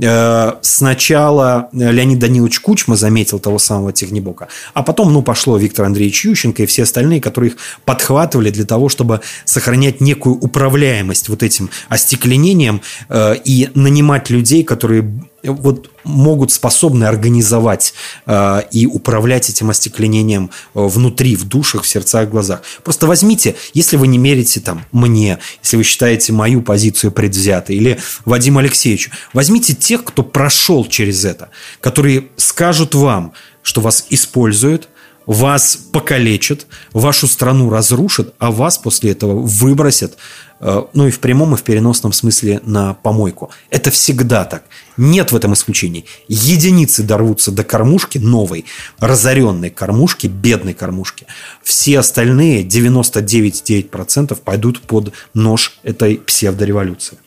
Э, 0.00 0.54
сначала 0.62 1.68
Леонид 1.72 2.18
Данилович 2.18 2.60
Кучма 2.60 2.96
заметил 2.96 3.38
того 3.38 3.58
самого 3.58 3.92
Технибока, 3.92 4.48
а 4.74 4.82
потом, 4.82 5.12
ну, 5.12 5.22
пошло 5.22 5.56
Виктор 5.58 5.86
Андреевич 5.86 6.24
Ющенко 6.24 6.62
и 6.62 6.66
все 6.66 6.84
остальные, 6.84 7.20
которые 7.20 7.52
их 7.52 7.58
подхватывали 7.84 8.50
для 8.50 8.64
того, 8.64 8.88
чтобы 8.88 9.20
сохранять 9.44 10.00
некую 10.00 10.36
управляемость 10.36 11.28
вот 11.28 11.42
этим 11.42 11.70
остекленением 11.88 12.80
э, 13.08 13.36
и 13.44 13.70
нанимать 13.74 14.30
людей, 14.30 14.62
которые 14.62 15.12
вот 15.42 15.90
могут 16.04 16.50
способны 16.50 17.04
организовать 17.04 17.94
э, 18.26 18.62
и 18.72 18.86
управлять 18.86 19.48
этим 19.50 19.70
остекленением 19.70 20.50
э, 20.74 20.80
внутри, 20.80 21.36
в 21.36 21.44
душах, 21.44 21.82
в 21.82 21.88
сердцах, 21.88 22.28
в 22.28 22.30
глазах. 22.30 22.62
Просто 22.82 23.06
возьмите, 23.06 23.54
если 23.74 23.96
вы 23.96 24.08
не 24.08 24.18
мерите 24.28 24.60
там 24.60 24.84
мне, 24.92 25.38
если 25.62 25.78
вы 25.78 25.84
считаете 25.84 26.32
мою 26.34 26.60
позицию 26.60 27.12
предвзятой, 27.12 27.76
или 27.76 27.98
Вадиму 28.26 28.58
Алексеевичу, 28.58 29.10
возьмите 29.32 29.74
тех, 29.74 30.04
кто 30.04 30.22
прошел 30.22 30.84
через 30.84 31.24
это, 31.24 31.48
которые 31.80 32.28
скажут 32.36 32.94
вам, 32.94 33.32
что 33.62 33.80
вас 33.80 34.06
используют, 34.10 34.88
вас 35.24 35.76
покалечат, 35.92 36.66
вашу 36.92 37.26
страну 37.26 37.70
разрушат, 37.70 38.34
а 38.38 38.50
вас 38.50 38.76
после 38.76 39.12
этого 39.12 39.40
выбросят 39.40 40.18
ну 40.60 41.06
и 41.06 41.10
в 41.10 41.20
прямом, 41.20 41.54
и 41.54 41.56
в 41.56 41.62
переносном 41.62 42.12
смысле 42.12 42.60
на 42.64 42.94
помойку. 42.94 43.50
Это 43.70 43.90
всегда 43.90 44.44
так. 44.44 44.64
Нет 44.96 45.30
в 45.30 45.36
этом 45.36 45.54
исключений. 45.54 46.04
Единицы 46.26 47.02
дорвутся 47.02 47.52
до 47.52 47.62
кормушки 47.62 48.18
новой, 48.18 48.64
разоренной 48.98 49.70
кормушки, 49.70 50.26
бедной 50.26 50.74
кормушки. 50.74 51.26
Все 51.62 52.00
остальные, 52.00 52.64
99,9% 52.64 54.34
пойдут 54.36 54.80
под 54.80 55.12
нож 55.34 55.78
этой 55.84 56.16
псевдореволюции. 56.18 57.18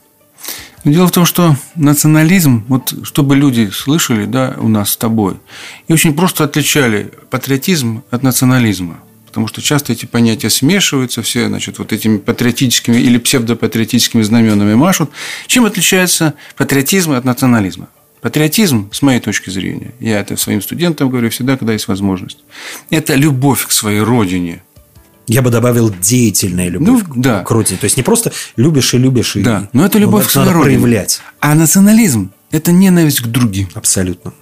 Дело 0.83 1.07
в 1.07 1.11
том, 1.11 1.25
что 1.25 1.55
национализм, 1.75 2.65
вот 2.67 2.93
чтобы 3.03 3.35
люди 3.35 3.69
слышали, 3.71 4.25
да, 4.25 4.55
у 4.57 4.67
нас 4.67 4.89
с 4.89 4.97
тобой, 4.97 5.35
и 5.87 5.93
очень 5.93 6.15
просто 6.15 6.43
отличали 6.43 7.13
патриотизм 7.29 8.03
от 8.09 8.23
национализма– 8.23 8.99
потому 9.31 9.47
что 9.47 9.61
часто 9.61 9.93
эти 9.93 10.05
понятия 10.05 10.49
смешиваются, 10.49 11.21
все, 11.21 11.47
значит, 11.47 11.79
вот 11.79 11.93
этими 11.93 12.17
патриотическими 12.17 12.97
или 12.97 13.17
псевдопатриотическими 13.17 14.21
знаменами 14.23 14.75
машут. 14.75 15.09
Чем 15.47 15.63
отличается 15.63 16.33
патриотизм 16.57 17.13
от 17.13 17.23
национализма? 17.23 17.87
Патриотизм, 18.19 18.89
с 18.91 19.01
моей 19.01 19.21
точки 19.21 19.49
зрения, 19.49 19.93
я 20.01 20.19
это 20.19 20.35
своим 20.35 20.61
студентам 20.61 21.09
говорю 21.09 21.29
всегда, 21.29 21.55
когда 21.55 21.71
есть 21.71 21.87
возможность, 21.87 22.39
это 22.89 23.15
любовь 23.15 23.65
к 23.65 23.71
своей 23.71 24.01
родине. 24.01 24.63
Я 25.27 25.41
бы 25.41 25.49
добавил 25.49 25.89
деятельная 26.01 26.67
любовь 26.67 27.03
ну, 27.07 27.13
да. 27.15 27.43
к 27.45 27.51
родине. 27.51 27.77
То 27.79 27.85
есть 27.85 27.95
не 27.95 28.03
просто 28.03 28.33
любишь 28.57 28.93
и 28.93 28.97
любишь. 28.97 29.31
Да, 29.35 29.69
и, 29.71 29.77
но 29.77 29.85
это 29.85 29.97
любовь 29.97 30.27
к 30.27 30.29
своей 30.29 30.49
родине. 30.49 30.77
проявлять. 30.77 31.21
А 31.39 31.55
национализм– 31.55 32.31
это 32.51 32.73
ненависть 32.73 33.21
к 33.21 33.27
другим. 33.27 33.69
Абсолютно. 33.75 34.33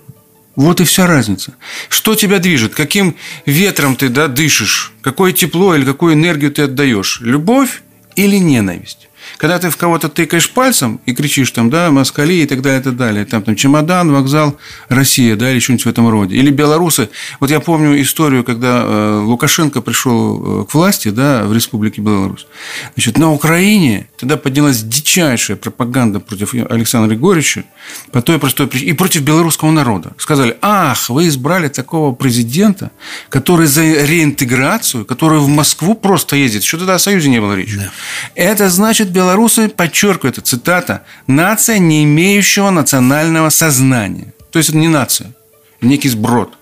Вот 0.60 0.82
и 0.82 0.84
вся 0.84 1.08
разница. 1.08 1.54
Что 1.88 2.16
тебя 2.16 2.40
движет? 2.40 2.76
Каким 2.76 3.16
ветром 3.46 3.96
ты 3.96 4.10
да, 4.10 4.28
дышишь? 4.28 4.92
Какое 5.00 5.32
тепло 5.32 5.74
или 5.74 5.86
какую 5.86 6.16
энергию 6.16 6.52
ты 6.52 6.64
отдаешь? 6.64 7.22
Любовь 7.22 7.82
или 8.18 8.36
ненависть? 8.36 9.09
Когда 9.38 9.60
ты 9.60 9.70
в 9.70 9.78
кого-то 9.78 10.10
тыкаешь 10.10 10.50
пальцем 10.50 11.00
и 11.06 11.14
кричишь 11.14 11.52
там, 11.52 11.70
да, 11.70 11.92
москали 11.92 12.34
и 12.34 12.46
так 12.46 12.62
далее, 12.62 12.80
и 12.80 12.84
так 12.84 12.96
далее. 12.96 13.26
Там, 13.26 13.44
там 13.44 13.56
чемодан, 13.56 14.12
вокзал, 14.12 14.58
Россия, 14.88 15.36
да, 15.36 15.52
или 15.52 15.60
что-нибудь 15.60 15.86
в 15.86 15.90
этом 15.90 16.10
роде. 16.10 16.36
Или 16.36 16.52
белорусы. 16.52 17.10
Вот 17.40 17.52
я 17.52 17.60
помню 17.60 18.02
историю, 18.02 18.44
когда 18.44 18.84
э, 18.84 19.22
Лукашенко 19.24 19.82
пришел 19.82 20.62
э, 20.62 20.66
к 20.66 20.74
власти, 20.74 21.10
да, 21.10 21.44
в 21.44 21.54
Республике 21.54 22.02
Беларусь. 22.02 22.48
Значит, 22.96 23.18
на 23.18 23.32
Украине 23.32 24.08
тогда 24.18 24.38
поднялась 24.38 24.82
дичайшая 24.82 25.58
пропаганда 25.58 26.20
против 26.20 26.54
Александра 26.54 27.10
Григорьевича 27.10 27.64
по 28.12 28.22
той 28.22 28.40
простой 28.40 28.68
причине, 28.68 28.92
и 28.92 28.94
против 28.94 29.22
белорусского 29.22 29.72
народа. 29.72 30.14
Сказали, 30.18 30.58
ах, 30.62 31.10
вы 31.10 31.28
избрали 31.28 31.68
такого 31.68 32.14
президента, 32.14 32.92
который 33.30 33.68
за 33.68 33.84
реинтеграцию, 33.84 35.06
который 35.06 35.40
в 35.40 35.48
Москву 35.48 35.96
просто 35.96 36.36
ездит. 36.36 36.64
Что 36.64 36.78
тогда 36.80 36.96
о 36.96 37.00
Союзе 37.00 37.30
не 37.30 37.40
было 37.40 37.54
речи. 37.54 37.78
Да. 37.78 37.92
Это 38.36 38.70
значит, 38.70 39.12
белорусы, 39.20 39.68
подчеркиваю, 39.68 40.32
это 40.32 40.42
цитата, 40.42 41.04
нация, 41.28 41.80
не 41.80 42.04
имеющего 42.04 42.70
национального 42.70 43.50
сознания. 43.50 44.34
То 44.52 44.60
есть, 44.60 44.70
это 44.70 44.78
не 44.78 44.88
нация, 44.88 45.34
некий 45.82 46.10
сброд. 46.10 46.59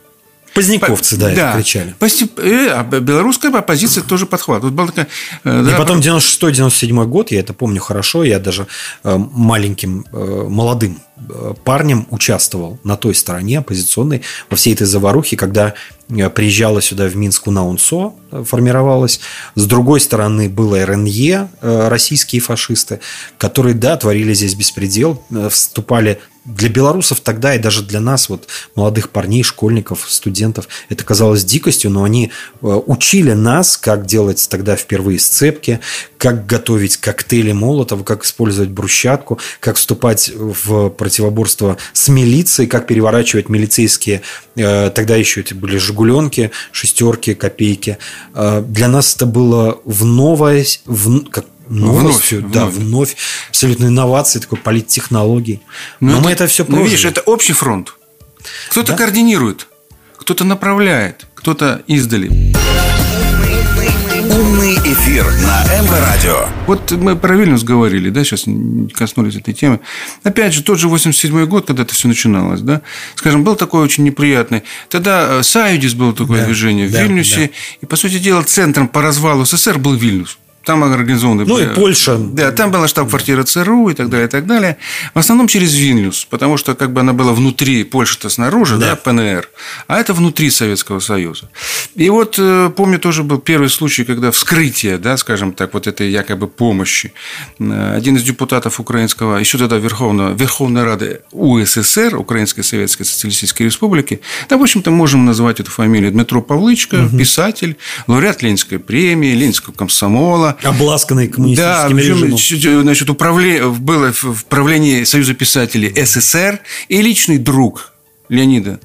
Поздняковцы, 0.58 1.18
да, 1.18 1.28
да. 1.28 1.32
это 1.32 1.58
кричали. 1.60 1.96
Постеп... 2.00 2.40
Э, 2.40 2.70
а 2.72 2.84
белорусская 2.84 3.50
оппозиция 3.50 4.04
тоже 4.04 4.26
подхватывает. 4.26 4.74
Была 4.74 4.88
такая, 4.88 5.08
э, 5.44 5.64
да, 5.64 5.72
и 5.72 5.78
потом 5.78 6.00
96-97 6.00 7.06
год, 7.06 7.32
я 7.32 7.42
это 7.42 7.54
помню 7.54 7.80
хорошо, 7.80 8.24
я 8.24 8.40
даже 8.40 8.66
э, 9.04 9.18
маленьким, 9.18 10.06
молодым 10.12 11.00
парнем 11.64 12.08
участвовал 12.10 12.80
на 12.84 12.96
той 12.96 13.16
стороне 13.16 13.60
оппозиционной 13.60 14.22
во 14.50 14.58
всей 14.58 14.74
этой 14.74 14.86
заварухе, 14.86 15.36
когда 15.36 15.74
приезжала 16.08 16.82
сюда 16.82 17.08
в 17.08 17.16
Минск 17.16 17.48
УНАУНСО, 17.48 18.14
формировалась. 18.46 19.20
С 19.56 19.66
другой 19.66 20.00
стороны 20.00 20.48
было 20.48 20.86
РНЕ, 20.86 21.50
российские 21.62 22.40
фашисты, 22.40 23.00
которые, 23.40 23.74
да, 23.74 23.98
творили 23.98 24.34
здесь 24.36 24.54
беспредел, 24.54 25.24
вступали 25.50 26.20
для 26.48 26.70
белорусов 26.70 27.20
тогда 27.20 27.54
и 27.54 27.60
даже 27.60 27.84
для 27.84 28.00
нас, 28.00 28.30
вот 28.30 28.48
молодых 28.76 29.10
парней, 29.10 29.44
школьников, 29.44 30.06
студентов, 30.10 30.68
это 30.88 31.04
казалось 31.04 31.44
дикостью, 31.44 31.92
но 31.92 32.06
они 32.06 32.32
э, 32.62 32.66
учили 32.66 33.34
нас, 33.34 33.76
как 33.76 34.06
делать 34.06 34.48
тогда 34.50 34.78
впервые 34.78 35.20
сцепки, 35.20 35.82
как 36.18 36.46
готовить 36.46 36.98
коктейли 36.98 37.52
Молотова, 37.52 38.04
как 38.04 38.24
использовать 38.24 38.70
брусчатку, 38.70 39.40
как 39.60 39.76
вступать 39.76 40.32
в 40.34 40.90
противоборство 40.90 41.78
с 41.92 42.08
милицией, 42.08 42.70
как 42.70 42.88
переворачивать 42.88 43.50
милицейские, 43.50 44.22
э, 44.56 44.90
тогда 44.92 45.18
еще 45.18 45.42
эти 45.42 45.54
были 45.54 45.78
«Жигуленки», 45.78 46.52
«шестерки», 46.72 47.34
«копейки». 47.34 47.98
Э, 48.34 48.64
для 48.66 48.88
нас 48.88 49.16
это 49.16 49.26
было 49.26 49.80
в 49.84 50.06
новое, 50.06 50.66
в, 50.86 51.26
как 51.26 51.46
новостью, 51.70 52.40
вновь, 52.40 52.54
да, 52.54 52.66
вновь. 52.66 52.76
вновь 52.76 53.16
абсолютно 53.50 53.86
инновации, 53.86 54.40
такой 54.40 54.58
политтехнологий. 54.58 55.62
Но, 56.00 56.12
Но 56.12 56.18
это, 56.18 56.26
мы 56.26 56.32
это 56.32 56.48
все 56.48 56.66
прожили. 56.66 56.84
Ну, 56.84 56.90
видишь, 56.90 57.06
это 57.06 57.22
общий 57.22 57.54
фронт. 57.54 57.94
Кто-то 58.70 58.92
да? 58.92 58.98
координирует, 58.98 59.68
кто-то 60.18 60.44
направляет, 60.44 61.28
кто-то 61.36 61.82
издали. 61.88 62.30
Умный 64.30 64.76
эфир 64.76 65.26
на 65.26 65.64
МВ-радио. 65.82 66.50
Вот 66.68 66.92
мы 66.92 67.16
про 67.16 67.36
Вильнюс 67.36 67.64
говорили, 67.64 68.10
да, 68.10 68.24
сейчас 68.24 68.46
коснулись 68.94 69.36
этой 69.36 69.54
темы. 69.54 69.80
Опять 70.24 70.54
же, 70.54 70.64
тот 70.64 70.80
же 70.80 70.90
87 70.90 71.46
год, 71.46 71.68
когда 71.68 71.84
это 71.84 71.94
все 71.94 72.08
начиналось, 72.08 72.62
да, 72.62 72.82
скажем, 73.16 73.44
был 73.44 73.56
такой 73.56 73.82
очень 73.82 74.04
неприятный. 74.04 74.64
Тогда 74.90 75.40
э, 75.40 75.44
Саюдис 75.44 75.94
было 75.94 76.14
такое 76.14 76.42
да, 76.42 76.46
движение 76.46 76.88
в 76.88 76.92
да, 76.92 77.04
Вильнюсе, 77.04 77.48
да. 77.48 77.50
и, 77.82 77.86
по 77.86 77.96
сути 77.96 78.20
дела, 78.20 78.44
центром 78.44 78.88
по 78.88 79.02
развалу 79.02 79.46
СССР 79.46 79.78
был 79.78 79.94
Вильнюс. 79.94 80.38
Там 80.68 80.84
организованы... 80.84 81.46
Ну, 81.46 81.60
и 81.60 81.66
Польша. 81.66 82.18
Да, 82.18 82.52
там 82.52 82.72
была 82.72 82.90
штаб-квартира 82.90 83.44
ЦРУ 83.44 83.88
и 83.88 83.94
так 83.94 84.10
далее, 84.10 84.28
и 84.28 84.30
так 84.30 84.46
далее. 84.46 84.76
В 85.14 85.20
основном 85.20 85.48
через 85.48 85.74
Вильнюс, 85.74 86.26
потому 86.26 86.58
что 86.58 86.76
как 86.76 86.92
бы 86.92 87.00
она 87.00 87.14
была 87.14 87.32
внутри, 87.32 87.86
Польша-то 87.86 88.28
снаружи, 88.28 88.76
да. 88.76 88.90
да, 88.90 88.96
ПНР, 88.98 89.48
а 89.88 89.98
это 89.98 90.14
внутри 90.14 90.50
Советского 90.50 91.00
Союза. 91.00 91.50
И 91.96 92.10
вот, 92.10 92.36
э, 92.38 92.70
помню, 92.76 93.00
тоже 93.00 93.24
был 93.24 93.38
первый 93.38 93.70
случай, 93.70 94.04
когда 94.04 94.30
вскрытие, 94.32 94.98
да, 94.98 95.16
скажем 95.16 95.54
так, 95.54 95.74
вот 95.74 95.88
этой 95.88 96.12
якобы 96.12 96.50
помощи. 96.50 97.14
Один 97.60 98.18
из 98.18 98.24
депутатов 98.24 98.82
украинского, 98.82 99.38
еще 99.38 99.58
тогда 99.58 99.78
Верховного, 99.78 100.34
Верховной 100.34 100.84
Рады 100.84 101.22
УССР, 101.32 102.18
Украинской 102.18 102.64
Советской 102.64 103.06
Социалистической 103.06 103.68
Республики, 103.68 104.20
да, 104.50 104.58
в 104.58 104.62
общем-то, 104.62 104.92
можем 104.92 105.26
назвать 105.26 105.62
эту 105.62 105.72
фамилию 105.72 106.12
Дмитро 106.12 106.42
Павлычко, 106.42 107.06
угу. 107.06 107.18
писатель, 107.18 107.78
лауреат 108.08 108.44
Ленинской 108.44 108.80
премии, 108.80 109.32
Ленинского 109.32 109.74
комсомола, 109.74 110.57
Обласканный 110.64 111.28
коммунистическим 111.28 111.98
да, 111.98 112.04
режимом. 112.04 112.84
Значит, 112.84 113.10
управле... 113.10 113.68
было 113.68 114.12
в 114.12 114.46
правлении 114.46 115.04
Союза 115.04 115.34
писателей 115.34 115.94
СССР 115.96 116.60
и 116.88 117.02
личный 117.02 117.38
друг 117.38 117.94
Леонида 118.30 118.80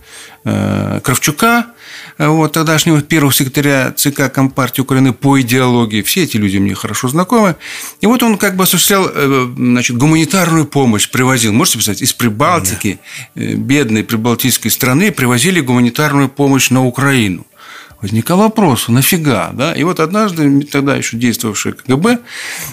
э, 0.44 1.00
Кравчука, 1.02 1.66
вот, 2.18 2.52
тогдашнего 2.52 3.00
первого 3.02 3.32
секретаря 3.32 3.92
ЦК 3.96 4.32
Компартии 4.32 4.80
Украины 4.80 5.12
по 5.12 5.40
идеологии. 5.40 6.02
Все 6.02 6.22
эти 6.22 6.36
люди 6.36 6.58
мне 6.58 6.74
хорошо 6.74 7.08
знакомы. 7.08 7.56
И 8.00 8.06
вот 8.06 8.22
он 8.22 8.38
как 8.38 8.56
бы 8.56 8.64
осуществлял 8.64 9.10
э, 9.12 9.52
значит, 9.56 9.96
гуманитарную 9.96 10.66
помощь, 10.66 11.08
привозил, 11.08 11.52
можете 11.52 11.78
представить, 11.78 12.02
из 12.02 12.12
Прибалтики, 12.12 12.98
да. 13.34 13.42
Э, 13.42 13.54
бедной 13.54 14.04
прибалтийской 14.04 14.70
страны, 14.70 15.10
привозили 15.10 15.60
гуманитарную 15.60 16.28
помощь 16.28 16.70
на 16.70 16.84
Украину 16.84 17.46
возникал 18.02 18.38
вопрос, 18.38 18.88
нафига, 18.88 19.50
да? 19.54 19.72
И 19.72 19.84
вот 19.84 20.00
однажды 20.00 20.62
тогда 20.62 20.96
еще 20.96 21.16
действовавший 21.16 21.72
КГБ, 21.72 22.18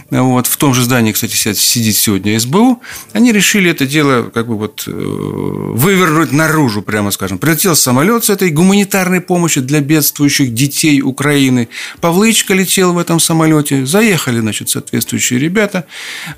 вот, 0.10 0.48
в 0.48 0.58
том 0.58 0.74
же 0.74 0.84
здании, 0.84 1.12
кстати, 1.12 1.36
сидит 1.36 1.96
сегодня 1.96 2.38
СБУ, 2.40 2.82
они 3.14 3.32
решили 3.32 3.70
это 3.70 3.86
дело 3.86 4.24
как 4.24 4.48
бы 4.48 4.58
вот 4.58 4.84
э, 4.88 4.92
вывернуть 4.92 6.32
наружу, 6.32 6.82
прямо 6.82 7.12
скажем. 7.12 7.38
Прилетел 7.38 7.76
самолет 7.76 8.26
с 8.26 8.30
этой 8.32 8.50
гуманитарной 8.50 9.22
помощью 9.22 9.64
для 9.64 9.82
бедствующих 9.82 10.54
детей 10.54 11.02
Украины. 11.02 11.70
Павлычка 12.02 12.56
летел 12.56 12.94
в 12.94 12.98
этом 12.98 13.20
самолете. 13.20 13.86
Заехали, 13.86 14.40
значит, 14.40 14.70
соответствующие 14.70 15.40
ребята 15.40 15.86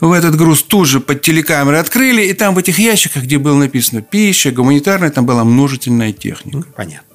в 0.02 0.12
этот 0.12 0.36
груз. 0.36 0.64
Тут 0.64 0.88
же 0.88 1.00
под 1.00 1.22
телекамеры 1.22 1.78
открыли, 1.78 2.24
и 2.24 2.34
там 2.34 2.56
в 2.56 2.58
этих 2.58 2.78
ящиках, 2.78 3.24
где 3.24 3.38
было 3.38 3.58
написано 3.58 4.02
пища, 4.02 4.52
гуманитарная, 4.52 5.10
там 5.12 5.26
была 5.26 5.46
множительная 5.46 6.12
техника. 6.12 6.68
Понятно. 6.76 7.11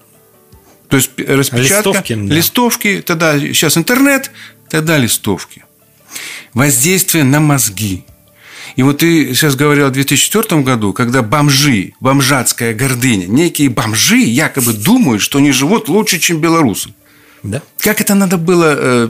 То 0.88 0.96
есть 0.96 1.10
распечатка, 1.18 1.90
листовки, 1.90 2.14
да. 2.14 2.34
листовки, 2.34 3.02
тогда 3.04 3.38
сейчас 3.38 3.76
интернет, 3.76 4.30
тогда 4.68 4.98
листовки. 4.98 5.64
Воздействие 6.54 7.24
на 7.24 7.40
мозги. 7.40 8.04
И 8.76 8.82
вот 8.82 8.98
ты 8.98 9.34
сейчас 9.34 9.56
говорил 9.56 9.86
о 9.86 9.90
2004 9.90 10.60
году, 10.62 10.92
когда 10.92 11.22
бомжи, 11.22 11.94
бомжатская 12.00 12.74
гордыня, 12.74 13.26
некие 13.26 13.70
бомжи 13.70 14.18
якобы 14.18 14.72
думают, 14.74 15.22
что 15.22 15.38
они 15.38 15.52
живут 15.52 15.88
лучше, 15.88 16.18
чем 16.18 16.40
белорусы. 16.40 16.90
Да. 17.42 17.62
Как 17.78 18.00
это 18.00 18.14
надо 18.14 18.38
было 18.38 18.74
э, 18.76 19.08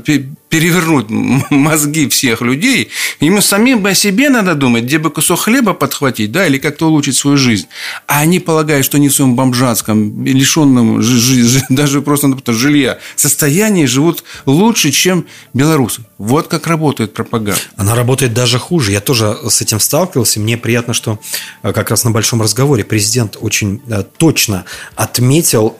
перевернуть 0.49 1.07
мозги 1.51 2.09
всех 2.09 2.41
людей? 2.41 2.91
Ему 3.21 3.41
самим 3.41 3.81
бы 3.81 3.91
о 3.91 3.95
себе 3.95 4.29
надо 4.29 4.55
думать, 4.55 4.85
где 4.85 4.99
бы 4.99 5.11
кусок 5.11 5.41
хлеба 5.41 5.75
подхватить, 5.75 6.33
да, 6.33 6.47
или 6.47 6.59
как-то 6.59 6.87
улучшить 6.87 7.17
свою 7.17 7.37
жизнь. 7.37 7.67
А 8.07 8.21
они 8.21 8.41
полагают, 8.41 8.85
что 8.85 8.97
они 8.97 9.09
в 9.09 9.15
своем 9.15 9.35
бомжатском, 9.35 10.25
лишенном 10.25 11.03
даже 11.69 12.03
просто 12.03 12.37
жилья 12.49 12.99
состоянии 13.17 13.87
живут 13.87 14.25
лучше, 14.47 14.91
чем 14.91 15.27
белорусы. 15.55 16.03
Вот 16.19 16.49
как 16.49 16.67
работает 16.67 17.13
пропаганда. 17.13 17.61
Она 17.77 17.95
работает 17.95 18.33
даже 18.33 18.59
хуже. 18.59 18.93
Я 18.93 19.01
тоже 19.01 19.37
с 19.49 19.61
этим 19.61 19.81
сталкивался. 19.81 20.41
Мне 20.41 20.57
приятно, 20.57 20.95
что 20.95 21.19
э, 21.63 21.73
как 21.73 21.91
раз 21.91 22.05
на 22.05 22.11
большом 22.11 22.41
разговоре 22.43 22.85
президент 22.85 23.37
очень 23.41 23.83
э, 23.89 24.05
точно 24.17 24.65
отметил 24.95 25.77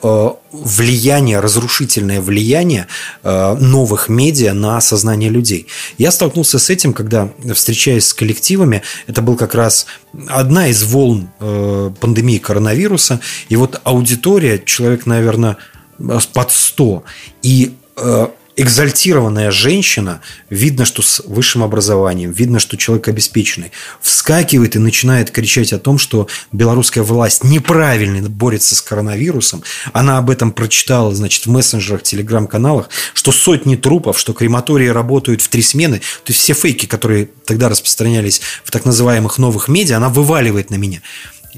влияние, 0.51 1.39
разрушительное 1.39 2.21
влияние 2.21 2.87
э, 3.23 3.55
новых 3.59 4.09
медиа 4.09 4.53
на 4.59 4.81
сознание 4.81 5.29
людей. 5.29 5.67
Я 5.97 6.11
столкнулся 6.11 6.59
с 6.59 6.69
этим, 6.69 6.93
когда, 6.93 7.29
встречаясь 7.53 8.07
с 8.07 8.13
коллективами, 8.13 8.81
это 9.07 9.21
был 9.21 9.35
как 9.35 9.55
раз 9.55 9.85
одна 10.27 10.67
из 10.67 10.83
волн 10.83 11.29
э, 11.39 11.91
пандемии 11.99 12.37
коронавируса, 12.37 13.19
и 13.49 13.55
вот 13.55 13.79
аудитория, 13.83 14.61
человек, 14.63 15.05
наверное, 15.05 15.57
под 15.97 16.51
100, 16.51 17.03
и 17.41 17.73
э, 17.95 18.27
экзальтированная 18.57 19.51
женщина, 19.51 20.21
видно, 20.49 20.83
что 20.83 21.01
с 21.03 21.21
высшим 21.25 21.63
образованием, 21.63 22.31
видно, 22.31 22.59
что 22.59 22.75
человек 22.75 23.07
обеспеченный, 23.07 23.71
вскакивает 24.01 24.75
и 24.75 24.79
начинает 24.79 25.31
кричать 25.31 25.71
о 25.73 25.79
том, 25.79 25.99
что 25.99 26.27
белорусская 26.51 27.03
власть 27.03 27.43
неправильно 27.43 28.27
борется 28.27 28.75
с 28.75 28.81
коронавирусом. 28.81 29.63
Она 29.93 30.17
об 30.17 30.29
этом 30.31 30.51
прочитала, 30.51 31.13
значит, 31.13 31.45
в 31.45 31.51
мессенджерах, 31.51 32.01
телеграм-каналах, 32.01 32.89
что 33.13 33.31
сотни 33.31 33.75
трупов, 33.75 34.17
что 34.17 34.33
крематории 34.33 34.87
работают 34.87 35.41
в 35.41 35.47
три 35.47 35.61
смены. 35.61 35.99
То 35.99 36.33
есть 36.33 36.41
все 36.41 36.53
фейки, 36.53 36.87
которые 36.87 37.29
тогда 37.45 37.69
распространялись 37.69 38.41
в 38.63 38.71
так 38.71 38.85
называемых 38.85 39.37
новых 39.37 39.67
медиа, 39.67 39.97
она 39.97 40.09
вываливает 40.09 40.71
на 40.71 40.75
меня. 40.75 41.01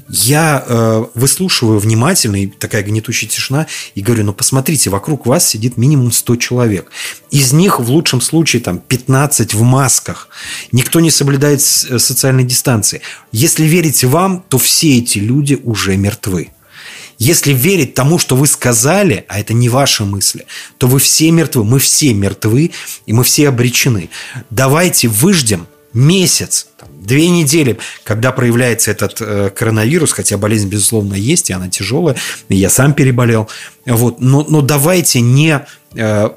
Я 0.08 0.64
э, 0.66 1.04
выслушиваю 1.14 1.78
внимательно, 1.78 2.42
и 2.42 2.46
такая 2.46 2.82
гнетущая 2.82 3.28
тишина, 3.28 3.66
и 3.94 4.02
говорю, 4.02 4.24
ну 4.24 4.32
посмотрите, 4.32 4.90
вокруг 4.90 5.26
вас 5.26 5.48
сидит 5.48 5.76
минимум 5.76 6.12
100 6.12 6.36
человек. 6.36 6.90
Из 7.30 7.52
них 7.52 7.80
в 7.80 7.90
лучшем 7.90 8.20
случае 8.20 8.62
там 8.62 8.78
15 8.78 9.54
в 9.54 9.62
масках. 9.62 10.28
Никто 10.72 11.00
не 11.00 11.10
соблюдает 11.10 11.60
э, 11.60 11.98
социальной 11.98 12.44
дистанции. 12.44 13.00
Если 13.32 13.64
верите 13.64 14.06
вам, 14.06 14.44
то 14.48 14.58
все 14.58 14.98
эти 14.98 15.18
люди 15.18 15.60
уже 15.62 15.96
мертвы. 15.96 16.50
Если 17.20 17.52
верить 17.52 17.92
тому, 17.92 18.18
что 18.18 18.34
вы 18.34 18.46
сказали, 18.46 19.26
а 19.28 19.38
это 19.38 19.52
не 19.52 19.68
ваши 19.68 20.06
мысли, 20.06 20.46
то 20.78 20.86
вы 20.86 20.98
все 20.98 21.30
мертвы, 21.30 21.64
мы 21.64 21.78
все 21.78 22.14
мертвы, 22.14 22.70
и 23.04 23.12
мы 23.12 23.24
все 23.24 23.48
обречены. 23.48 24.08
Давайте 24.48 25.08
выждем 25.08 25.66
месяц, 25.92 26.68
там, 26.78 26.88
две 27.00 27.28
недели, 27.28 27.78
когда 28.04 28.32
проявляется 28.32 28.90
этот 28.90 29.20
э, 29.20 29.50
коронавирус, 29.50 30.12
хотя 30.12 30.38
болезнь, 30.38 30.68
безусловно, 30.68 31.14
есть, 31.14 31.50
и 31.50 31.52
она 31.52 31.68
тяжелая, 31.68 32.16
и 32.48 32.56
я 32.56 32.70
сам 32.70 32.92
переболел. 32.94 33.48
Вот, 33.86 34.20
но, 34.20 34.44
но 34.48 34.60
давайте 34.60 35.20
не 35.20 35.60
э, 35.94 36.30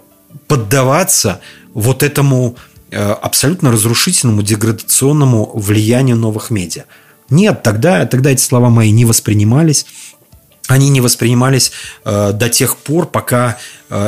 поддаваться 0.48 1.42
вот 1.74 2.04
этому 2.04 2.56
э, 2.92 3.00
абсолютно 3.00 3.72
разрушительному, 3.72 4.42
деградационному 4.42 5.52
влиянию 5.54 6.16
новых 6.16 6.50
медиа. 6.50 6.86
Нет, 7.30 7.64
тогда, 7.64 8.06
тогда 8.06 8.32
эти 8.32 8.42
слова 8.42 8.70
мои 8.70 8.92
не 8.92 9.06
воспринимались 9.06 9.86
они 10.68 10.90
не 10.90 11.02
воспринимались 11.02 11.72
э, 12.06 12.32
до 12.34 12.50
тех 12.50 12.78
пор, 12.78 13.06
пока 13.06 13.58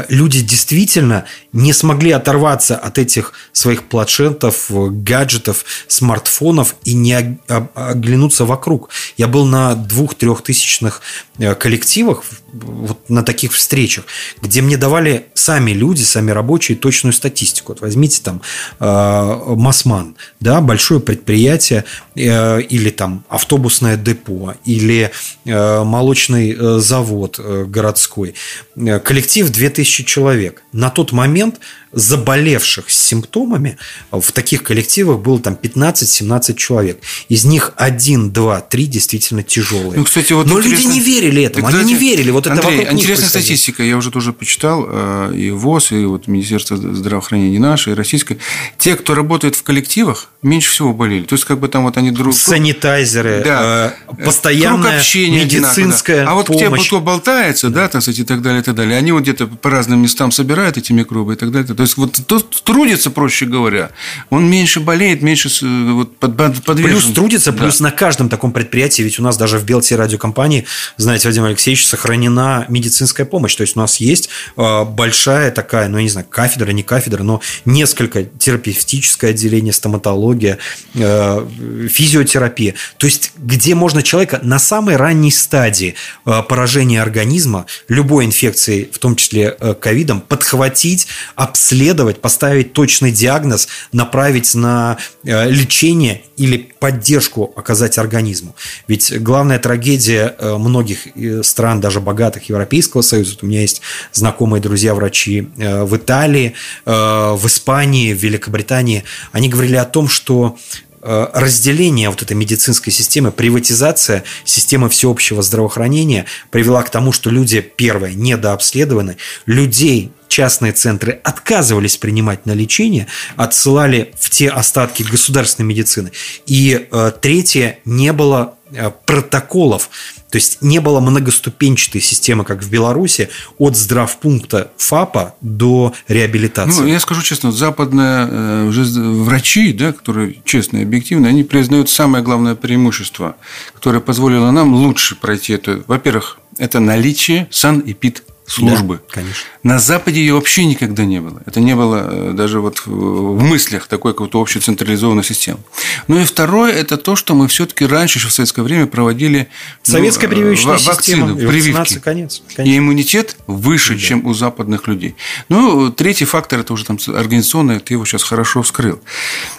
люди 0.09 0.41
действительно 0.41 1.25
не 1.55 1.73
смогли 1.73 2.11
оторваться 2.11 2.75
от 2.75 2.97
этих 2.97 3.33
своих 3.53 3.83
планшетов, 3.83 4.65
гаджетов, 4.69 5.63
смартфонов 5.87 6.75
и 6.83 6.93
не 6.93 7.39
оглянуться 7.47 8.45
вокруг. 8.45 8.89
Я 9.17 9.27
был 9.27 9.45
на 9.45 9.75
двух-трехтысячных 9.75 11.01
э, 11.37 11.55
коллективах, 11.55 12.23
вот 12.51 13.09
на 13.09 13.23
таких 13.23 13.53
встречах, 13.53 14.05
где 14.41 14.61
мне 14.61 14.77
давали 14.77 15.27
сами 15.33 15.71
люди, 15.71 16.03
сами 16.03 16.31
рабочие 16.31 16.77
точную 16.77 17.13
статистику. 17.13 17.73
Вот 17.73 17.81
возьмите 17.81 18.21
там 18.21 18.41
э, 18.79 19.39
Масман, 19.55 20.15
да, 20.39 20.61
большое 20.61 20.99
предприятие 20.99 21.85
э, 22.15 22.61
или 22.61 22.89
там 22.89 23.23
автобусное 23.29 23.97
депо 23.97 24.55
или 24.65 25.11
э, 25.45 25.83
молочный 25.83 26.51
э, 26.51 26.79
завод 26.79 27.39
э, 27.39 27.65
городской. 27.65 28.35
Э, 28.75 28.99
коллектив 28.99 29.49
2000 29.49 29.74
человек. 29.83 30.63
На 30.71 30.89
тот 30.89 31.11
момент 31.11 31.59
заболевших 31.95 32.89
с 32.89 32.99
симптомами 33.07 33.77
в 34.11 34.31
таких 34.33 34.63
коллективах 34.63 35.19
было 35.19 35.39
там 35.39 35.57
15-17 35.59 36.55
человек. 36.55 36.99
Из 37.29 37.45
них 37.45 37.71
1, 37.77 38.31
2, 38.31 38.61
3 38.61 38.85
действительно 38.85 39.43
тяжелые. 39.43 39.99
Ну, 39.99 40.03
кстати, 40.03 40.33
вот 40.33 40.45
Но 40.45 40.59
люди 40.59 40.85
не 40.85 40.99
верили 40.99 41.43
этому, 41.43 41.67
так, 41.67 41.75
они 41.75 41.93
не 41.93 41.95
верили. 41.95 42.31
Вот 42.31 42.47
Андрей, 42.47 42.81
это 42.81 42.93
интересная 42.93 43.29
статистика, 43.29 43.81
я 43.81 43.95
уже 43.97 44.11
тоже 44.11 44.33
почитал, 44.33 44.85
э, 44.87 45.33
и 45.35 45.51
ВОЗ, 45.51 45.93
и 45.93 46.05
вот 46.05 46.27
Министерство 46.27 46.75
здравоохранения 46.75 47.59
наше, 47.59 47.91
и 47.91 47.93
российское. 47.93 48.37
Те, 48.77 48.95
кто 48.95 49.15
работает 49.15 49.55
в 49.55 49.63
коллективах, 49.63 50.29
меньше 50.41 50.71
всего 50.71 50.93
болели. 50.93 51.23
То 51.23 51.35
есть, 51.35 51.45
как 51.45 51.59
бы 51.59 51.69
там 51.69 51.83
вот 51.83 51.95
они 51.97 52.11
друг... 52.11 52.35
Санитайзеры, 52.35 53.41
да, 53.45 53.95
э, 54.07 54.23
постоянная 54.23 54.99
медицинская 54.99 56.25
да. 56.25 56.31
А 56.31 56.33
вот 56.33 56.47
помощь. 56.47 56.81
те, 56.81 56.87
кто 56.87 56.99
болтается, 56.99 57.69
да, 57.69 57.87
так 57.87 58.01
сказать, 58.01 58.19
и 58.19 58.23
так 58.23 58.41
далее, 58.41 58.61
и 58.61 58.63
так 58.63 58.75
далее, 58.75 58.97
они 58.97 59.13
вот 59.13 59.21
где-то 59.21 59.47
по 59.65 59.71
разным 59.71 59.99
местам 59.99 60.29
собирают 60.29 60.77
эти 60.77 60.91
микробы 60.91 61.33
и 61.33 61.35
так 61.35 61.49
далее. 61.49 61.73
То 61.73 61.81
есть, 61.81 61.97
вот 61.97 62.19
тот 62.27 62.61
трудится, 62.63 63.09
проще 63.09 63.47
говоря, 63.47 63.89
он 64.29 64.47
меньше 64.47 64.79
болеет, 64.79 65.23
меньше 65.23 65.49
вот, 65.91 66.17
подвержен. 66.17 67.01
Плюс 67.01 67.05
трудится, 67.05 67.51
да. 67.51 67.63
плюс 67.63 67.79
на 67.79 67.89
каждом 67.89 68.29
таком 68.29 68.51
предприятии, 68.51 69.01
ведь 69.01 69.17
у 69.17 69.23
нас 69.23 69.37
даже 69.37 69.57
в 69.57 69.65
Белте 69.65 69.95
радиокомпании, 69.95 70.65
знаете, 70.97 71.27
Владимир 71.27 71.47
Алексеевич, 71.47 71.87
сохранена 71.87 72.67
медицинская 72.69 73.25
помощь. 73.25 73.55
То 73.55 73.61
есть, 73.61 73.75
у 73.75 73.79
нас 73.79 73.97
есть 73.97 74.29
э, 74.55 74.83
большая 74.83 75.49
такая, 75.49 75.87
ну, 75.87 75.97
я 75.97 76.03
не 76.03 76.09
знаю, 76.09 76.27
кафедра, 76.29 76.69
не 76.69 76.83
кафедра, 76.83 77.23
но 77.23 77.41
несколько 77.65 78.23
терапевтическое 78.23 79.31
отделение, 79.31 79.73
стоматология, 79.73 80.59
э, 80.93 81.87
физиотерапия. 81.89 82.75
То 82.97 83.07
есть, 83.07 83.31
где 83.35 83.73
можно 83.73 84.03
человека 84.03 84.39
на 84.43 84.59
самой 84.59 84.95
ранней 84.95 85.31
стадии 85.31 85.95
э, 86.27 86.43
поражения 86.47 87.01
организма, 87.01 87.65
любой 87.87 88.25
инфекции, 88.25 88.87
в 88.93 88.99
том 88.99 89.15
числе 89.15 89.44
ковидом, 89.51 90.21
подхватить, 90.21 91.07
обследовать, 91.35 92.21
поставить 92.21 92.73
точный 92.73 93.11
диагноз, 93.11 93.67
направить 93.91 94.55
на 94.55 94.97
э, 95.23 95.49
лечение 95.49 96.23
или 96.37 96.71
поддержку 96.79 97.53
оказать 97.55 97.97
организму. 97.97 98.55
Ведь 98.87 99.21
главная 99.21 99.59
трагедия 99.59 100.35
э, 100.37 100.57
многих 100.57 101.07
э, 101.15 101.43
стран, 101.43 101.81
даже 101.81 102.01
богатых 102.01 102.49
Европейского 102.49 103.01
Союза, 103.01 103.37
у 103.41 103.45
меня 103.45 103.61
есть 103.61 103.81
знакомые 104.11 104.61
друзья-врачи 104.61 105.49
в 105.55 105.95
Италии, 105.95 106.53
в 106.85 107.41
Испании, 107.45 108.13
в 108.13 108.17
Великобритании, 108.17 109.03
они 109.31 109.49
говорили 109.49 109.75
о 109.75 109.85
том, 109.85 110.07
что 110.07 110.57
разделение 111.05 112.09
вот 112.09 112.21
этой 112.21 112.35
медицинской 112.35 112.91
системы, 112.91 113.31
приватизация 113.31 114.23
системы 114.43 114.89
всеобщего 114.89 115.41
здравоохранения 115.41 116.25
привела 116.49 116.81
к 116.83 116.89
тому, 116.89 117.11
что 117.11 117.29
люди, 117.29 117.61
первое, 117.61 118.13
недообследованы, 118.13 119.17
людей 119.45 120.11
частные 120.27 120.73
центры 120.73 121.21
отказывались 121.23 121.97
принимать 121.97 122.45
на 122.45 122.51
лечение, 122.51 123.07
отсылали 123.35 124.13
в 124.19 124.29
те 124.29 124.49
остатки 124.49 125.03
государственной 125.03 125.67
медицины. 125.67 126.11
И 126.45 126.87
э, 126.91 127.11
третье, 127.21 127.79
не 127.85 128.11
было 128.11 128.55
э, 128.71 128.91
протоколов, 129.05 129.89
то 130.35 130.37
есть 130.37 130.61
не 130.61 130.81
было 130.81 130.99
многоступенчатой 130.99 132.01
системы, 132.01 132.43
как 132.43 132.61
в 132.61 132.69
Беларуси, 132.69 133.29
от 133.57 133.77
здравпункта 133.77 134.69
ФАПа 134.75 135.35
до 135.39 135.93
реабилитации. 136.09 136.81
Ну, 136.81 136.87
я 136.87 136.99
скажу 136.99 137.21
честно, 137.21 137.53
западные 137.53 138.27
э, 138.29 138.65
уже 138.67 138.83
врачи, 138.83 139.71
да, 139.71 139.93
которые 139.93 140.35
честно 140.43 140.79
и 140.79 140.83
объективно, 140.83 141.29
они 141.29 141.45
признают 141.45 141.89
самое 141.89 142.21
главное 142.21 142.55
преимущество, 142.55 143.37
которое 143.73 144.01
позволило 144.01 144.51
нам 144.51 144.73
лучше 144.73 145.15
пройти 145.15 145.53
это. 145.53 145.85
Во-первых, 145.87 146.37
это 146.57 146.81
наличие 146.81 147.47
санэпид 147.49 148.24
службы. 148.47 149.01
Да, 149.07 149.21
конечно. 149.21 149.43
На 149.63 149.79
Западе 149.79 150.19
ее 150.19 150.35
вообще 150.35 150.65
никогда 150.65 151.05
не 151.05 151.19
было. 151.19 151.41
Это 151.45 151.59
не 151.59 151.75
было 151.75 152.07
э, 152.09 152.31
даже 152.33 152.59
вот 152.59 152.85
в 152.85 153.41
мыслях 153.41 153.87
такой 153.87 154.13
какой-то 154.13 154.39
общей 154.39 154.59
централизованной 154.59 155.23
системы. 155.23 155.59
Ну 156.07 156.19
и 156.19 156.23
второе, 156.25 156.71
это 156.71 156.97
то, 156.97 157.15
что 157.15 157.33
мы 157.33 157.47
все-таки 157.47 157.85
раньше, 157.85 158.19
еще 158.19 158.27
в 158.27 158.33
советское 158.33 158.61
время, 158.61 158.85
проводили 158.85 159.47
ну, 159.87 159.93
Советская 159.93 160.29
прививочная 160.29 160.77
вакцины, 160.77 161.27
система, 161.27 161.35
прививки. 161.35 161.99
Конец, 161.99 162.43
конечно. 162.55 162.71
И 162.71 162.77
иммунитет 162.77 163.37
выше, 163.47 163.93
да. 163.93 163.99
чем 163.99 164.25
у 164.25 164.33
западных 164.33 164.87
людей. 164.87 165.15
Ну, 165.49 165.91
третий 165.91 166.25
фактор, 166.25 166.59
это 166.59 166.73
уже 166.73 166.85
там 166.85 166.99
организационный, 167.07 167.79
ты 167.79 167.95
его 167.95 168.05
сейчас 168.05 168.23
хорошо 168.23 168.61
вскрыл. 168.61 169.01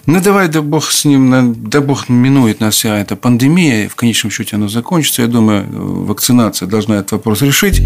Ну, 0.06 0.20
давай, 0.20 0.48
да 0.48 0.62
бог 0.62 0.90
с 0.90 1.04
ним, 1.04 1.54
да 1.68 1.80
бог 1.80 2.08
минует 2.08 2.60
нас 2.60 2.74
вся 2.74 2.98
эта 2.98 3.16
пандемия, 3.16 3.88
в 3.88 3.96
конечном 3.96 4.30
счете 4.30 4.56
она 4.56 4.68
закончится. 4.68 5.22
Я 5.22 5.28
думаю, 5.28 5.66
вакцинация 6.04 6.68
должна 6.68 6.96
этот 6.96 7.12
вопрос 7.12 7.42
решить. 7.42 7.82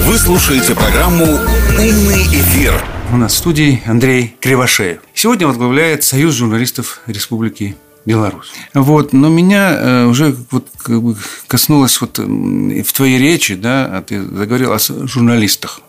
Вы 0.00 0.18
слушаете 0.18 0.74
программу 0.74 1.24
«Умный 1.24 2.22
эфир». 2.24 2.74
У 3.12 3.16
нас 3.16 3.34
в 3.34 3.36
студии 3.36 3.82
Андрей 3.86 4.34
Кривошеев. 4.40 5.00
Сегодня 5.14 5.46
возглавляет 5.46 6.02
Союз 6.02 6.34
журналистов 6.34 7.00
Республики 7.06 7.76
Беларусь. 8.04 8.52
Вот, 8.74 9.12
но 9.12 9.28
меня 9.28 9.76
э, 9.78 10.06
уже 10.06 10.34
вот 10.50 10.66
как 10.78 11.02
бы 11.02 11.16
коснулось 11.46 12.00
вот 12.00 12.18
в 12.18 12.92
твоей 12.92 13.18
речи, 13.18 13.54
да, 13.54 13.84
а 13.84 14.02
ты 14.02 14.22
заговорил 14.22 14.72
о 14.72 14.78
журналистах. 14.78 15.80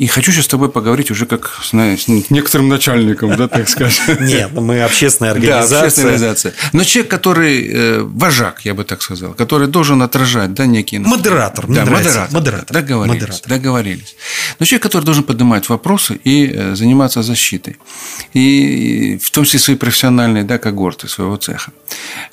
И 0.00 0.06
хочу 0.06 0.32
сейчас 0.32 0.46
с 0.46 0.48
тобой 0.48 0.70
поговорить 0.70 1.10
уже 1.10 1.26
как 1.26 1.60
знаешь, 1.70 2.04
с 2.04 2.08
некоторым 2.08 2.68
начальником, 2.68 3.36
да, 3.36 3.48
так 3.48 3.68
скажем. 3.68 4.04
Нет, 4.20 4.48
ну, 4.54 4.62
мы 4.62 4.82
общественная 4.82 5.32
организация. 5.32 5.70
Да, 5.70 5.80
общественная 5.80 6.14
организация. 6.14 6.54
Но 6.72 6.84
человек, 6.84 7.10
который 7.10 7.68
э, 7.68 8.00
вожак, 8.00 8.64
я 8.64 8.72
бы 8.72 8.84
так 8.84 9.02
сказал, 9.02 9.34
который 9.34 9.68
должен 9.68 10.00
отражать, 10.00 10.54
да, 10.54 10.64
некие... 10.64 11.00
Модератор. 11.00 11.66
Да, 11.66 11.84
модератор. 11.84 12.32
Модератор. 12.32 12.72
Договорились. 12.72 13.14
Модератор. 13.14 13.48
Договорились. 13.48 14.16
Но 14.58 14.64
человек, 14.64 14.82
который 14.84 15.04
должен 15.04 15.22
поднимать 15.22 15.68
вопросы 15.68 16.18
и 16.24 16.46
э, 16.46 16.74
заниматься 16.74 17.22
защитой. 17.22 17.76
И 18.32 19.18
в 19.22 19.30
том 19.30 19.44
числе 19.44 19.58
свои 19.58 19.76
профессиональные, 19.76 20.44
да, 20.44 20.56
когорты 20.56 21.08
своего 21.08 21.36
цеха. 21.36 21.72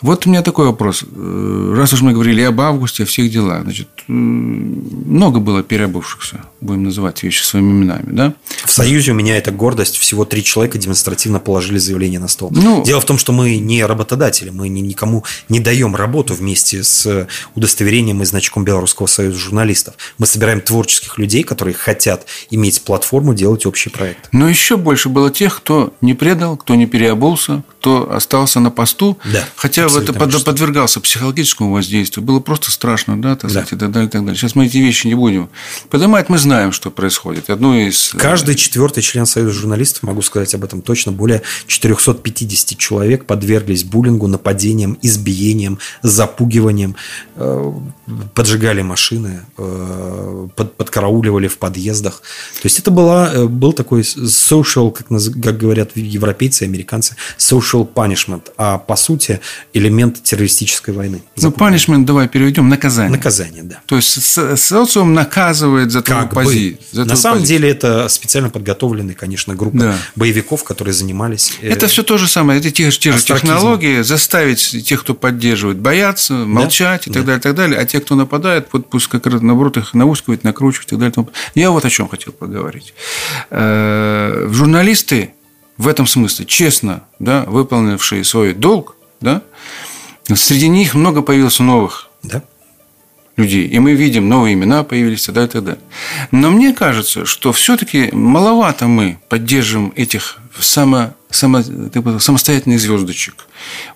Вот 0.02 0.26
у 0.26 0.30
меня 0.30 0.42
такой 0.42 0.68
вопрос. 0.68 1.04
Э, 1.04 1.74
раз 1.76 1.92
уж 1.92 2.02
мы 2.02 2.14
говорили 2.14 2.44
об 2.44 2.62
августе, 2.62 3.04
о 3.04 3.06
всех 3.06 3.30
делах, 3.30 3.64
значит, 3.64 3.90
много 4.08 5.42
было 5.42 5.64
переобувшихся, 5.64 6.46
будем 6.62 6.84
называть 6.84 7.24
вещи 7.24 7.44
своими 7.44 7.57
своими 7.58 7.72
именами, 7.72 8.06
да? 8.12 8.34
В 8.66 8.72
Союзе 8.72 9.12
у 9.12 9.16
меня 9.16 9.38
это 9.38 9.52
гордость. 9.52 9.98
Всего 9.98 10.26
три 10.26 10.44
человека 10.44 10.78
демонстративно 10.78 11.40
положили 11.40 11.78
заявление 11.78 12.20
на 12.20 12.28
стол. 12.28 12.50
Ну- 12.52 12.84
Дело 12.84 13.02
в 13.02 13.06
том, 13.06 13.18
что 13.18 13.32
мы 13.34 13.58
не 13.58 13.84
работодатели, 13.86 14.50
мы 14.50 14.70
ни- 14.70 14.82
никому 14.82 15.24
не 15.50 15.60
даем 15.60 15.96
работу 15.96 16.34
вместе 16.34 16.84
с 16.84 17.28
удостоверением 17.56 18.22
и 18.22 18.26
значком 18.26 18.64
Белорусского 18.64 19.08
союза 19.08 19.38
журналистов. 19.40 19.96
Мы 20.18 20.26
собираем 20.28 20.62
творческих 20.62 21.18
людей, 21.18 21.44
которые 21.44 21.74
хотят 21.74 22.26
иметь 22.52 22.82
платформу, 22.82 23.34
делать 23.34 23.66
общий 23.66 23.90
проект. 23.90 24.30
Но 24.32 24.48
еще 24.48 24.78
больше 24.78 25.10
было 25.10 25.32
тех, 25.32 25.58
кто 25.58 25.94
не 26.02 26.14
предал, 26.14 26.58
кто 26.58 26.76
не 26.76 26.86
переобулся, 26.86 27.64
кто 27.80 28.12
остался 28.12 28.60
на 28.60 28.70
посту, 28.72 29.18
Да, 29.32 29.44
хотя 29.56 29.88
в 29.88 29.98
это 29.98 30.14
под- 30.14 30.44
подвергался 30.44 31.00
психологическому 31.00 31.72
воздействию. 31.72 32.24
Было 32.26 32.40
просто 32.40 32.72
страшно, 32.72 33.20
да, 33.22 33.36
так 33.36 33.44
Да. 33.44 33.50
сказать, 33.50 33.74
и 33.74 33.76
так 33.78 33.92
далее, 33.92 34.08
и 34.08 34.12
так 34.12 34.22
далее. 34.22 34.38
Сейчас 34.38 34.56
мы 34.56 34.66
эти 34.66 34.78
вещи 34.78 35.08
не 35.08 35.16
будем 35.16 35.50
поднимать, 35.90 36.30
мы 36.30 36.38
знаем, 36.38 36.72
что 36.72 36.92
происходит. 36.92 37.37
Одно 37.48 37.78
из... 37.78 38.12
э, 38.14 38.18
Каждый 38.18 38.56
четвертый 38.56 39.02
член 39.02 39.26
Союза 39.26 39.54
журналистов, 39.54 40.04
могу 40.04 40.22
сказать 40.22 40.54
об 40.56 40.64
этом 40.64 40.82
точно, 40.82 41.12
более 41.12 41.42
450 41.68 42.78
человек 42.78 43.26
подверглись 43.26 43.84
буллингу, 43.84 44.28
нападениям, 44.28 44.98
избиениям, 45.02 45.80
запугиваниям, 46.02 46.96
э, 47.36 47.72
поджигали 48.34 48.82
машины, 48.82 49.42
э, 49.58 50.48
под- 50.56 50.76
подкарауливали 50.76 51.48
в 51.48 51.58
подъездах. 51.58 52.22
То 52.62 52.66
есть 52.66 52.80
это 52.80 52.92
была, 52.92 53.46
был 53.48 53.74
такой 53.74 54.02
social, 54.02 54.92
как, 54.92 55.08
как 55.44 55.58
говорят 55.58 55.92
европейцы 55.96 56.64
американцы, 56.64 57.16
social 57.38 57.88
punishment, 57.92 58.44
а 58.58 58.78
по 58.78 58.96
сути 58.96 59.40
элемент 59.74 60.24
террористической 60.24 60.94
войны. 60.94 61.22
Ну, 61.42 61.50
punishment 61.50 62.06
давай 62.06 62.28
переведем, 62.28 62.70
наказание. 62.70 63.12
Наказание, 63.12 63.64
да. 63.64 63.80
То 63.86 63.96
есть 63.98 64.22
со- 64.24 64.56
социум 64.56 65.14
наказывает 65.14 65.92
за 65.92 66.02
твою 66.02 66.22
Как 66.28 66.34
бы. 66.34 66.42
пози- 66.44 66.78
за 66.92 67.02
На 67.02 67.06
твою 67.16 67.18
самом 67.32 67.44
деле 67.44 67.70
это 67.70 68.08
специально 68.10 68.50
подготовленные, 68.50 69.16
конечно, 69.16 69.56
группы 69.56 69.78
Да. 69.80 69.98
боевиков, 70.16 70.64
которые 70.64 70.94
занимались. 70.94 71.58
э, 71.62 71.70
Это 71.70 71.88
все 71.88 72.04
то 72.04 72.18
же 72.18 72.28
самое, 72.28 72.60
это 72.60 72.72
те, 72.72 72.92
же- 72.92 73.00
те 73.00 73.12
же 73.12 73.24
технологии, 73.24 74.02
заставить 74.02 74.86
тех, 74.86 75.02
кто 75.02 75.14
поддерживает, 75.14 75.78
бояться, 75.80 76.34
молчать 76.34 77.08
и 77.08 77.12
так 77.12 77.24
далее, 77.26 77.40
и 77.40 77.42
так 77.42 77.56
далее. 77.56 77.80
А 77.80 77.86
те, 77.86 78.00
кто 78.00 78.16
нападает, 78.16 78.68
вот 78.72 78.90
пусть 78.90 79.08
как 79.08 79.26
раз 79.28 79.42
наоборот 79.42 79.78
их 79.78 79.94
наускивать, 79.94 80.44
накручивать 80.44 80.88
и 80.88 80.90
так 80.92 81.00
далее. 81.00 81.28
Я 81.56 81.72
вот 81.72 81.86
о 81.86 81.90
чем 81.90 82.08
хотел 82.10 82.34
поговорить. 82.34 82.94
Э, 83.50 84.48
Журналисты 84.52 85.34
в 85.78 85.88
этом 85.88 86.08
смысле 86.08 86.46
честно 86.46 87.04
да, 87.20 87.44
выполнившие 87.48 88.24
свой 88.24 88.54
долг, 88.54 88.96
да, 89.22 89.42
среди 90.34 90.68
них 90.68 90.94
много 90.96 91.22
появилось 91.22 91.60
новых 91.60 92.10
Да? 92.24 92.42
Людей. 93.38 93.68
И 93.68 93.80
мы 93.80 93.94
видим, 93.94 94.28
новые 94.28 94.56
имена 94.56 94.84
появились, 94.84 95.28
далее, 95.28 95.50
и 95.54 95.62
далее. 95.62 95.82
Но 96.32 96.50
мне 96.50 96.74
кажется, 96.74 97.26
что 97.26 97.54
все-таки 97.54 98.10
маловато 98.12 98.88
мы 98.88 99.20
поддерживаем 99.30 99.94
этих 99.96 100.40
само, 100.60 101.14
само, 101.30 101.62
бы 101.62 102.20
самостоятельных 102.20 102.80
звездочек, 102.80 103.46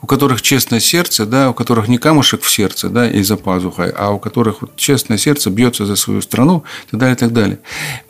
у 0.01 0.07
которых 0.07 0.43
честное 0.43 0.79
сердце, 0.79 1.25
да, 1.25 1.49
у 1.49 1.53
которых 1.53 1.87
не 1.87 1.97
камушек 1.97 2.43
в 2.43 2.51
сердце, 2.51 2.89
да, 2.89 3.09
и 3.09 3.23
за 3.23 3.35
пазухой, 3.35 3.89
а 3.89 4.11
у 4.11 4.19
которых 4.19 4.61
вот 4.61 4.75
честное 4.75 5.17
сердце 5.17 5.49
бьется 5.49 5.85
за 5.87 5.95
свою 5.95 6.21
страну, 6.21 6.63
и 6.87 6.91
так 6.91 6.99
далее, 6.99 7.15
и 7.15 7.19
так 7.19 7.33
далее. 7.33 7.59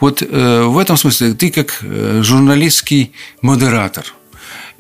Вот 0.01 0.21
э, 0.21 0.63
в 0.63 0.77
этом 0.77 0.97
смысле 0.97 1.33
ты 1.33 1.49
как 1.49 1.79
э, 1.81 2.21
журналистский 2.21 3.13
модератор– 3.41 4.05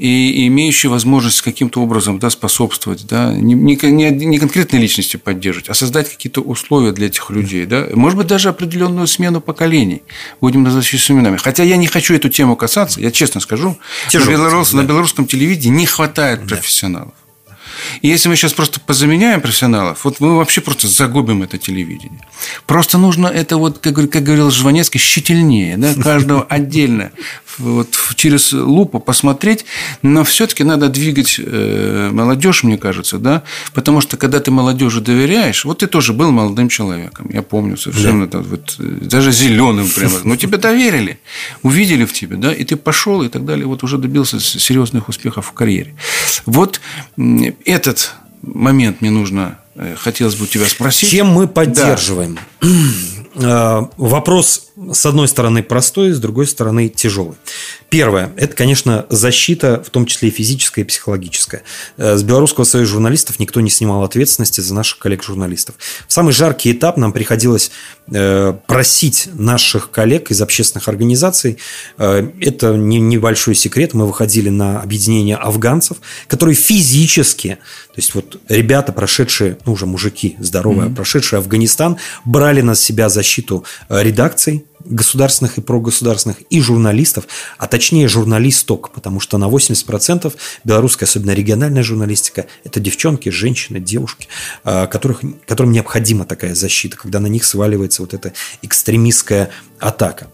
и 0.01 0.47
имеющий 0.47 0.87
возможность 0.87 1.43
каким-то 1.43 1.79
образом 1.79 2.17
да, 2.17 2.31
способствовать, 2.31 3.05
да, 3.05 3.31
не, 3.35 3.53
не, 3.53 3.75
не- 4.09 4.39
конкретной 4.39 4.79
личности 4.79 5.17
поддерживать, 5.17 5.69
а 5.69 5.75
создать 5.75 6.09
какие-то 6.09 6.41
условия 6.41 6.91
для 6.91 7.05
этих 7.05 7.29
людей. 7.29 7.67
Да. 7.67 7.87
Может 7.93 8.17
быть, 8.17 8.25
даже 8.25 8.49
определенную 8.49 9.05
смену 9.05 9.41
поколений. 9.41 10.01
Будем 10.41 10.63
называть 10.63 10.87
именами. 11.11 11.37
Хотя 11.37 11.61
я 11.61 11.77
не 11.77 11.85
хочу 11.85 12.15
эту 12.15 12.29
тему 12.29 12.55
касаться, 12.55 12.99
я 12.99 13.11
честно 13.11 13.41
скажу, 13.41 13.77
Тяжелая 14.09 14.37
на, 14.37 14.41
белорус- 14.41 14.69
тема, 14.69 14.81
на 14.81 14.87
да. 14.87 14.93
белорусском 14.93 15.27
телевидении 15.27 15.77
не 15.77 15.85
хватает 15.85 16.47
профессионалов. 16.47 17.13
И 18.01 18.07
если 18.07 18.29
мы 18.29 18.35
сейчас 18.35 18.53
просто 18.53 18.79
позаменяем 18.79 19.41
профессионалов, 19.41 20.05
вот 20.05 20.19
мы 20.19 20.37
вообще 20.37 20.61
просто 20.61 20.87
загубим 20.87 21.43
это 21.43 21.57
телевидение. 21.57 22.25
Просто 22.65 22.97
нужно 22.97 23.27
это, 23.27 23.57
вот, 23.57 23.79
как, 23.79 23.95
как 24.09 24.23
говорил 24.23 24.51
Жванецкий, 24.51 24.99
щительнее, 24.99 25.77
да, 25.77 25.93
каждого 25.95 26.43
отдельно 26.43 27.11
вот, 27.57 27.97
через 28.15 28.53
лупу 28.53 28.99
посмотреть, 28.99 29.65
но 30.01 30.23
все-таки 30.23 30.63
надо 30.63 30.89
двигать 30.89 31.39
э, 31.39 32.09
молодежь, 32.11 32.63
мне 32.63 32.77
кажется, 32.77 33.17
да, 33.17 33.43
потому 33.73 34.01
что 34.01 34.17
когда 34.17 34.39
ты 34.39 34.51
молодежи 34.51 35.01
доверяешь, 35.01 35.65
вот 35.65 35.79
ты 35.79 35.87
тоже 35.87 36.13
был 36.13 36.31
молодым 36.31 36.69
человеком, 36.69 37.29
я 37.31 37.41
помню 37.41 37.77
совершенно, 37.77 38.27
да, 38.27 38.39
вот, 38.39 38.75
э, 38.79 38.83
даже 38.83 39.31
зеленым 39.31 39.89
прямо, 39.89 40.19
но 40.23 40.35
тебе 40.35 40.57
доверили, 40.57 41.19
увидели 41.63 42.05
в 42.05 42.13
тебе, 42.13 42.35
да, 42.35 42.53
и 42.53 42.63
ты 42.63 42.75
пошел 42.75 43.21
и 43.23 43.29
так 43.29 43.45
далее, 43.45 43.65
вот 43.65 43.83
уже 43.83 43.97
добился 43.97 44.39
серьезных 44.39 45.09
успехов 45.09 45.47
в 45.47 45.51
карьере. 45.51 45.95
Вот 46.45 46.81
этот 47.71 48.13
момент 48.41 49.01
мне 49.01 49.09
нужно, 49.11 49.57
э, 49.75 49.95
хотелось 49.97 50.35
бы 50.35 50.43
у 50.43 50.47
тебя 50.47 50.65
спросить. 50.65 51.09
Чем 51.09 51.27
мы 51.27 51.47
поддерживаем? 51.47 52.37
Э, 52.61 52.65
Вопрос, 53.33 54.67
с 54.91 55.05
одной 55.05 55.27
стороны, 55.27 55.63
простой, 55.63 56.11
с 56.11 56.19
другой 56.19 56.47
стороны, 56.47 56.89
тяжелый. 56.89 57.35
Первое– 57.89 58.31
это, 58.37 58.55
конечно, 58.55 59.05
защита, 59.09 59.83
в 59.85 59.89
том 59.89 60.05
числе 60.05 60.29
и 60.29 60.31
физическая, 60.31 60.83
и 60.85 60.87
психологическая. 60.87 61.63
Э, 61.97 62.15
С 62.15 62.23
Белорусского 62.23 62.63
союза 62.63 62.91
журналистов 62.93 63.37
никто 63.39 63.59
не 63.59 63.69
снимал 63.69 64.03
ответственности 64.03 64.61
за 64.61 64.73
наших 64.73 64.99
коллег-журналистов. 64.99 65.75
В 66.07 66.13
самый 66.13 66.31
жаркий 66.31 66.71
этап 66.71 66.95
нам 66.95 67.11
приходилось 67.11 67.71
э, 68.09 68.53
просить 68.65 69.27
наших 69.33 69.91
коллег 69.91 70.31
из 70.31 70.41
общественных 70.41 70.87
организаций. 70.87 71.57
Э, 71.97 72.27
Это 72.39 72.75
не- 72.75 72.99
небольшой 73.01 73.55
секрет. 73.55 73.93
Мы 73.93 74.07
выходили 74.07 74.47
на 74.49 74.81
объединение 74.81 75.35
афганцев, 75.35 75.97
которые 76.27 76.55
физически, 76.55 77.57
то 77.87 77.97
есть 77.97 78.15
вот 78.15 78.39
ребята, 78.47 78.93
прошедшие, 78.93 79.57
ну 79.65 79.73
уже 79.73 79.85
мужики 79.85 80.37
здоровые, 80.39 80.89
прошедшие 80.89 81.39
Афганистан, 81.39 81.97
брали 82.23 82.61
на 82.61 82.75
себя 82.75 83.09
защиту 83.21 83.63
э, 83.89 84.03
редакций 84.03 84.65
государственных 84.83 85.59
и 85.59 85.61
прогосударственных, 85.61 86.41
и 86.49 86.59
журналистов, 86.59 87.27
а 87.59 87.67
точнее 87.67 88.07
журналисток, 88.07 88.89
потому 88.89 89.19
что 89.19 89.37
на 89.37 89.47
80% 89.47 90.33
белорусская, 90.63 91.05
особенно 91.05 91.31
региональная 91.31 91.83
журналистика, 91.83 92.47
это 92.63 92.79
девчонки, 92.79 93.29
женщины, 93.29 93.79
девушки, 93.79 94.27
э, 94.63 94.87
которых, 94.87 95.21
которым 95.45 95.71
необходима 95.71 96.25
такая 96.25 96.55
защита, 96.55 96.97
когда 96.97 97.19
на 97.19 97.27
них 97.27 97.45
сваливается 97.45 98.01
вот 98.01 98.13
эта 98.15 98.33
экстремистская 98.63 99.51
атака. 99.79 100.27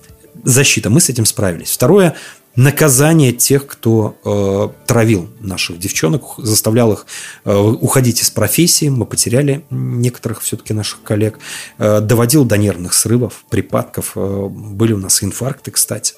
Защита, 0.43 0.89
мы 0.89 1.01
с 1.01 1.09
этим 1.09 1.25
справились. 1.25 1.71
Второе, 1.71 2.15
наказание 2.57 3.33
тех, 3.33 3.67
кто 3.67 4.17
э, 4.25 4.69
травил 4.87 5.29
наших 5.39 5.77
девчонок, 5.77 6.23
заставлял 6.39 6.91
их 6.91 7.05
э, 7.45 7.55
уходить 7.55 8.21
из 8.21 8.31
профессии. 8.31 8.89
Мы 8.89 9.05
потеряли 9.05 9.63
некоторых 9.69 10.41
все-таки 10.41 10.73
наших 10.73 11.03
коллег. 11.03 11.37
Э, 11.77 12.01
доводил 12.01 12.45
до 12.45 12.57
нервных 12.57 12.93
срывов, 12.93 13.45
припадков. 13.49 14.13
Э, 14.15 14.47
были 14.49 14.93
у 14.93 14.97
нас 14.97 15.23
инфаркты, 15.23 15.69
кстати. 15.69 16.15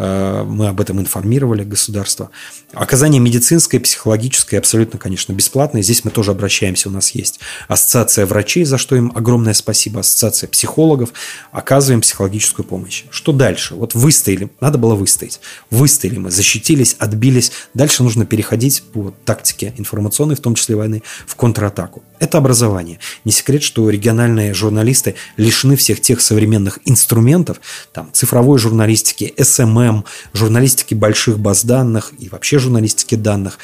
Э, 0.00 0.44
мы 0.44 0.68
об 0.68 0.80
этом 0.80 0.98
информировали 0.98 1.62
государство. 1.62 2.30
Оказание 2.72 3.20
медицинское, 3.20 3.78
психологическое 3.78 4.56
абсолютно, 4.56 4.98
конечно, 4.98 5.34
бесплатное. 5.34 5.82
Здесь 5.82 6.06
мы 6.06 6.10
тоже 6.10 6.30
обращаемся. 6.30 6.88
У 6.88 6.92
нас 6.92 7.10
есть 7.10 7.38
ассоциация 7.68 8.24
врачей, 8.24 8.64
за 8.64 8.78
что 8.78 8.96
им 8.96 9.12
огромное 9.14 9.52
спасибо. 9.52 10.00
Ассоциация 10.00 10.48
психологов. 10.48 11.12
Оказываем 11.52 12.00
психологическую 12.00 12.64
помощь. 12.64 13.04
Что 13.10 13.32
дальше? 13.32 13.74
Вот 13.74 13.94
выстояли. 13.94 14.50
Надо 14.60 14.78
было 14.78 14.94
выстоять. 14.94 15.38
Выстояли 15.70 16.16
мы, 16.16 16.30
защитились, 16.30 16.96
отбились. 16.98 17.52
Дальше 17.74 18.02
нужно 18.02 18.24
переходить 18.24 18.82
по 18.94 19.12
тактике 19.26 19.74
информационной, 19.76 20.34
в 20.34 20.40
том 20.40 20.54
числе 20.54 20.76
войны, 20.76 21.02
в 21.26 21.34
контратаку. 21.36 22.02
Это 22.20 22.36
образование. 22.36 22.98
Не 23.24 23.32
секрет, 23.32 23.62
что 23.62 23.88
региональные 23.88 24.52
журналисты 24.52 25.14
лишены 25.38 25.74
всех 25.76 26.02
тех 26.02 26.20
современных 26.20 26.78
инструментов, 26.84 27.60
там, 27.94 28.10
цифровой 28.12 28.58
журналистики, 28.58 29.34
SMM, 29.38 30.04
журналистики 30.34 30.92
больших 30.92 31.38
баз 31.38 31.64
данных 31.64 32.12
и 32.18 32.28
вообще 32.28 32.58
журналистики 32.58 33.14
данных, 33.14 33.58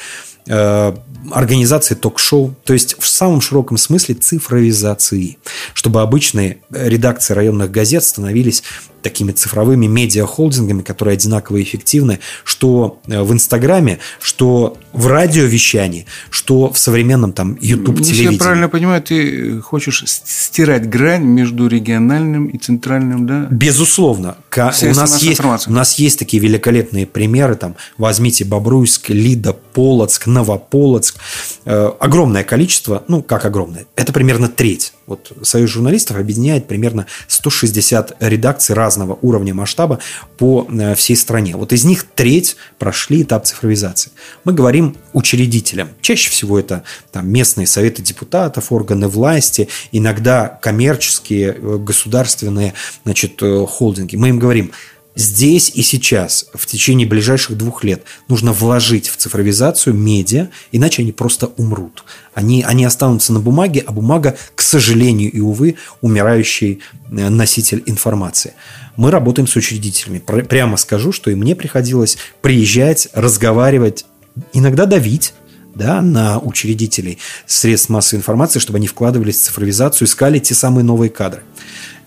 э, 0.47 0.95
организации 1.31 1.93
ток-шоу, 1.93 2.55
то 2.63 2.73
есть 2.73 2.95
в 2.99 3.07
самом 3.07 3.41
широком 3.41 3.77
смысле 3.77 4.15
цифровизации, 4.15 5.37
чтобы 5.75 6.01
обычные 6.01 6.57
редакции 6.71 7.35
районных 7.35 7.69
газет 7.69 8.03
становились 8.03 8.63
такими 9.01 9.31
цифровыми 9.31 9.87
медиахолдингами, 9.87 10.81
которые 10.81 11.13
одинаково 11.13 11.61
эффективны, 11.61 12.19
что 12.43 12.99
э, 13.07 13.21
в 13.21 13.31
Инстаграме, 13.33 13.99
что 14.19 14.77
в 14.93 15.07
радиовещании, 15.07 16.05
что 16.29 16.71
в 16.71 16.77
современном 16.77 17.33
там 17.33 17.57
YouTube 17.61 17.99
Если 17.99 18.11
телевидении. 18.13 18.37
я 18.37 18.39
правильно 18.43 18.69
понимаю, 18.69 19.01
ты 19.01 19.61
хочешь 19.61 20.03
с- 20.05 20.21
стирать 20.25 20.89
грань 20.89 21.23
между 21.23 21.67
региональным 21.67 22.47
и 22.47 22.57
центральным, 22.57 23.25
да? 23.27 23.47
Безусловно. 23.51 24.37
У 24.83 24.95
нас, 25.01 25.21
есть, 25.21 25.39
у 25.67 25.71
нас 25.71 25.99
есть 25.99 26.19
такие 26.19 26.41
великолепные 26.41 27.05
примеры. 27.05 27.55
Там, 27.55 27.75
возьмите 27.97 28.43
Бобруйск, 28.45 29.09
Лида, 29.09 29.53
Полоцк, 29.53 30.25
Новополоцк. 30.27 31.17
Э, 31.65 31.91
огромное 31.99 32.43
количество, 32.43 33.03
ну, 33.07 33.21
как 33.21 33.45
огромное, 33.45 33.85
это 33.95 34.11
примерно 34.13 34.47
треть. 34.47 34.93
Вот 35.05 35.31
Союз 35.43 35.69
журналистов 35.69 36.17
объединяет 36.17 36.67
примерно 36.67 37.05
160 37.27 38.17
редакций 38.19 38.75
разного 38.87 39.19
уровня 39.21 39.53
масштаба 39.53 39.99
по 40.37 40.65
э, 40.69 40.95
всей 40.95 41.17
стране. 41.17 41.57
Вот 41.57 41.73
из 41.73 41.83
них 41.83 42.05
треть 42.15 42.55
прошли 42.79 43.23
этап 43.23 43.45
цифровизации. 43.45 44.11
Мы 44.45 44.53
говорим 44.53 44.95
учредителям. 45.11 45.89
Чаще 46.01 46.29
всего 46.29 46.57
это 46.57 46.83
там, 47.11 47.29
местные 47.29 47.67
советы 47.67 48.01
депутатов, 48.01 48.71
органы 48.71 49.09
власти, 49.09 49.67
иногда 49.91 50.47
коммерческие, 50.61 51.49
э, 51.49 51.77
государственные 51.77 52.73
значит, 53.03 53.41
э, 53.41 53.65
холдинги. 53.67 54.15
Мы 54.15 54.29
им 54.29 54.39
говорим, 54.39 54.71
здесь 55.17 55.71
и 55.73 55.81
сейчас, 55.81 56.45
в 56.53 56.65
течение 56.65 57.07
ближайших 57.07 57.57
двух 57.57 57.83
лет, 57.83 58.03
нужно 58.27 58.53
вложить 58.53 59.09
в 59.09 59.17
цифровизацию 59.17 59.93
медиа, 59.93 60.49
иначе 60.71 61.01
они 61.01 61.11
просто 61.11 61.47
умрут. 61.57 62.03
Они, 62.33 62.63
они 62.63 62.85
останутся 62.85 63.33
на 63.33 63.39
бумаге, 63.39 63.83
а 63.85 63.91
бумага, 63.91 64.37
к 64.55 64.61
сожалению 64.61 65.31
и 65.31 65.39
увы, 65.39 65.75
умирающий 66.01 66.79
э, 67.09 67.29
носитель 67.29 67.83
информации. 67.87 68.53
Мы 68.95 69.11
работаем 69.11 69.47
с 69.47 69.55
учредителями. 69.55 70.19
Прямо 70.19 70.77
скажу, 70.77 71.11
что 71.11 71.31
и 71.31 71.35
мне 71.35 71.55
приходилось 71.55 72.17
приезжать, 72.41 73.09
разговаривать, 73.13 74.05
иногда 74.53 74.85
давить, 74.85 75.33
да, 75.73 76.01
на 76.01 76.39
учредителей 76.39 77.19
средств 77.45 77.89
массовой 77.89 78.19
информации, 78.19 78.59
чтобы 78.59 78.77
они 78.77 78.87
вкладывались 78.87 79.37
в 79.37 79.43
цифровизацию, 79.43 80.07
искали 80.07 80.39
те 80.39 80.55
самые 80.55 80.83
новые 80.83 81.09
кадры. 81.09 81.43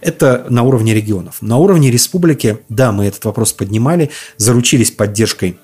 Это 0.00 0.46
на 0.48 0.62
уровне 0.62 0.94
регионов. 0.94 1.36
На 1.40 1.56
уровне 1.56 1.90
республики, 1.90 2.58
да, 2.68 2.92
мы 2.92 3.06
этот 3.06 3.24
вопрос 3.24 3.52
поднимали, 3.52 4.10
заручились 4.36 4.90
поддержкой 4.90 5.58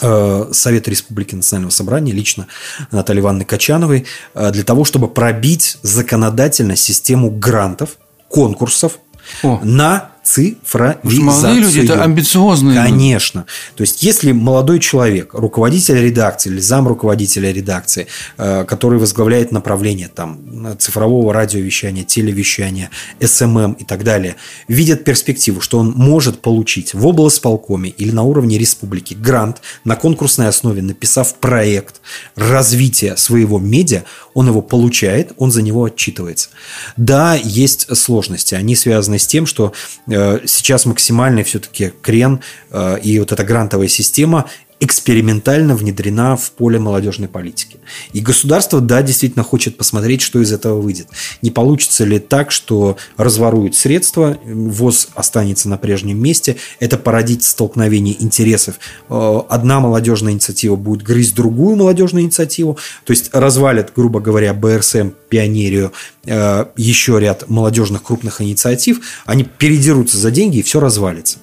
э, 0.00 0.48
Совета 0.52 0.90
Республики 0.90 1.34
Национального 1.34 1.70
Собрания, 1.70 2.12
лично 2.12 2.46
Натальи 2.90 3.20
Ивановны 3.20 3.44
Качановой, 3.44 4.06
э, 4.34 4.50
для 4.50 4.64
того, 4.64 4.84
чтобы 4.84 5.08
пробить 5.08 5.78
законодательно 5.82 6.76
систему 6.76 7.30
грантов, 7.30 7.98
конкурсов 8.28 8.98
О. 9.42 9.60
на 9.62 10.10
цифровизацию. 10.28 11.24
Молодые 11.24 11.60
люди– 11.60 11.80
это 11.84 12.02
амбициозные. 12.04 12.76
Конечно. 12.76 13.46
То 13.76 13.80
есть, 13.80 14.02
если 14.02 14.32
молодой 14.32 14.78
человек, 14.78 15.32
руководитель 15.32 15.98
редакции 15.98 16.50
или 16.50 16.60
зам 16.60 16.86
руководителя 16.86 17.50
редакции, 17.50 18.08
э, 18.36 18.64
который 18.66 18.98
возглавляет 18.98 19.52
направление 19.52 20.08
там, 20.08 20.76
цифрового 20.78 21.32
радиовещания, 21.32 22.04
телевещания, 22.04 22.90
SMM 23.24 23.72
и 23.72 23.84
так 23.84 24.04
далее, 24.04 24.36
видит 24.68 25.04
перспективу, 25.04 25.62
что 25.62 25.78
он 25.78 25.92
может 25.96 26.42
получить 26.42 26.92
в 26.92 27.06
облсполкоме 27.06 27.88
или 27.88 28.10
на 28.10 28.22
уровне 28.22 28.58
республики 28.58 29.14
грант 29.14 29.62
на 29.84 29.96
конкурсной 29.96 30.48
основе, 30.48 30.82
написав 30.82 31.36
проект 31.36 32.02
развития 32.36 33.16
своего 33.16 33.58
медиа, 33.58 34.02
он 34.34 34.48
его 34.48 34.60
получает, 34.60 35.32
он 35.38 35.50
за 35.50 35.62
него 35.62 35.84
отчитывается. 35.84 36.50
Да, 36.96 37.34
есть 37.34 37.96
сложности. 37.96 38.54
Они 38.54 38.76
связаны 38.76 39.18
с 39.18 39.26
тем, 39.26 39.46
что 39.46 39.72
Э, 40.17 40.17
сейчас 40.44 40.86
максимальный 40.86 41.42
все-таки 41.42 41.92
крен 42.02 42.40
э, 42.70 42.98
и 43.02 43.18
вот 43.18 43.32
эта 43.32 43.44
грантовая 43.44 43.88
система 43.88 44.48
экспериментально 44.80 45.74
внедрена 45.74 46.36
в 46.36 46.52
поле 46.52 46.78
молодежной 46.78 47.28
политики. 47.28 47.78
И 48.12 48.20
государство, 48.20 48.80
да, 48.80 49.02
действительно 49.02 49.42
хочет 49.42 49.76
посмотреть, 49.76 50.20
что 50.20 50.40
из 50.40 50.52
этого 50.52 50.80
выйдет. 50.80 51.08
Не 51.42 51.50
получится 51.50 52.04
ли 52.04 52.18
так, 52.18 52.52
что 52.52 52.96
разворуют 53.16 53.74
средства, 53.74 54.38
ВОЗ 54.44 55.08
останется 55.14 55.68
на 55.68 55.78
прежнем 55.78 56.22
месте, 56.22 56.56
это 56.78 56.96
породит 56.96 57.42
столкновение 57.42 58.22
интересов. 58.22 58.78
Э, 59.08 59.40
одна 59.48 59.80
молодежная 59.80 60.32
инициатива 60.32 60.76
будет 60.76 61.02
грызть 61.02 61.34
другую 61.34 61.76
молодежную 61.76 62.24
инициативу, 62.24 62.78
то 63.04 63.10
есть 63.10 63.30
развалят, 63.32 63.92
грубо 63.94 64.20
говоря, 64.20 64.54
БРСМ, 64.54 65.10
Пионерию, 65.28 65.92
э, 66.24 66.66
еще 66.76 67.18
ряд 67.18 67.48
молодежных 67.48 68.04
крупных 68.04 68.40
инициатив, 68.40 69.00
они 69.26 69.44
передерутся 69.44 70.18
за 70.18 70.30
деньги 70.30 70.58
и 70.58 70.62
все 70.62 70.78
развалится. 70.78 71.38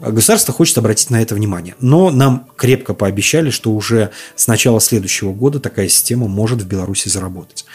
Государство 0.00 0.54
хочет 0.54 0.78
обратить 0.78 1.10
на 1.10 1.20
это 1.20 1.34
внимание. 1.34 1.74
Но 1.80 2.10
нам 2.10 2.46
крепко 2.56 2.94
пообещали, 2.94 3.50
что 3.50 3.72
уже 3.72 4.10
с 4.34 4.46
начала 4.46 4.80
следующего 4.80 5.32
года 5.32 5.60
такая 5.60 5.88
система 5.88 6.26
может 6.26 6.62
в 6.62 6.66
Беларуси 6.66 7.08
заработать. 7.08 7.66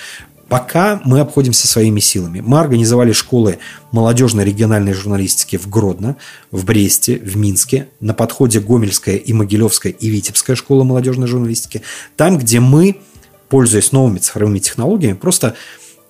Пока 0.48 1.02
мы 1.04 1.22
обходимся 1.22 1.68
своими 1.68 2.00
силами. 2.00 2.40
Мы 2.40 2.60
организовали 2.60 3.14
школы 3.14 3.58
молодежной 3.92 4.46
региональной 4.46 4.94
журналистики 4.94 5.58
в 5.58 5.68
Гродно, 5.68 6.18
в 6.52 6.66
Бресте, 6.66 7.18
в 7.18 7.36
Минске, 7.36 7.90
на 8.00 8.14
подходе 8.14 8.60
Гомельская 8.60 9.16
и 9.16 9.34
Могилевская 9.34 9.92
и 9.92 10.10
Витебская 10.10 10.56
школа 10.56 10.84
молодежной 10.84 11.28
журналистики. 11.28 11.82
Там, 12.16 12.38
где 12.38 12.60
мы, 12.60 13.02
пользуясь 13.50 13.92
новыми 13.92 14.20
цифровыми 14.20 14.60
технологиями, 14.60 15.16
просто 15.16 15.56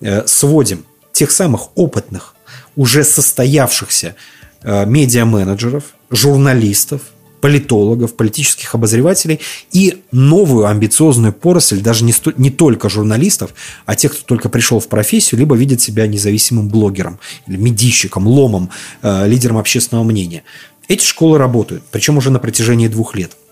э, 0.00 0.26
сводим 0.26 0.84
тех 1.12 1.30
самых 1.30 1.74
опытных, 1.74 2.34
уже 2.76 3.04
состоявшихся 3.04 4.16
э, 4.62 4.84
медиа-менеджеров, 4.84 5.95
журналистов, 6.10 7.02
политологов, 7.40 8.14
политических 8.14 8.74
обозревателей 8.74 9.40
и 9.70 10.02
новую 10.10 10.66
амбициозную 10.66 11.32
поросль, 11.32 11.80
даже 11.80 12.04
не, 12.04 12.12
сто, 12.12 12.32
не 12.36 12.50
только 12.50 12.88
журналистов, 12.88 13.54
а 13.84 13.94
тех, 13.94 14.12
кто 14.12 14.22
только 14.24 14.48
пришел 14.48 14.80
в 14.80 14.88
профессию, 14.88 15.38
либо 15.38 15.54
видит 15.54 15.80
себя 15.80 16.06
независимым 16.06 16.68
блогером, 16.68 17.18
или 17.46 17.56
медийщиком, 17.56 18.26
ломом, 18.26 18.70
э, 19.02 19.28
лидером 19.28 19.58
общественного 19.58 20.04
мнения. 20.04 20.42
Эти 20.88 21.04
школы 21.04 21.38
работают, 21.38 21.84
причем 21.90 22.16
уже 22.16 22.30
на 22.30 22.38
протяжении 22.38 22.88
двух 22.88 23.14
лет– 23.14 23.32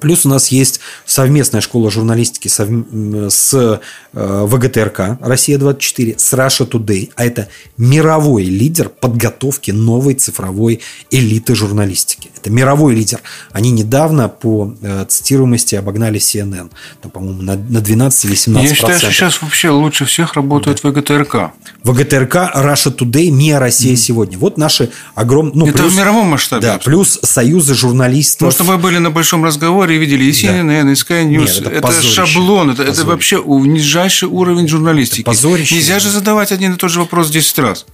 Плюс 0.00 0.24
у 0.24 0.28
нас 0.28 0.48
есть 0.48 0.80
совместная 1.12 1.60
школа 1.60 1.90
журналистики 1.90 2.48
с 2.48 3.54
э, 3.54 3.78
ВГТРК 4.12 5.18
«Россия-24», 5.20 6.18
с 6.18 6.32
Russia 6.32 6.68
Today, 6.68 7.10
а 7.16 7.24
это 7.24 7.48
мировой 7.76 8.44
лидер 8.44 8.88
подготовки 8.88 9.70
новой 9.70 10.14
цифровой 10.14 10.80
элиты 11.10 11.54
журналистики. 11.54 12.30
Это 12.36 12.50
мировой 12.50 12.94
лидер. 12.94 13.20
Они 13.52 13.70
недавно 13.70 14.28
по 14.28 14.74
э, 14.80 15.04
цитируемости 15.08 15.74
обогнали 15.74 16.18
CNN, 16.18 16.70
там, 17.00 17.10
по-моему, 17.10 17.42
на, 17.42 17.56
на 17.56 17.80
12 17.80 18.24
или 18.24 18.34
17 18.34 18.70
Я 18.70 18.74
считаю, 18.74 18.98
что 18.98 19.12
сейчас 19.12 19.42
вообще 19.42 19.70
лучше 19.70 20.04
всех 20.06 20.34
работает 20.34 20.80
да. 20.82 20.88
ВГТРК. 20.90 21.52
ВГТРК, 21.84 22.36
Russia 22.56 22.96
Today, 22.96 23.30
МИА 23.30 23.58
Россия 23.58 23.94
mm. 23.94 23.96
сегодня. 23.96 24.38
Вот 24.38 24.58
наши 24.58 24.90
огромные... 25.14 25.54
Ну, 25.54 25.66
это 25.66 25.78
плюс, 25.78 25.92
в 25.92 25.96
мировом 25.96 26.28
масштабе. 26.28 26.62
Да, 26.62 26.78
плюс 26.78 27.18
союзы 27.22 27.74
журналистов. 27.74 28.46
Ну, 28.46 28.50
чтобы 28.50 28.78
были 28.78 28.98
на 28.98 29.10
большом 29.10 29.44
разговоре 29.44 29.82
разговоре 29.82 29.98
видели 29.98 30.24
и 30.24 30.30
CNN, 30.30 30.84
да. 30.84 30.92
и 30.92 30.94
Sky 31.02 31.24
News. 31.24 31.40
Нет, 31.40 31.66
это, 31.66 31.88
это 31.88 32.02
шаблон, 32.02 32.70
это, 32.70 32.82
это 32.82 33.04
вообще 33.04 33.42
нижайший 33.44 34.28
уровень 34.28 34.68
журналистики. 34.68 35.22
позорище. 35.22 35.74
Нельзя 35.74 35.98
же 35.98 36.10
задавать 36.10 36.52
один 36.52 36.74
и 36.74 36.76
тот 36.76 36.90
же 36.90 37.00
вопрос 37.00 37.30
10 37.30 37.58
раз. 37.58 37.86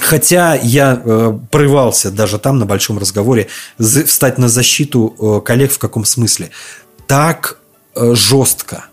Хотя 0.00 0.54
я 0.54 1.00
э, 1.04 1.38
порывался 1.50 2.10
даже 2.10 2.38
там 2.38 2.58
на 2.58 2.66
большом 2.66 2.98
разговоре 2.98 3.48
встать 3.78 4.38
на 4.38 4.48
защиту 4.48 5.14
э, 5.18 5.44
коллег 5.44 5.72
в 5.72 5.78
каком 5.78 6.04
смысле. 6.04 6.50
Так 7.06 7.58
э, 7.94 8.14
жестко, 8.14 8.84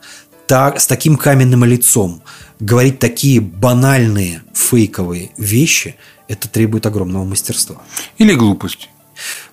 так, 0.47 0.79
с 0.79 0.87
таким 0.87 1.17
каменным 1.17 1.63
лицом 1.63 2.23
говорить 2.59 2.99
такие 2.99 3.39
банальные 3.41 4.43
фейковые 4.53 5.31
вещи, 5.37 5.95
это 6.27 6.47
требует 6.49 6.85
огромного 6.85 7.23
мастерства. 7.23 7.81
Или 8.17 8.33
глупости. 8.33 8.87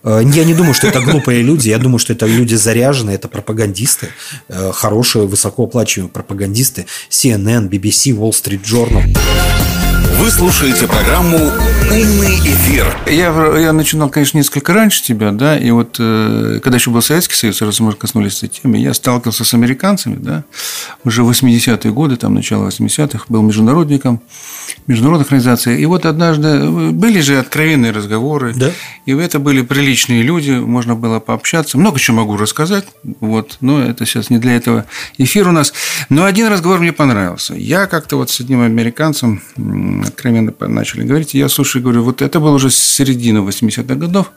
Э, 0.02 0.20
я 0.24 0.44
не 0.44 0.54
думаю, 0.54 0.74
что 0.74 0.86
это 0.86 1.00
глупые 1.00 1.42
люди. 1.42 1.68
Я 1.68 1.78
думаю, 1.78 1.98
что 1.98 2.12
это 2.12 2.26
люди 2.26 2.54
заряженные, 2.54 3.16
это 3.16 3.28
пропагандисты, 3.28 4.08
э, 4.48 4.72
хорошие, 4.72 5.26
высокооплачиваемые 5.26 6.12
пропагандисты. 6.12 6.86
CNN, 7.10 7.68
BBC, 7.68 8.12
Wall 8.12 8.30
Street 8.30 8.62
Journal. 8.64 9.71
Вы 10.22 10.30
слушаете 10.30 10.86
программу 10.86 11.36
«Умный 11.36 12.36
эфир». 12.44 12.86
Я, 13.08 13.34
я 13.58 13.72
начинал, 13.72 14.08
конечно, 14.08 14.38
несколько 14.38 14.72
раньше 14.72 15.02
тебя, 15.02 15.32
да, 15.32 15.58
и 15.58 15.72
вот 15.72 15.96
э, 15.98 16.60
когда 16.62 16.78
еще 16.78 16.90
был 16.90 17.02
Советский 17.02 17.34
Союз, 17.34 17.60
раз 17.60 17.80
мы 17.80 17.92
коснулись 17.92 18.36
этой 18.36 18.46
темы, 18.46 18.78
я 18.78 18.94
сталкивался 18.94 19.44
с 19.44 19.52
американцами, 19.52 20.14
да, 20.14 20.44
уже 21.02 21.24
в 21.24 21.30
80-е 21.30 21.90
годы, 21.90 22.14
там, 22.14 22.34
начало 22.34 22.68
80-х, 22.68 23.24
был 23.30 23.42
международником, 23.42 24.22
международных 24.86 25.26
организаций. 25.26 25.82
И 25.82 25.86
вот 25.86 26.06
однажды 26.06 26.68
были 26.92 27.20
же 27.20 27.40
откровенные 27.40 27.90
разговоры, 27.90 28.54
да? 28.54 28.70
и 29.06 29.12
это 29.12 29.40
были 29.40 29.62
приличные 29.62 30.22
люди, 30.22 30.52
можно 30.52 30.94
было 30.94 31.18
пообщаться. 31.18 31.78
Много 31.78 31.98
чего 31.98 32.18
могу 32.18 32.36
рассказать, 32.36 32.86
вот, 33.02 33.56
но 33.60 33.82
это 33.82 34.06
сейчас 34.06 34.30
не 34.30 34.38
для 34.38 34.54
этого 34.54 34.84
эфир 35.18 35.48
у 35.48 35.52
нас. 35.52 35.72
Но 36.10 36.24
один 36.24 36.46
разговор 36.46 36.78
мне 36.78 36.92
понравился. 36.92 37.54
Я 37.54 37.86
как-то 37.86 38.16
вот 38.16 38.30
с 38.30 38.38
одним 38.38 38.62
американцем 38.62 39.42
откровенно 40.12 40.52
начали 40.60 41.02
говорить. 41.02 41.34
Я, 41.34 41.48
слушай, 41.48 41.82
говорю, 41.82 42.02
вот 42.04 42.22
это 42.22 42.40
было 42.40 42.54
уже 42.54 42.70
с 42.70 42.76
середины 42.76 43.38
80-х 43.38 43.94
годов. 43.94 44.30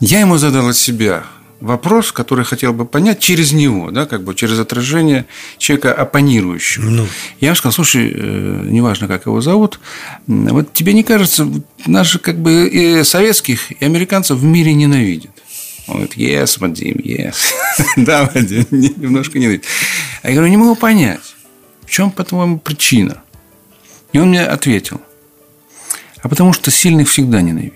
Я 0.00 0.20
ему 0.20 0.36
задал 0.38 0.68
от 0.68 0.76
себя 0.76 1.24
вопрос, 1.60 2.12
который 2.12 2.44
хотел 2.44 2.72
бы 2.72 2.84
понять 2.84 3.18
через 3.18 3.52
него, 3.52 3.90
да, 3.90 4.06
как 4.06 4.22
бы 4.22 4.34
через 4.34 4.58
отражение 4.58 5.26
человека 5.58 5.92
оппонирующего. 5.92 6.84
Ну. 6.84 7.06
Я 7.40 7.48
ему 7.48 7.56
сказал, 7.56 7.72
слушай, 7.72 8.12
э, 8.14 8.62
неважно, 8.64 9.08
как 9.08 9.26
его 9.26 9.40
зовут, 9.40 9.80
вот 10.26 10.72
тебе 10.72 10.92
не 10.92 11.02
кажется, 11.02 11.50
наши 11.86 12.18
как 12.18 12.38
бы 12.38 12.68
и 12.68 13.02
советских, 13.02 13.72
и 13.72 13.84
американцев 13.84 14.38
в 14.38 14.44
мире 14.44 14.72
ненавидят? 14.72 15.32
Он 15.88 15.96
говорит, 15.96 16.16
yes, 16.16 16.60
Вадим, 16.60 16.96
yes. 16.96 17.36
да, 17.96 18.30
Вадим, 18.32 18.66
немножко 18.70 19.38
ненавидит. 19.38 19.64
А 20.22 20.28
я 20.28 20.34
говорю, 20.34 20.50
не 20.50 20.58
могу 20.58 20.76
понять, 20.76 21.34
в 21.84 21.90
чем, 21.90 22.10
по-твоему, 22.10 22.58
причина? 22.58 23.22
И 24.12 24.18
он 24.18 24.28
мне 24.28 24.44
ответил, 24.44 25.00
а 26.28 26.30
потому 26.30 26.52
что 26.52 26.70
сильных 26.70 27.08
всегда 27.08 27.40
ненавидят. 27.40 27.74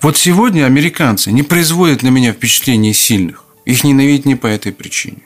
Вот 0.00 0.16
сегодня 0.16 0.66
американцы 0.66 1.32
не 1.32 1.42
производят 1.42 2.04
на 2.04 2.08
меня 2.10 2.32
впечатление 2.32 2.94
сильных. 2.94 3.44
Их 3.64 3.82
ненавидят 3.82 4.24
не 4.24 4.36
по 4.36 4.46
этой 4.46 4.70
причине. 4.70 5.22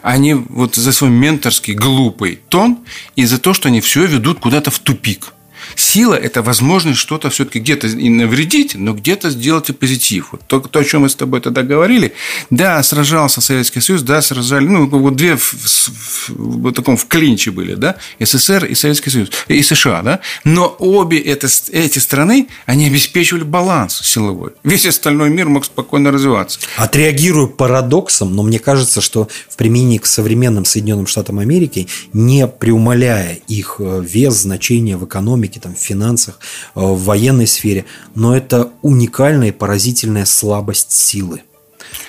Они 0.00 0.34
вот 0.34 0.76
за 0.76 0.92
свой 0.92 1.10
менторский 1.10 1.74
глупый 1.74 2.38
тон 2.48 2.78
и 3.16 3.24
за 3.24 3.38
то, 3.38 3.52
что 3.52 3.68
они 3.68 3.80
все 3.80 4.06
ведут 4.06 4.38
куда-то 4.38 4.70
в 4.70 4.78
тупик– 4.78 5.34
Сила– 5.74 6.14
это 6.16 6.42
возможность 6.42 6.98
что-то 6.98 7.30
все-таки 7.30 7.60
где-то 7.60 7.86
и 7.86 8.08
навредить, 8.08 8.74
но 8.74 8.92
где-то 8.92 9.30
сделать 9.30 9.70
и 9.70 9.72
позитив. 9.72 10.28
Вот 10.32 10.42
то, 10.46 10.60
то, 10.60 10.78
о 10.78 10.84
чем 10.84 11.02
мы 11.02 11.08
с 11.08 11.14
тобой 11.14 11.40
тогда 11.40 11.62
говорили. 11.62 12.12
Да, 12.50 12.82
сражался 12.82 13.40
Советский 13.40 13.80
Союз, 13.80 14.02
да, 14.02 14.22
сражали, 14.22 14.66
ну, 14.66 14.86
вот 14.88 15.16
две 15.16 15.36
в, 15.36 15.42
в, 15.42 16.28
в, 16.28 16.68
в 16.68 16.72
таком 16.72 16.96
в 16.96 17.06
клинче 17.06 17.50
были, 17.50 17.74
да, 17.74 17.96
СССР 18.18 18.64
и 18.64 18.74
Советский 18.74 19.10
Союз, 19.10 19.30
и 19.48 19.62
США, 19.62 20.02
да, 20.02 20.20
но 20.44 20.74
обе 20.78 21.18
это, 21.18 21.48
эти 21.72 21.98
страны, 21.98 22.48
они 22.66 22.86
обеспечивали 22.86 23.44
баланс 23.44 24.00
силовой. 24.02 24.52
Весь 24.64 24.86
остальной 24.86 25.30
мир 25.30 25.48
мог 25.48 25.64
спокойно 25.64 26.10
развиваться. 26.10 26.60
Отреагирую 26.76 27.48
парадоксом, 27.48 28.34
но 28.34 28.42
мне 28.42 28.58
кажется, 28.58 29.00
что 29.00 29.28
в 29.48 29.56
применении 29.56 29.98
к 29.98 30.06
современным 30.06 30.64
Соединенным 30.64 31.06
Штатам 31.06 31.38
Америки, 31.38 31.88
не 32.12 32.46
преумоляя 32.46 33.38
их 33.46 33.76
э, 33.78 34.04
вес, 34.06 34.34
значение 34.34 34.96
в 34.96 35.04
экономике, 35.04 35.59
там, 35.60 35.74
в 35.74 35.78
финансах, 35.78 36.38
э, 36.74 36.80
в 36.80 37.04
военной 37.04 37.46
сфере, 37.46 37.84
но 38.14 38.36
это 38.36 38.70
уникальная 38.82 39.48
и 39.48 39.52
поразительная 39.52 40.24
слабость 40.24 40.92
силы. 40.92 41.42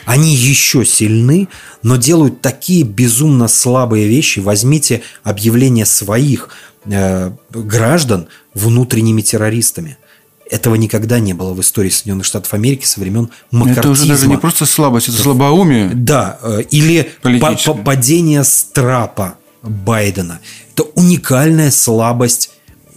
Они 0.05 0.33
еще 0.35 0.85
сильны, 0.85 1.47
но 1.83 1.95
делают 1.95 2.41
такие 2.41 2.83
безумно 2.83 3.47
слабые 3.47 4.07
вещи. 4.07 4.39
Возьмите 4.39 5.01
объявление 5.23 5.85
своих 5.85 6.49
э, 6.85 7.31
граждан 7.51 8.27
внутренними 8.53 9.21
террористами. 9.21 9.97
Этого 10.49 10.75
никогда 10.75 11.19
не 11.19 11.33
было 11.33 11.53
в 11.53 11.61
истории 11.61 11.89
Соединенных 11.89 12.25
Штатов 12.25 12.53
Америки 12.53 12.85
со 12.85 12.99
времен 12.99 13.29
макартизма. 13.51 13.79
Это 13.79 13.89
уже 13.89 14.05
даже 14.05 14.27
не 14.27 14.37
просто 14.37 14.65
слабость, 14.65 15.07
это 15.07 15.17
слабоумие. 15.17 15.91
Да, 15.93 16.39
э, 16.41 16.63
или 16.71 17.09
падение 17.85 18.43
страпа 18.43 19.35
Байдена. 19.61 20.41
Это 20.73 20.83
уникальная 20.95 21.71
слабость 21.71 22.51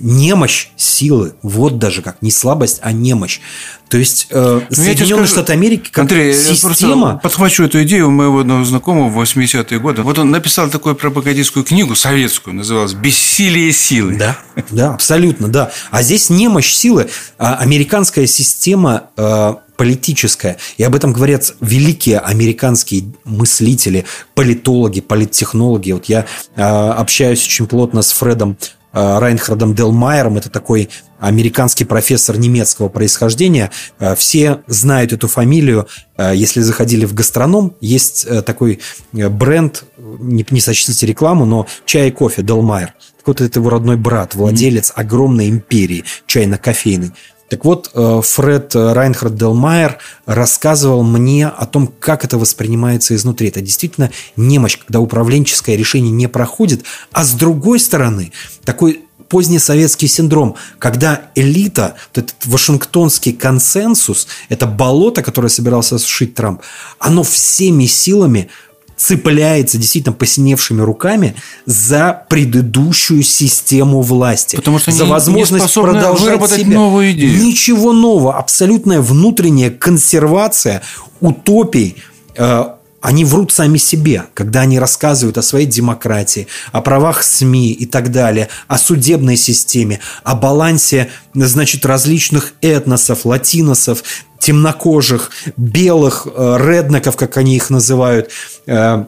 немощь 0.05 0.68
силы. 0.76 1.34
Вот 1.42 1.78
даже 1.78 2.02
как. 2.02 2.20
Не 2.20 2.30
слабость, 2.30 2.78
а 2.82 2.92
немощь. 2.92 3.40
То 3.88 3.96
есть 3.96 4.26
э, 4.30 4.61
ну, 4.68 4.74
Соединенные 4.74 5.26
Штаты 5.26 5.55
Америки 5.55 5.88
как 5.90 6.02
Андрей, 6.02 6.34
система... 6.34 7.12
Я 7.12 7.16
подхвачу 7.16 7.64
эту 7.64 7.82
идею 7.84 8.09
у 8.09 8.11
моего 8.11 8.40
одного 8.40 8.64
знакомого 8.64 9.09
в 9.09 9.18
80-е 9.18 9.78
годы. 9.78 10.02
Вот 10.02 10.18
он 10.18 10.30
написал 10.30 10.68
такую 10.68 10.94
пропагандистскую 10.94 11.64
книгу 11.64 11.94
советскую, 11.94 12.55
называлась 12.55 12.92
«Бессилие 12.92 13.72
силы». 13.72 14.16
Да, 14.16 14.38
да, 14.70 14.92
абсолютно, 14.92 15.48
да. 15.48 15.72
А 15.90 16.02
здесь 16.02 16.28
немощь 16.28 16.70
силы. 16.70 17.09
А 17.38 17.57
американская 17.57 18.26
система 18.26 19.05
э, 19.16 19.55
политическая. 19.76 20.59
И 20.76 20.82
об 20.82 20.94
этом 20.94 21.12
говорят 21.12 21.55
великие 21.61 22.18
американские 22.18 23.12
мыслители, 23.24 24.05
политологи, 24.34 25.00
политтехнологи. 25.00 25.92
Вот 25.92 26.07
я 26.07 26.26
э, 26.57 26.62
общаюсь 26.62 27.44
очень 27.44 27.66
плотно 27.66 28.02
с 28.02 28.12
Фредом 28.12 28.57
Райнхардом 28.95 29.74
Делмайером. 29.74 30.36
Это 30.36 30.51
такой 30.51 30.88
американский 31.18 31.84
профессор 31.84 32.38
немецкого 32.38 32.88
происхождения. 32.88 33.70
Э, 33.99 34.14
все 34.14 34.61
знают 34.66 35.12
эту 35.12 35.28
фамилию. 35.28 35.88
Э, 36.16 36.32
если 36.34 36.61
заходили 36.61 37.05
в 37.05 37.14
гастроном, 37.14 37.74
есть 37.80 38.26
такой 38.45 38.80
бренд, 39.12 39.84
не, 39.99 40.47
не 40.49 40.61
сочтите 40.61 41.07
рекламу, 41.07 41.45
но 41.45 41.66
чай 41.84 42.09
и 42.09 42.11
кофе 42.11 42.42
Делмайер. 42.42 42.95
Так 43.18 43.28
вот, 43.28 43.40
это 43.40 43.59
его 43.59 43.70
родной 43.70 43.97
брат, 43.97 44.34
владелец 44.34 44.92
огромной 44.95 45.49
империи 45.49 46.05
чайно-кофейной. 46.26 47.12
Так 47.49 47.64
вот, 47.64 47.90
э, 47.95 48.20
Фред 48.22 48.74
Райнхард 48.74 49.36
Делмайер 49.36 49.99
рассказывал 50.26 51.03
мне 51.03 51.47
о 51.47 51.66
том, 51.66 51.92
как 51.99 52.24
это 52.24 52.38
воспринимается 52.38 53.14
изнутри. 53.14 53.49
Это 53.49 53.61
действительно 53.61 54.11
немощь, 54.36 54.78
когда 54.78 55.01
управленческое 55.01 55.76
решение 55.76 56.11
не 56.11 56.26
проходит. 56.26 56.84
А 57.12 57.24
с 57.24 57.32
другой 57.32 57.80
стороны, 57.80 58.32
такой 58.64 59.05
поздний 59.28 59.59
советский 59.59 60.07
синдром, 60.07 60.57
когда 60.78 61.22
элита, 61.34 61.97
вот 62.14 62.24
этот 62.24 62.47
вашингтонский 62.47 63.32
консенсус, 63.32 64.26
это 64.49 64.66
болото, 64.66 65.22
которое 65.22 65.49
собирался 65.49 65.99
сшить 65.99 66.34
Трамп, 66.34 66.62
оно 66.99 67.22
всеми 67.22 67.86
силами 67.86 68.49
цепляется 68.97 69.78
действительно 69.78 70.14
посиневшими 70.14 70.80
руками 70.80 71.34
за 71.66 72.24
предыдущую 72.28 73.22
систему 73.22 74.03
власти. 74.03 74.57
Потому 74.57 74.78
что 74.78 74.92
за 74.92 75.05
не, 75.05 75.11
возможность 75.11 75.76
не 75.76 75.82
продолжать 75.82 76.20
выработать 76.20 76.61
себя. 76.61 76.74
новую 76.74 77.12
идею. 77.12 77.42
Ничего 77.42 77.92
нового. 77.92 78.36
Абсолютная 78.38 79.01
внутренняя 79.01 79.70
консервация 79.70 80.82
утопий 81.20 81.97
э, 82.36 82.64
они 83.05 83.26
врут 83.26 83.52
сами 83.52 83.76
себе, 83.76 84.24
когда 84.32 84.62
они 84.62 84.78
рассказывают 84.78 85.36
о 85.36 85.42
своей 85.42 85.66
демократии, 85.66 86.46
о 86.72 86.80
правах 86.80 87.22
СМИ 87.22 87.70
и 87.72 87.84
так 87.84 88.11
далее, 88.11 88.48
о 88.66 88.78
судебной 88.78 89.36
системе, 89.36 90.00
о 90.22 90.34
балансе, 90.34 91.11
значит, 91.34 91.84
различных 91.84 92.55
этносов, 92.62 93.26
латиносов, 93.26 94.02
темнокожих, 94.38 95.30
белых, 95.59 96.26
э, 96.34 96.57
реднеков, 96.59 97.16
как 97.16 97.36
они 97.36 97.57
их 97.57 97.68
называют, 97.68 98.30
э, 98.66 99.05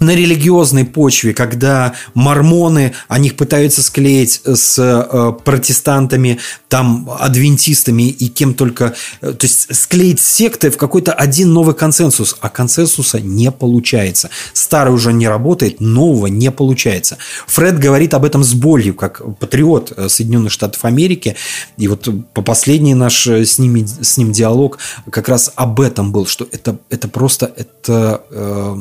на 0.00 0.14
религиозной 0.14 0.84
почве, 0.84 1.34
когда 1.34 1.94
мормоны, 2.14 2.94
они 3.08 3.28
их 3.28 3.36
пытаются 3.36 3.82
склеить 3.82 4.40
с 4.44 4.78
э, 4.78 5.32
протестантами, 5.44 6.38
там, 6.68 7.10
адвентистами 7.18 8.08
и 8.08 8.28
кем 8.28 8.54
только, 8.54 8.94
э, 9.20 9.32
то 9.32 9.46
есть 9.46 9.74
склеить 9.74 10.20
секты 10.20 10.70
в 10.70 10.76
какой-то 10.76 11.12
один 11.12 11.52
новый 11.52 11.74
консенсус, 11.74 12.36
а 12.40 12.48
консенсуса 12.48 13.20
не 13.20 13.50
получается. 13.50 14.30
Старый 14.52 14.94
уже 14.94 15.12
не 15.12 15.28
работает, 15.28 15.80
нового 15.80 16.26
не 16.26 16.50
получается. 16.50 17.18
Фред 17.46 17.78
говорит 17.78 18.14
об 18.14 18.24
этом 18.24 18.44
с 18.44 18.54
болью, 18.54 18.94
как 18.94 19.22
патриот 19.38 19.92
э, 19.96 20.08
Соединенных 20.08 20.52
Штатов 20.52 20.84
Америки, 20.84 21.36
и 21.76 21.88
вот 21.88 22.08
по 22.34 22.42
последний 22.42 22.94
наш 22.94 23.26
с, 23.26 23.58
ними, 23.58 23.84
с 23.84 24.16
ним 24.16 24.32
диалог 24.32 24.78
как 25.10 25.28
раз 25.28 25.52
об 25.54 25.80
этом 25.80 26.12
был, 26.12 26.26
что 26.26 26.48
это, 26.52 26.78
это 26.90 27.08
просто, 27.08 27.52
это... 27.56 28.22
Э, 28.30 28.76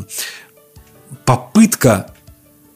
попытка 1.28 2.08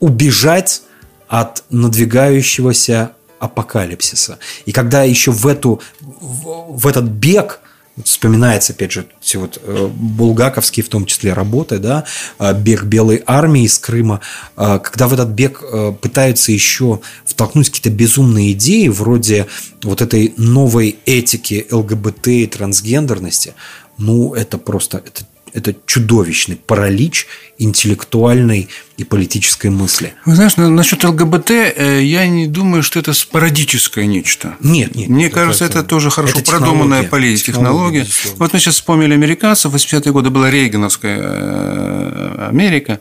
убежать 0.01 0.83
от 1.29 1.63
надвигающегося 1.69 3.13
апокалипсиса. 3.39 4.39
И 4.65 4.73
когда 4.73 5.03
еще 5.03 5.31
в, 5.31 5.47
эту, 5.47 5.81
в, 6.01 6.85
этот 6.85 7.05
бег 7.05 7.61
вспоминается, 8.03 8.73
опять 8.73 8.91
же, 8.91 9.05
все 9.21 9.39
вот 9.39 9.57
э, 9.63 9.87
булгаковские 9.87 10.83
в 10.83 10.89
том 10.89 11.05
числе 11.05 11.31
работы, 11.31 11.77
да, 11.77 12.03
э, 12.39 12.53
бег 12.53 12.83
белой 12.83 13.23
армии 13.25 13.63
из 13.63 13.79
Крыма, 13.79 14.19
э, 14.57 14.79
когда 14.83 15.07
в 15.07 15.13
этот 15.13 15.29
бег 15.29 15.63
пытаются 16.01 16.51
еще 16.51 16.99
втолкнуть 17.23 17.69
какие-то 17.69 17.89
безумные 17.89 18.51
идеи 18.51 18.89
вроде 18.89 19.47
вот 19.81 20.01
этой 20.01 20.33
новой 20.35 20.99
этики 21.05 21.67
ЛГБТ 21.71 22.27
и 22.27 22.47
трансгендерности, 22.47 23.53
ну, 23.97 24.33
это 24.33 24.57
просто, 24.57 24.97
это 24.97 25.23
это 25.53 25.75
чудовищный 25.85 26.55
паралич 26.55 27.27
интеллектуальной 27.57 28.69
и 28.97 29.03
политической 29.03 29.69
мысли. 29.69 30.13
Вы 30.25 30.35
знаешь, 30.35 30.57
насчет 30.57 31.03
ЛГБТ 31.03 31.51
э, 31.51 32.01
я 32.03 32.27
не 32.27 32.47
думаю, 32.47 32.81
что 32.81 32.99
это 32.99 33.13
спорадическое 33.13 34.05
нечто. 34.05 34.55
Нет, 34.61 34.95
нет. 34.95 35.09
Мне 35.09 35.27
это 35.27 35.35
кажется, 35.35 35.65
это, 35.65 35.79
это 35.79 35.87
тоже 35.87 36.09
хорошо 36.09 36.39
это 36.39 36.49
продуманная 36.51 37.03
политтехнология. 37.03 38.05
Вот 38.37 38.53
мы 38.53 38.59
сейчас 38.59 38.75
вспомнили 38.75 39.13
американцев. 39.13 39.71
В 39.71 39.75
80-е 39.75 40.11
годы 40.11 40.29
была 40.29 40.49
Рейгановская 40.49 41.19
э, 41.21 42.47
Америка. 42.49 42.99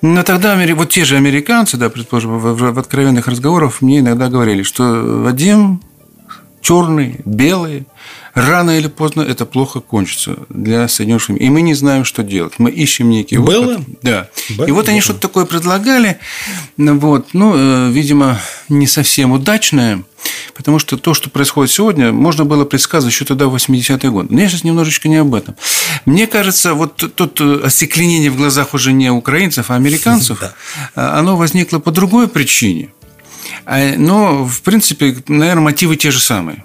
Но 0.00 0.22
тогда 0.22 0.58
вот 0.74 0.90
те 0.90 1.04
же 1.04 1.16
американцы, 1.16 1.76
да, 1.76 1.90
предположим, 1.90 2.38
в 2.38 2.78
откровенных 2.78 3.26
разговорах 3.28 3.82
мне 3.82 3.98
иногда 3.98 4.28
говорили, 4.28 4.62
что 4.62 4.84
Вадим 5.22 5.82
черный, 6.60 7.20
белый, 7.24 7.86
рано 8.38 8.78
или 8.78 8.86
поздно 8.86 9.22
это 9.22 9.46
плохо 9.46 9.80
кончится 9.80 10.36
для 10.48 10.88
Соединенных 10.88 11.22
Штатов. 11.22 11.42
И 11.42 11.50
мы 11.50 11.62
не 11.62 11.74
знаем, 11.74 12.04
что 12.04 12.22
делать. 12.22 12.54
Мы 12.58 12.70
ищем 12.70 13.10
некий 13.10 13.38
Было? 13.38 13.64
выход. 13.64 13.84
Да. 14.02 14.28
Было? 14.56 14.66
И 14.66 14.70
вот 14.70 14.88
они 14.88 15.00
что-то 15.00 15.20
такое 15.20 15.44
предлагали. 15.44 16.18
Вот. 16.76 17.28
Ну, 17.32 17.54
э, 17.56 17.90
видимо, 17.90 18.40
не 18.68 18.86
совсем 18.86 19.32
удачное. 19.32 20.04
Потому 20.54 20.78
что 20.78 20.96
то, 20.96 21.14
что 21.14 21.30
происходит 21.30 21.72
сегодня, 21.72 22.12
можно 22.12 22.44
было 22.44 22.64
предсказывать 22.64 23.14
еще 23.14 23.24
тогда, 23.24 23.46
в 23.46 23.54
80-е 23.54 24.10
годы. 24.10 24.28
Но 24.34 24.40
я 24.40 24.48
сейчас 24.48 24.64
немножечко 24.64 25.08
не 25.08 25.16
об 25.16 25.34
этом. 25.34 25.54
Мне 26.04 26.26
кажется, 26.26 26.74
вот 26.74 26.96
тут 27.14 27.40
э, 27.40 27.60
остекленение 27.64 28.30
в 28.30 28.36
глазах 28.36 28.74
уже 28.74 28.92
не 28.92 29.10
украинцев, 29.10 29.70
а 29.70 29.76
американцев, 29.76 30.42
а, 30.94 31.18
оно 31.18 31.36
возникло 31.36 31.78
по 31.78 31.92
другой 31.92 32.28
причине. 32.28 32.92
А, 33.64 33.94
но, 33.96 34.44
в 34.44 34.62
принципе, 34.62 35.16
наверное, 35.28 35.62
мотивы 35.62 35.96
те 35.96 36.10
же 36.10 36.20
самые 36.20 36.64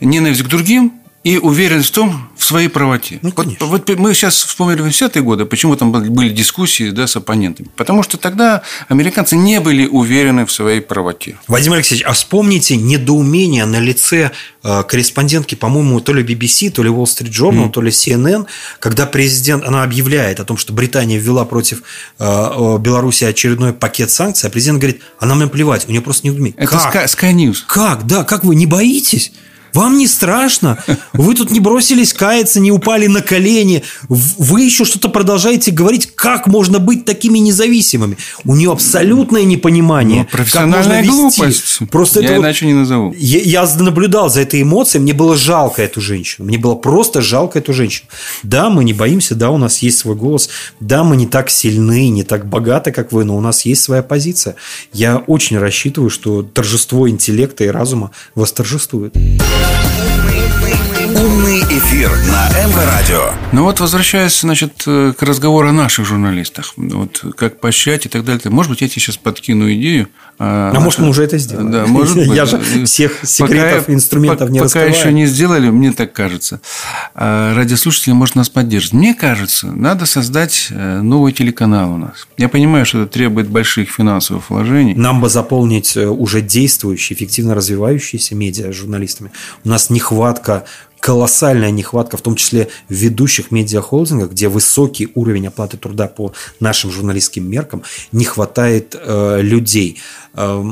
ненависть 0.00 0.42
к 0.42 0.46
другим 0.46 0.92
и 1.24 1.38
уверенность 1.38 1.88
в 1.88 1.92
том, 1.92 2.28
в 2.36 2.44
своей 2.44 2.68
правоте. 2.68 3.18
Ну, 3.22 3.32
вот, 3.34 3.46
вот 3.60 3.98
мы 3.98 4.12
сейчас 4.12 4.34
вспомнили 4.42 4.84
80-е 4.84 5.22
годы, 5.22 5.46
почему 5.46 5.74
там 5.74 5.90
были 5.90 6.28
дискуссии 6.28 6.90
да, 6.90 7.06
с 7.06 7.16
оппонентами. 7.16 7.68
Потому 7.74 8.02
что 8.02 8.18
тогда 8.18 8.60
американцы 8.88 9.34
не 9.34 9.60
были 9.60 9.86
уверены 9.86 10.44
в 10.44 10.52
своей 10.52 10.82
правоте. 10.82 11.38
Владимир 11.48 11.76
Алексеевич, 11.76 12.04
а 12.06 12.12
вспомните 12.12 12.76
недоумение 12.76 13.64
на 13.64 13.80
лице 13.80 14.32
э, 14.62 14.82
корреспондентки, 14.86 15.54
по-моему, 15.54 16.00
то 16.00 16.12
ли 16.12 16.22
BBC, 16.22 16.70
то 16.70 16.82
ли 16.82 16.90
Wall 16.90 17.04
Street 17.04 17.30
Journal, 17.30 17.68
mm. 17.68 17.70
то 17.70 17.80
ли 17.80 17.90
CNN, 17.90 18.46
когда 18.78 19.06
президент, 19.06 19.64
она 19.64 19.82
объявляет 19.82 20.40
о 20.40 20.44
том, 20.44 20.58
что 20.58 20.74
Британия 20.74 21.18
ввела 21.18 21.46
против 21.46 21.82
э, 22.18 22.78
Беларуси 22.78 23.24
очередной 23.24 23.72
пакет 23.72 24.10
санкций, 24.10 24.50
а 24.50 24.52
президент 24.52 24.80
говорит, 24.80 25.00
а 25.18 25.24
нам 25.24 25.38
наплевать, 25.38 25.88
у 25.88 25.90
нее 25.90 26.02
просто 26.02 26.26
недоумение. 26.26 26.58
Это 26.58 26.70
как? 26.70 27.06
Sky 27.06 27.32
News. 27.32 27.60
Как? 27.66 28.06
Да, 28.06 28.24
как 28.24 28.44
вы 28.44 28.54
не 28.54 28.66
боитесь? 28.66 29.32
Вам 29.74 29.98
не 29.98 30.06
страшно? 30.06 30.78
Вы 31.12 31.34
тут 31.34 31.50
не 31.50 31.58
бросились 31.58 32.12
каяться, 32.12 32.60
не 32.60 32.70
упали 32.70 33.08
на 33.08 33.22
колени. 33.22 33.82
Вы 34.08 34.62
еще 34.62 34.84
что-то 34.84 35.08
продолжаете 35.08 35.72
говорить, 35.72 36.14
как 36.14 36.46
можно 36.46 36.78
быть 36.78 37.04
такими 37.04 37.38
независимыми. 37.38 38.16
У 38.44 38.54
нее 38.54 38.70
абсолютное 38.70 39.42
непонимание. 39.42 40.22
Ну, 40.22 40.28
профессиональная 40.30 41.02
как 41.02 41.12
можно 41.12 41.22
глупость. 41.22 41.78
Просто 41.90 42.20
я 42.20 42.26
это 42.26 42.36
иначе 42.36 42.66
вот... 42.66 42.72
не 42.72 42.78
назову. 42.78 43.14
Я, 43.18 43.40
я 43.40 43.68
наблюдал 43.78 44.30
за 44.30 44.42
этой 44.42 44.62
эмоцией, 44.62 45.02
мне 45.02 45.12
было 45.12 45.36
жалко 45.36 45.82
эту 45.82 46.00
женщину. 46.00 46.46
Мне 46.46 46.58
было 46.58 46.76
просто 46.76 47.20
жалко 47.20 47.58
эту 47.58 47.72
женщину. 47.72 48.08
Да, 48.44 48.70
мы 48.70 48.84
не 48.84 48.92
боимся, 48.92 49.34
да, 49.34 49.50
у 49.50 49.58
нас 49.58 49.78
есть 49.78 49.98
свой 49.98 50.14
голос. 50.14 50.48
Да, 50.78 51.02
мы 51.02 51.16
не 51.16 51.26
так 51.26 51.50
сильны, 51.50 52.08
не 52.10 52.22
так 52.22 52.48
богаты, 52.48 52.92
как 52.92 53.10
вы, 53.10 53.24
но 53.24 53.36
у 53.36 53.40
нас 53.40 53.64
есть 53.64 53.82
своя 53.82 54.04
позиция. 54.04 54.54
Я 54.92 55.16
очень 55.16 55.58
рассчитываю, 55.58 56.10
что 56.10 56.42
торжество 56.42 57.08
интеллекта 57.08 57.64
и 57.64 57.68
разума 57.68 58.12
восторжествует. 58.36 59.14
wait, 60.26 60.52
wait, 60.62 60.88
wait. 60.88 60.93
Умный 61.24 61.60
эфир 61.60 62.10
на 62.10 62.50
МВ 62.50 62.76
Радио. 62.76 63.30
Ну 63.52 63.62
вот, 63.62 63.80
возвращаясь, 63.80 64.38
значит, 64.38 64.82
к 64.84 65.16
разговору 65.20 65.68
о 65.68 65.72
наших 65.72 66.04
журналистах, 66.04 66.74
вот 66.76 67.24
как 67.38 67.60
поощрять 67.60 68.04
и 68.04 68.10
так 68.10 68.26
далее. 68.26 68.42
Может 68.50 68.70
быть, 68.70 68.82
я 68.82 68.88
тебе 68.88 69.00
сейчас 69.00 69.16
подкину 69.16 69.72
идею. 69.72 70.08
А, 70.38 70.72
а 70.74 70.80
может, 70.80 70.98
мы 70.98 71.08
уже 71.08 71.24
это 71.24 71.38
сделали. 71.38 71.70
Да, 71.70 71.86
может 71.86 72.16
быть. 72.28 72.28
Я 72.28 72.44
же 72.44 72.60
всех 72.84 73.20
секретов, 73.22 73.84
пока, 73.84 73.94
инструментов 73.94 74.50
не 74.50 74.58
пока 74.58 74.64
раскрываю. 74.64 74.92
Пока 74.92 75.00
еще 75.00 75.14
не 75.14 75.24
сделали, 75.24 75.70
мне 75.70 75.92
так 75.92 76.12
кажется. 76.12 76.60
А 77.14 77.54
радиослушатели, 77.54 78.12
может, 78.12 78.34
нас 78.34 78.50
поддержат. 78.50 78.92
Мне 78.92 79.14
кажется, 79.14 79.68
надо 79.68 80.04
создать 80.04 80.68
э, 80.70 81.00
новый 81.00 81.32
телеканал 81.32 81.94
у 81.94 81.96
нас. 81.96 82.28
Я 82.36 82.50
понимаю, 82.50 82.84
что 82.84 83.02
это 83.02 83.12
требует 83.12 83.48
больших 83.48 83.88
финансовых 83.88 84.50
вложений. 84.50 84.94
Нам 84.96 85.22
бы 85.22 85.30
заполнить 85.30 85.96
э, 85.96 86.06
уже 86.06 86.42
действующие, 86.42 87.16
эффективно 87.16 87.54
развивающиеся 87.54 88.34
медиа 88.34 88.72
журналистами. 88.72 89.30
У 89.64 89.70
нас 89.70 89.88
нехватка 89.88 90.64
колоссальная 91.04 91.70
нехватка, 91.70 92.16
в 92.16 92.22
том 92.22 92.34
числе 92.34 92.70
в 92.88 92.94
ведущих 92.94 93.50
медиахолдингах, 93.50 94.30
где 94.30 94.48
высокий 94.48 95.10
уровень 95.14 95.48
оплаты 95.48 95.76
труда 95.76 96.08
по 96.08 96.32
нашим 96.60 96.90
журналистским 96.90 97.46
меркам, 97.46 97.82
не 98.10 98.24
хватает 98.24 98.96
э, 98.98 99.40
людей. 99.42 100.00
Э, 100.32 100.64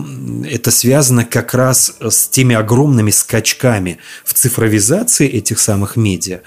это 0.50 0.70
связано 0.70 1.26
как 1.26 1.52
раз 1.52 1.96
с 2.00 2.28
теми 2.28 2.54
огромными 2.54 3.10
скачками 3.10 3.98
в 4.24 4.32
цифровизации 4.32 5.28
этих 5.28 5.60
самых 5.60 5.96
медиа. 5.96 6.40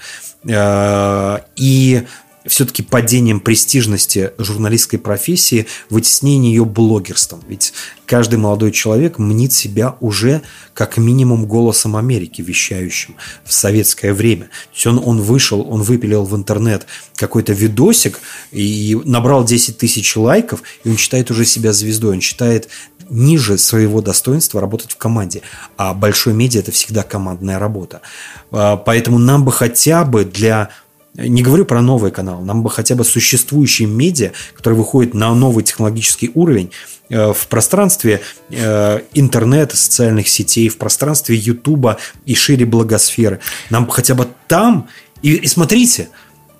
Э, 0.48 1.38
и 1.54 2.02
все-таки 2.48 2.82
падением 2.82 3.40
престижности 3.40 4.32
журналистской 4.38 4.98
профессии, 4.98 5.66
вытеснение 5.90 6.52
ее 6.52 6.64
блогерством. 6.64 7.42
Ведь 7.48 7.72
каждый 8.06 8.38
молодой 8.38 8.72
человек 8.72 9.18
мнит 9.18 9.52
себя 9.52 9.96
уже 10.00 10.42
как 10.74 10.96
минимум 10.96 11.46
голосом 11.46 11.96
Америки, 11.96 12.42
вещающим 12.42 13.16
в 13.44 13.52
советское 13.52 14.12
время. 14.12 14.44
То 14.44 14.74
есть 14.74 14.86
он, 14.86 15.00
он 15.04 15.20
вышел, 15.20 15.66
он 15.68 15.82
выпилил 15.82 16.24
в 16.24 16.36
интернет 16.36 16.86
какой-то 17.16 17.52
видосик 17.52 18.20
и 18.52 18.98
набрал 19.04 19.44
10 19.44 19.78
тысяч 19.78 20.16
лайков, 20.16 20.62
и 20.84 20.90
он 20.90 20.96
считает 20.96 21.30
уже 21.30 21.44
себя 21.44 21.72
звездой. 21.72 22.14
Он 22.16 22.20
считает 22.20 22.68
ниже 23.08 23.58
своего 23.58 24.00
достоинства 24.00 24.60
работать 24.60 24.92
в 24.92 24.96
команде. 24.96 25.42
А 25.76 25.94
большой 25.94 26.34
медиа– 26.34 26.60
это 26.60 26.72
всегда 26.72 27.02
командная 27.02 27.58
работа. 27.58 28.00
А, 28.50 28.76
поэтому 28.76 29.18
нам 29.18 29.44
бы 29.44 29.52
хотя 29.52 30.04
бы 30.04 30.24
для 30.24 30.70
не 31.16 31.42
говорю 31.42 31.64
про 31.64 31.80
новый 31.80 32.10
канал, 32.10 32.42
нам 32.42 32.62
бы 32.62 32.70
хотя 32.70 32.94
бы 32.94 33.04
существующие 33.04 33.88
медиа, 33.88 34.32
которые 34.54 34.78
выходят 34.78 35.14
на 35.14 35.34
новый 35.34 35.64
технологический 35.64 36.30
уровень, 36.34 36.70
э, 37.08 37.32
в 37.32 37.46
пространстве 37.48 38.20
э, 38.50 39.00
интернета, 39.14 39.76
социальных 39.76 40.28
сетей, 40.28 40.68
в 40.68 40.76
пространстве 40.76 41.36
Ютуба 41.36 41.98
и 42.26 42.34
шире 42.34 42.66
благосферы. 42.66 43.40
Нам 43.70 43.88
хотя 43.88 44.14
бы 44.14 44.28
там... 44.48 44.88
И, 45.22 45.34
и 45.34 45.46
смотрите, 45.46 46.08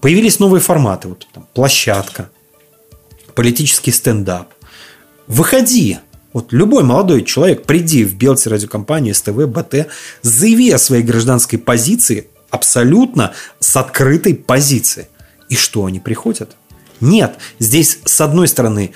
появились 0.00 0.38
новые 0.38 0.60
форматы. 0.60 1.08
Вот 1.08 1.26
там, 1.32 1.46
площадка, 1.52 2.30
политический 3.34 3.92
стендап. 3.92 4.54
Выходи, 5.26 5.98
вот 6.32 6.52
любой 6.52 6.84
молодой 6.84 7.24
человек, 7.24 7.64
приди 7.64 8.04
в 8.04 8.14
Белте 8.14 8.48
радиокомпанию, 8.48 9.14
СТВ, 9.14 9.46
БТ, 9.46 9.88
заяви 10.22 10.70
о 10.70 10.78
своей 10.78 11.02
гражданской 11.02 11.58
позиции, 11.58 12.28
абсолютно 12.50 13.32
с 13.60 13.76
открытой 13.76 14.34
позиции. 14.34 15.08
И 15.48 15.56
что, 15.56 15.84
они 15.86 16.00
приходят? 16.00 16.56
Нет, 17.00 17.36
здесь 17.58 17.98
с 18.04 18.20
одной 18.20 18.48
стороны 18.48 18.92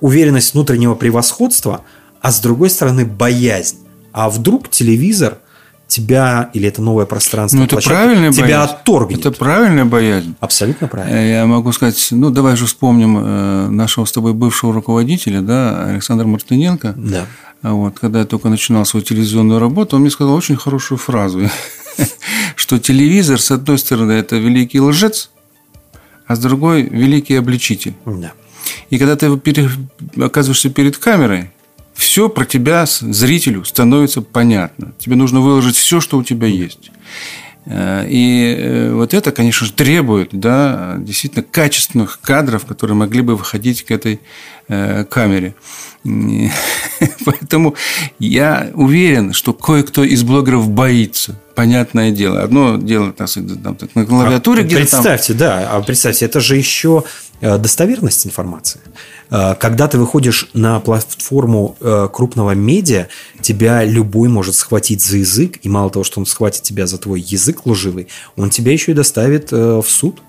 уверенность 0.00 0.54
внутреннего 0.54 0.94
превосходства, 0.94 1.82
а 2.20 2.32
с 2.32 2.40
другой 2.40 2.70
стороны 2.70 3.04
боязнь. 3.04 3.78
А 4.12 4.28
вдруг 4.28 4.68
телевизор 4.68 5.38
тебя, 5.86 6.50
или 6.54 6.68
это 6.68 6.80
новое 6.80 7.04
пространство, 7.04 7.58
ну, 7.58 7.64
это 7.64 7.76
правильная 7.78 8.30
тебя 8.30 8.44
боязнь. 8.44 8.72
отторгнет. 8.72 9.18
Это 9.20 9.32
правильная 9.32 9.84
боязнь. 9.84 10.34
Абсолютно 10.38 10.86
правильно. 10.86 11.16
Э, 11.16 11.30
я 11.30 11.46
могу 11.46 11.72
сказать, 11.72 12.08
ну, 12.12 12.30
давай 12.30 12.56
же 12.56 12.66
вспомним 12.66 13.18
э, 13.18 13.68
нашего 13.68 14.04
с 14.04 14.12
тобой 14.12 14.32
бывшего 14.32 14.72
руководителя, 14.72 15.40
да, 15.40 15.86
Александра 15.86 16.26
Мартыненко. 16.26 16.94
Да. 16.96 17.26
Вот, 17.62 17.98
когда 17.98 18.20
я 18.20 18.24
только 18.24 18.48
начинал 18.48 18.86
свою 18.86 19.04
телевизионную 19.04 19.58
работу, 19.58 19.96
он 19.96 20.02
мне 20.02 20.10
сказал 20.10 20.34
очень 20.34 20.56
хорошую 20.56 20.98
фразу. 20.98 21.40
что 22.56 22.78
телевизор, 22.78 23.40
с 23.40 23.50
одной 23.50 23.78
стороны, 23.78 24.12
это 24.12 24.36
великий 24.36 24.80
лжец, 24.80 25.30
а 26.26 26.36
с 26.36 26.38
другой– 26.38 26.82
великий 26.90 27.34
обличитель. 27.34 27.94
Да. 28.04 28.32
И 28.90 28.98
когда 28.98 29.16
ты 29.16 29.26
оказываешься 30.20 30.70
перед 30.70 30.96
камерой, 30.96 31.50
все 31.94 32.28
про 32.28 32.44
тебя 32.44 32.86
зрителю 32.86 33.64
становится 33.64 34.22
понятно. 34.22 34.92
Тебе 34.98 35.16
нужно 35.16 35.40
выложить 35.40 35.76
все, 35.76 36.00
что 36.00 36.18
у 36.18 36.24
тебя 36.24 36.46
есть. 36.46 36.90
Э, 37.70 38.04
и 38.08 38.56
э, 38.58 38.92
вот 38.92 39.14
это, 39.14 39.30
конечно 39.30 39.64
же, 39.64 39.72
требует 39.72 40.30
да, 40.32 40.96
действительно 40.98 41.44
качественных 41.48 42.18
кадров, 42.20 42.66
которые 42.66 42.96
могли 42.96 43.22
бы 43.22 43.36
выходить 43.36 43.84
к 43.84 43.92
этой 43.92 44.20
э, 44.66 45.04
камере. 45.04 45.54
Поэтому 47.24 47.76
я 48.18 48.70
уверен, 48.74 49.32
что 49.32 49.52
кое-кто 49.52 50.02
из 50.02 50.24
блогеров 50.24 50.68
боится. 50.68 51.38
Понятное 51.54 52.10
дело. 52.10 52.42
Одно 52.42 52.76
дело 52.76 53.12
там, 53.12 53.28
на 53.94 54.06
клавиатуре 54.06 54.62
а 54.62 54.64
где-то 54.64 54.80
Представьте, 54.80 55.34
там... 55.34 55.38
да. 55.38 55.68
А 55.70 55.80
представьте, 55.82 56.24
это 56.24 56.40
же 56.40 56.56
еще 56.56 57.04
достоверность 57.40 58.26
информации. 58.26 58.80
Когда 59.28 59.88
ты 59.88 59.98
выходишь 59.98 60.50
на 60.54 60.80
платформу 60.80 61.76
крупного 62.12 62.52
медиа, 62.52 63.08
тебя 63.40 63.84
любой 63.84 64.28
может 64.28 64.54
схватить 64.54 65.02
за 65.02 65.18
язык, 65.18 65.58
и 65.62 65.68
мало 65.68 65.90
того, 65.90 66.04
что 66.04 66.20
он 66.20 66.26
схватит 66.26 66.62
тебя 66.62 66.86
за 66.86 66.98
твой 66.98 67.20
язык 67.20 67.66
лживый, 67.66 68.08
он 68.36 68.50
тебя 68.50 68.72
еще 68.72 68.92
и 68.92 68.94
доставит 68.94 69.52
в 69.52 69.84
суд 69.86 70.20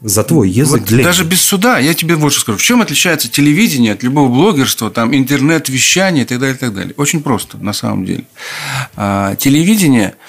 за 0.00 0.24
твой 0.24 0.50
язык. 0.50 0.80
Вот 0.80 0.88
для... 0.88 1.04
Даже 1.04 1.24
без 1.24 1.40
суда, 1.40 1.78
я 1.78 1.94
тебе 1.94 2.16
больше 2.16 2.40
скажу. 2.40 2.58
В 2.58 2.62
чем 2.62 2.82
отличается 2.82 3.28
телевидение 3.28 3.92
от 3.92 4.02
любого 4.02 4.28
блогерства, 4.28 4.90
там, 4.90 5.14
интернет-вещания 5.14 6.22
и 6.22 6.24
так 6.24 6.40
далее, 6.40 6.56
и 6.56 6.58
так 6.58 6.74
далее? 6.74 6.94
Очень 6.96 7.22
просто, 7.22 7.56
на 7.58 7.72
самом 7.72 8.04
деле. 8.04 8.24
А, 8.96 9.36
телевидение– 9.36 10.14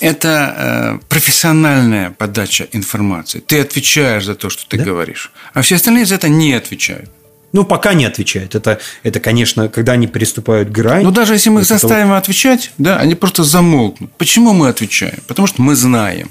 это 0.00 0.54
э, 0.56 1.06
профессиональная 1.08 2.10
подача 2.10 2.68
информации. 2.72 3.40
Ты 3.40 3.60
отвечаешь 3.60 4.24
за 4.24 4.34
то, 4.34 4.50
что 4.50 4.66
ты 4.66 4.78
да? 4.78 4.84
говоришь. 4.84 5.32
А 5.54 5.62
все 5.62 5.76
остальные 5.76 6.06
за 6.06 6.16
это 6.16 6.28
не 6.28 6.54
отвечают. 6.54 7.10
Ну, 7.52 7.64
пока 7.64 7.94
не 7.94 8.04
отвечают. 8.04 8.54
Это, 8.54 8.78
это, 9.02 9.20
конечно, 9.20 9.68
когда 9.68 9.92
они 9.92 10.06
переступают 10.06 10.70
грань. 10.70 11.02
Ну, 11.02 11.10
даже 11.10 11.34
если 11.34 11.50
мы 11.50 11.60
их 11.60 11.66
заставим 11.66 12.08
вот... 12.08 12.16
отвечать, 12.16 12.72
да, 12.78 12.98
они 12.98 13.14
просто 13.14 13.42
замолкнут. 13.44 14.12
Почему 14.18 14.52
мы 14.52 14.68
отвечаем? 14.68 15.18
Потому 15.26 15.46
что 15.46 15.62
мы 15.62 15.74
знаем. 15.74 16.30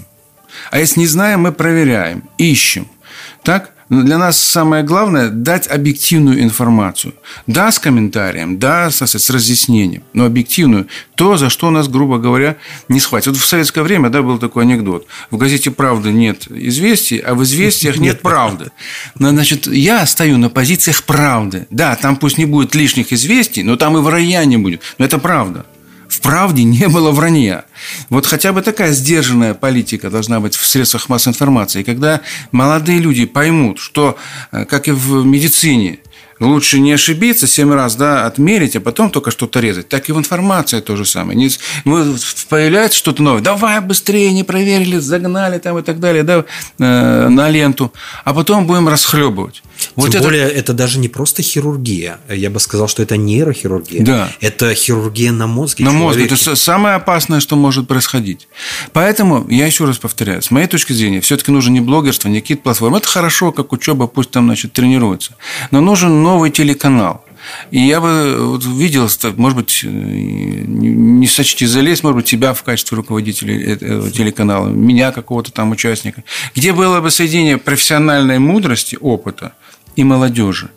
А 0.70 0.80
если 0.80 1.00
не 1.00 1.08
знаем, 1.08 1.42
мы 1.42 1.52
проверяем, 1.52 2.24
ищем. 2.38 2.88
Так? 3.44 3.72
Но 3.90 4.04
для 4.04 4.18
нас 4.18 4.38
самое 4.38 4.84
главное– 4.84 5.30
дать 5.32 5.68
объективную 5.68 6.44
информацию. 6.44 7.14
Да, 7.48 7.72
с 7.72 7.80
комментарием, 7.80 8.60
да, 8.60 8.92
с, 8.92 9.02
с 9.02 9.30
разъяснением, 9.30 10.04
но 10.14 10.26
объективную. 10.26 10.88
То, 11.16 11.38
за 11.38 11.50
что 11.50 11.70
нас, 11.72 11.88
грубо 11.88 12.18
говоря, 12.18 12.58
не 12.90 13.00
схватит. 13.00 13.28
Вот 13.28 13.38
в 13.38 13.46
советское 13.46 13.84
время 13.84 14.10
да, 14.10 14.22
был 14.22 14.40
такой 14.40 14.64
анекдот. 14.64 15.08
В 15.32 15.38
газете 15.38 15.72
«Правда» 15.72 16.12
нет 16.12 16.48
известий, 16.50 17.20
а 17.20 17.34
в 17.34 17.44
известиях 17.44 17.98
нет 18.00 18.22
правды. 18.22 18.72
Значит, 19.16 19.68
я 19.68 20.06
стою 20.06 20.38
на 20.38 20.50
позициях 20.50 21.04
правды. 21.04 21.68
Да, 21.70 21.96
там 21.96 22.18
пусть 22.18 22.38
не 22.38 22.46
будет 22.46 22.76
лишних 22.76 23.14
известий, 23.14 23.64
но 23.64 23.78
там 23.78 23.98
и 23.98 24.02
в 24.02 24.10
рая 24.10 24.44
не 24.46 24.58
будет. 24.58 24.82
Но 24.98 25.06
это 25.06 25.18
правда 25.18 25.66
в 26.18 26.22
правде 26.22 26.64
не 26.64 26.88
было 26.88 27.12
вранья. 27.12 27.66
Вот 28.10 28.26
хотя 28.26 28.52
бы 28.52 28.64
такая 28.64 28.92
сдержанная 28.92 29.54
политика 29.54 30.10
должна 30.10 30.40
быть 30.40 30.56
в 30.56 30.66
средствах 30.66 31.10
массовой 31.10 31.34
информации. 31.34 31.84
Когда 31.84 32.22
молодые 32.52 33.00
люди 33.00 33.26
поймут, 33.26 33.78
что, 33.78 34.18
э, 34.52 34.66
как 34.66 34.88
и 34.88 34.92
в 34.92 35.24
медицине, 35.26 36.00
лучше 36.40 36.80
не 36.80 36.92
ошибиться, 36.92 37.46
семь 37.46 37.72
раз 37.72 37.96
да, 37.96 38.26
отмерить, 38.26 38.76
а 38.76 38.82
потом 38.82 39.12
только 39.12 39.30
что-то 39.30 39.60
резать. 39.60 39.90
Так 39.90 40.10
и 40.10 40.12
в 40.12 40.18
информации 40.18 40.80
то 40.80 40.96
же 40.96 41.06
самое. 41.06 41.38
Не, 41.38 41.52
появляется 42.50 42.98
что-то 42.98 43.22
новое. 43.22 43.42
Давай 43.42 43.80
быстрее, 43.80 44.34
не 44.34 44.44
проверили, 44.44 44.98
загнали 44.98 45.60
там 45.60 45.78
и 45.78 45.84
так 45.84 46.00
далее 46.00 46.24
да, 46.24 46.46
э, 46.80 47.28
на 47.30 47.48
ленту. 47.50 47.94
А 48.24 48.34
потом 48.34 48.66
будем 48.66 48.88
расхлебывать. 48.88 49.62
Вот 49.96 50.12
Тем 50.12 50.20
это... 50.20 50.28
более, 50.28 50.50
это 50.50 50.74
даже 50.74 51.00
не 51.00 51.08
просто 51.08 51.42
хирургия. 51.42 52.20
Я 52.30 52.50
бы 52.50 52.60
сказал, 52.60 52.88
что 52.88 53.04
это 53.04 53.18
нейрохирургия. 53.18 54.04
Да. 54.04 54.30
Это 54.42 54.74
хирургия 54.74 55.32
на 55.32 55.48
мозге. 55.48 55.84
На 55.84 55.92
мозге. 55.92 56.26
Это 56.26 56.56
самое 56.56 56.96
опасное, 56.96 57.40
что 57.40 57.56
может 57.56 57.88
происходить. 57.88 58.48
Поэтому, 58.94 59.48
я 59.50 59.66
еще 59.66 59.86
раз 59.86 59.98
повторяю, 59.98 60.42
с 60.42 60.52
моей 60.52 60.68
точки 60.68 60.94
зрения, 60.94 61.22
все-таки 61.22 61.52
нужно 61.52 61.72
не 61.72 61.82
блогерство, 61.82 62.28
не 62.30 62.42
какие-то 62.42 62.64
платформы. 62.64 62.98
Это 62.98 63.08
хорошо, 63.08 63.52
как 63.52 63.74
учеба, 63.74 64.08
пусть 64.08 64.32
там, 64.32 64.46
значит, 64.46 64.74
тренируется. 64.74 65.36
Но 65.72 65.82
нужен 65.82 66.24
новый 66.24 66.52
телеканал. 66.52 67.24
И 67.72 67.80
я 67.80 68.02
бы 68.02 68.36
вот 68.40 68.66
видел, 68.66 69.10
может 69.38 69.58
быть, 69.58 69.82
не 69.84 71.28
сочти 71.28 71.66
залезть, 71.66 72.04
может 72.04 72.18
быть, 72.18 72.26
тебя 72.26 72.54
в 72.54 72.64
качестве 72.64 72.98
руководителя 72.98 73.74
этого 73.74 74.10
телеканала, 74.12 74.68
меня 74.68 75.12
какого-то 75.12 75.52
там 75.52 75.72
участника, 75.72 76.24
где 76.56 76.74
было 76.74 77.00
бы 77.00 77.12
соединение 77.12 77.58
профессиональной 77.58 78.40
мудрости, 78.40 78.98
опыта 79.00 79.54
и 79.98 80.04
молодежи. 80.04 80.70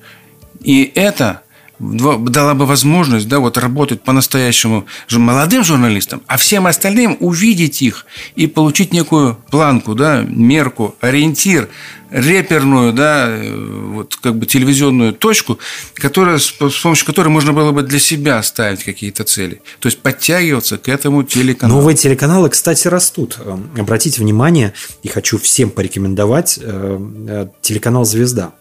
И 0.61 0.91
это 0.97 1.43
дала 1.81 2.55
бы 2.55 2.67
возможность 2.67 3.27
да, 3.27 3.39
вот 3.39 3.57
работать 3.57 4.03
по-настоящему 4.03 4.85
молодым 5.11 5.65
журналистам, 5.65 6.23
а 6.27 6.37
всем 6.37 6.67
остальным 6.67 7.17
увидеть 7.21 7.81
их 7.81 8.05
и 8.37 8.47
получить 8.47 8.93
некую 8.93 9.39
планку, 9.51 9.95
да, 9.95 10.23
мерку, 10.29 10.95
ориентир, 11.01 11.71
реперную, 12.11 12.93
да, 12.93 13.29
э, 13.29 13.55
вот 13.93 14.17
как 14.17 14.37
бы 14.37 14.45
телевизионную 14.45 15.15
точку, 15.15 15.59
которая, 15.95 16.39
с 16.39 16.51
помощью 16.51 17.07
которой 17.07 17.29
можно 17.29 17.53
было 17.55 17.73
бы 17.73 17.83
для 17.83 17.99
себя 17.99 18.43
ставить 18.43 18.85
какие-то 18.85 19.25
цели. 19.25 19.63
То 19.79 19.87
есть 19.87 20.01
подтягиваться 20.01 20.77
к 20.77 20.89
этому 20.89 21.23
телеканалу. 21.23 21.81
Новые 21.81 21.97
телеканалы, 21.97 22.51
кстати, 22.51 22.89
растут. 22.89 23.39
Эм, 23.39 23.71
обратите 23.79 24.21
внимание, 24.21 24.75
и 25.03 25.09
хочу 25.09 25.39
всем 25.39 25.71
порекомендовать 25.71 26.59
э, 26.61 26.99
э, 27.29 27.47
телеканал 27.63 28.05
«Звезда». 28.05 28.53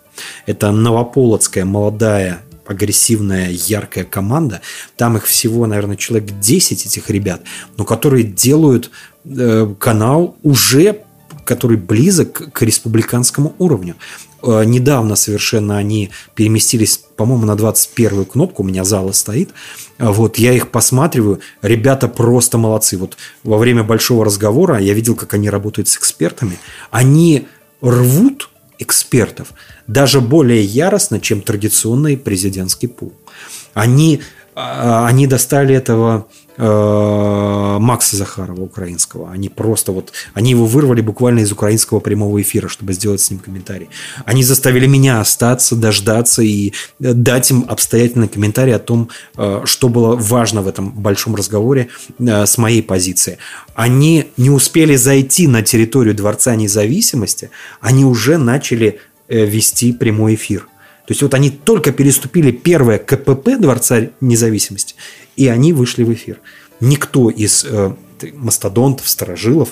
Это 0.46 0.72
новополоцкая 0.72 1.66
молодая 1.66 2.42
агрессивная, 2.66 3.50
яркая 3.50 4.04
команда. 4.04 4.62
Там 4.96 5.18
их 5.18 5.26
всего, 5.26 5.66
наверное, 5.66 5.96
человек 5.96 6.30
10 6.40 6.86
этих 6.86 7.10
ребят, 7.10 7.42
но 7.78 7.84
которые 7.84 8.24
делают 8.24 8.92
э, 9.26 9.74
канал 9.80 10.36
уже 10.44 11.02
который 11.50 11.78
близок 11.78 12.54
к 12.54 12.62
республиканскому 12.62 13.56
уровню. 13.58 13.96
Э, 14.44 14.64
недавно 14.66 15.16
совершенно 15.16 15.80
они 15.80 16.12
переместились, 16.36 17.02
по-моему, 17.16 17.48
на 17.48 17.54
21-ю 17.54 18.26
кнопку, 18.26 18.62
у 18.62 18.66
меня 18.66 18.84
зала 18.84 19.14
стоит. 19.14 19.50
Вот, 19.98 20.38
я 20.38 20.54
их 20.54 20.70
посматриваю, 20.70 21.40
ребята 21.64 22.08
просто 22.08 22.60
молодцы. 22.60 22.98
Вот 22.98 23.18
во 23.44 23.58
время 23.58 23.84
большого 23.84 24.26
разговора 24.26 24.78
я 24.78 24.94
видел, 24.94 25.16
как 25.16 25.34
они 25.34 25.50
работают 25.50 25.88
с 25.88 25.98
экспертами. 25.98 26.60
Они 26.92 27.48
рвут 27.82 28.49
экспертов 28.80 29.54
даже 29.88 30.22
более 30.22 30.64
яростно, 30.64 31.20
чем 31.20 31.42
традиционный 31.42 32.18
президентский 32.18 32.88
пул. 32.88 33.14
Они, 33.74 34.22
а, 34.56 35.06
они 35.08 35.28
достали 35.28 35.76
этого 35.76 36.28
э, 36.60 37.78
Макса 37.80 38.16
Захарова 38.16 38.62
украинского. 38.62 39.32
Они 39.32 39.50
просто 39.50 39.92
вот, 39.92 40.12
они 40.34 40.52
его 40.52 40.66
вырвали 40.66 41.02
буквально 41.02 41.40
из 41.40 41.52
украинского 41.52 42.00
прямого 42.00 42.40
эфира, 42.42 42.68
чтобы 42.68 42.94
сделать 42.94 43.22
с 43.22 43.32
ним 43.32 43.40
комментарий. 43.40 43.90
Они 44.26 44.44
заставили 44.44 44.86
меня 44.86 45.20
остаться, 45.20 45.76
дождаться 45.76 46.44
и 46.44 46.74
дать 47.00 47.50
им 47.50 47.66
обстоятельный 47.68 48.28
комментарий 48.28 48.76
о 48.76 48.80
том, 48.80 49.10
э, 49.38 49.62
что 49.64 49.90
было 49.90 50.16
важно 50.16 50.62
в 50.62 50.68
этом 50.68 50.92
большом 50.92 51.36
разговоре 51.36 51.88
э, 52.20 52.46
с 52.46 52.58
моей 52.58 52.84
позиции. 52.84 53.38
Они 53.74 54.28
не 54.38 54.52
успели 54.52 54.96
зайти 54.96 55.48
на 55.48 55.64
территорию 55.64 56.14
Дворца 56.14 56.56
независимости, 56.56 57.50
они 57.82 58.06
уже 58.06 58.38
начали 58.38 59.00
Э, 59.32 59.46
вести 59.46 59.94
прямой 59.94 60.34
эфир. 60.34 60.62
То 61.06 61.12
есть 61.12 61.22
вот 61.22 61.36
они 61.36 61.52
только 61.52 61.92
переступили 61.92 62.50
первое 62.50 62.98
КПП 62.98 63.60
Дворца 63.60 64.08
независимости, 64.22 64.96
и 65.40 65.48
они 65.48 65.72
вышли 65.72 66.04
в 66.04 66.12
эфир. 66.12 66.42
Никто 66.82 67.30
из 67.30 67.64
э, 67.64 67.94
мастодонтов, 68.34 69.08
сторожилов 69.08 69.70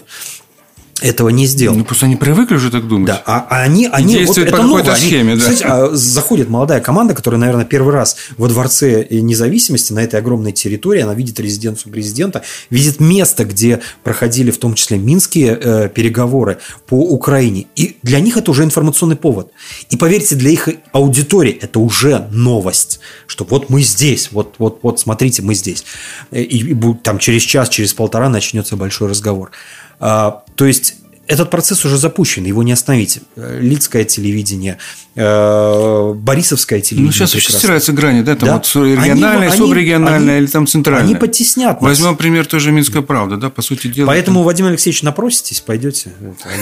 этого 1.01 1.29
не 1.29 1.45
сделал. 1.45 1.77
Ну, 1.77 1.83
просто 1.83 2.05
они 2.05 2.15
привыкли 2.15 2.55
уже 2.55 2.71
так 2.71 2.87
думать. 2.87 3.07
Да, 3.07 3.21
а, 3.25 3.45
а 3.49 3.61
они, 3.61 3.87
они 3.91 4.25
вот 4.25 4.37
это 4.37 4.63
новое. 4.63 4.95
Схеме, 4.95 5.33
они, 5.33 5.41
да. 5.41 5.49
Кстати, 5.49 5.63
а, 5.67 5.89
заходит 5.93 6.49
молодая 6.49 6.79
команда, 6.79 7.13
которая, 7.13 7.39
наверное, 7.39 7.65
первый 7.65 7.93
раз 7.93 8.17
во 8.37 8.47
Дворце 8.47 9.05
независимости 9.09 9.93
на 9.93 9.99
этой 9.99 10.19
огромной 10.19 10.51
территории, 10.51 11.01
она 11.01 11.13
видит 11.13 11.39
резиденцию 11.39 11.91
президента, 11.91 12.43
видит 12.69 12.99
место, 12.99 13.45
где 13.45 13.81
проходили 14.03 14.51
в 14.51 14.57
том 14.57 14.73
числе 14.73 14.97
минские 14.97 15.59
э, 15.61 15.89
переговоры 15.89 16.57
по 16.87 16.95
Украине. 16.95 17.67
И 17.75 17.97
для 18.01 18.19
них 18.19 18.37
это 18.37 18.51
уже 18.51 18.63
информационный 18.63 19.17
повод. 19.17 19.51
И 19.89 19.97
поверьте, 19.97 20.35
для 20.35 20.51
их 20.51 20.69
аудитории 20.91 21.57
это 21.61 21.79
уже 21.79 22.27
новость, 22.31 22.99
что 23.27 23.45
вот 23.45 23.69
мы 23.69 23.81
здесь, 23.83 24.29
вот, 24.31 24.55
вот, 24.57 24.79
вот 24.81 24.99
смотрите, 24.99 25.41
мы 25.41 25.53
здесь. 25.53 25.85
И, 26.31 26.41
и 26.41 26.93
там 27.03 27.19
через 27.19 27.43
час, 27.43 27.69
через 27.69 27.93
полтора 27.93 28.29
начнется 28.29 28.75
большой 28.75 29.09
разговор. 29.09 29.51
А, 29.99 30.43
то 30.55 30.65
есть 30.65 30.95
этот 31.27 31.49
процесс 31.49 31.83
уже 31.85 31.97
запущен, 31.97 32.45
его 32.45 32.63
не 32.63 32.71
остановить. 32.71 33.19
Лицкое 33.35 34.03
телевидение, 34.05 34.77
э, 35.15 36.13
Борисовское 36.15 36.79
телевидение. 36.79 37.07
Ну, 37.07 37.13
сейчас 37.13 37.33
вообще 37.33 37.51
стираются 37.51 37.91
грани, 37.91 38.21
да, 38.21 38.35
там 38.35 38.49
да? 38.49 38.53
вот 38.55 38.75
региональное, 38.75 39.49
они, 39.49 39.57
субрегиональное 39.57 40.35
они, 40.35 40.45
или 40.45 40.51
там 40.51 40.67
центральное. 40.67 41.05
Они 41.05 41.15
потеснят 41.15 41.81
нас. 41.81 41.89
Возьмем 41.89 42.15
пример 42.15 42.45
тоже 42.45 42.71
Минская 42.71 43.01
правда, 43.01 43.37
да, 43.37 43.49
по 43.49 43.61
сути 43.61 43.87
дела. 43.87 44.07
Поэтому, 44.07 44.39
это... 44.39 44.43
Владимир 44.45 44.69
Алексеевич, 44.71 45.03
напроситесь, 45.03 45.59
пойдете 45.59 46.11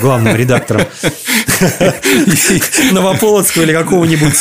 главным 0.01 0.35
редактором 0.35 0.81
Новополоцкого 2.91 3.63
или 3.63 3.73
какого-нибудь 3.73 4.35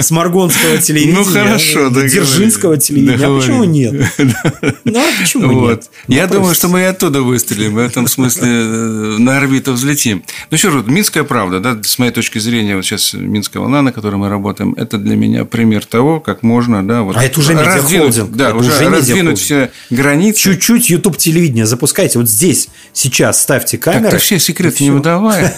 Сморгонского 0.00 0.78
телевидения. 0.78 1.18
Ну, 1.18 1.24
хорошо, 1.24 1.90
да. 1.90 2.02
Дзержинского 2.02 2.76
телевидения. 2.76 3.26
А 3.26 3.38
почему 3.38 3.64
нет? 3.64 3.94
Ну, 4.84 5.00
а 5.00 5.20
почему 5.20 5.68
нет? 5.68 5.90
Я 6.08 6.26
думаю, 6.26 6.54
что 6.54 6.68
мы 6.68 6.80
и 6.80 6.84
оттуда 6.84 7.22
выстрелим. 7.22 7.74
В 7.74 7.78
этом 7.78 8.06
смысле 8.06 8.48
э, 8.48 9.16
на 9.18 9.38
орбиту 9.38 9.55
взлетим. 9.64 10.22
Ну, 10.50 10.56
еще 10.56 10.68
раз, 10.68 10.84
Минская 10.86 11.24
правда, 11.24 11.60
да, 11.60 11.78
с 11.82 11.98
моей 11.98 12.12
точки 12.12 12.38
зрения, 12.38 12.76
вот 12.76 12.84
сейчас 12.84 13.14
Минская 13.14 13.60
волна, 13.60 13.82
на 13.82 13.92
которой 13.92 14.16
мы 14.16 14.28
работаем, 14.28 14.74
это 14.76 14.98
для 14.98 15.16
меня 15.16 15.44
пример 15.44 15.84
того, 15.84 16.20
как 16.20 16.42
можно, 16.42 16.86
да, 16.86 17.02
вот 17.02 17.16
а 17.16 17.24
это 17.24 17.40
уже 17.40 17.52
раздвинуть, 17.54 18.32
да, 18.32 18.48
это 18.48 18.56
уже, 18.56 18.70
уже 18.70 18.88
раздвинуть 18.88 19.38
все 19.38 19.70
границы. 19.90 20.40
Чуть-чуть 20.40 20.90
YouTube 20.90 21.16
телевидение 21.16 21.66
запускайте. 21.66 22.18
Вот 22.18 22.28
здесь, 22.28 22.68
сейчас 22.92 23.40
ставьте 23.40 23.78
камеры. 23.78 24.04
Так 24.04 24.12
ты 24.12 24.18
все 24.18 24.38
секреты 24.38 24.84
не 24.84 24.90
выдавай. 24.90 25.50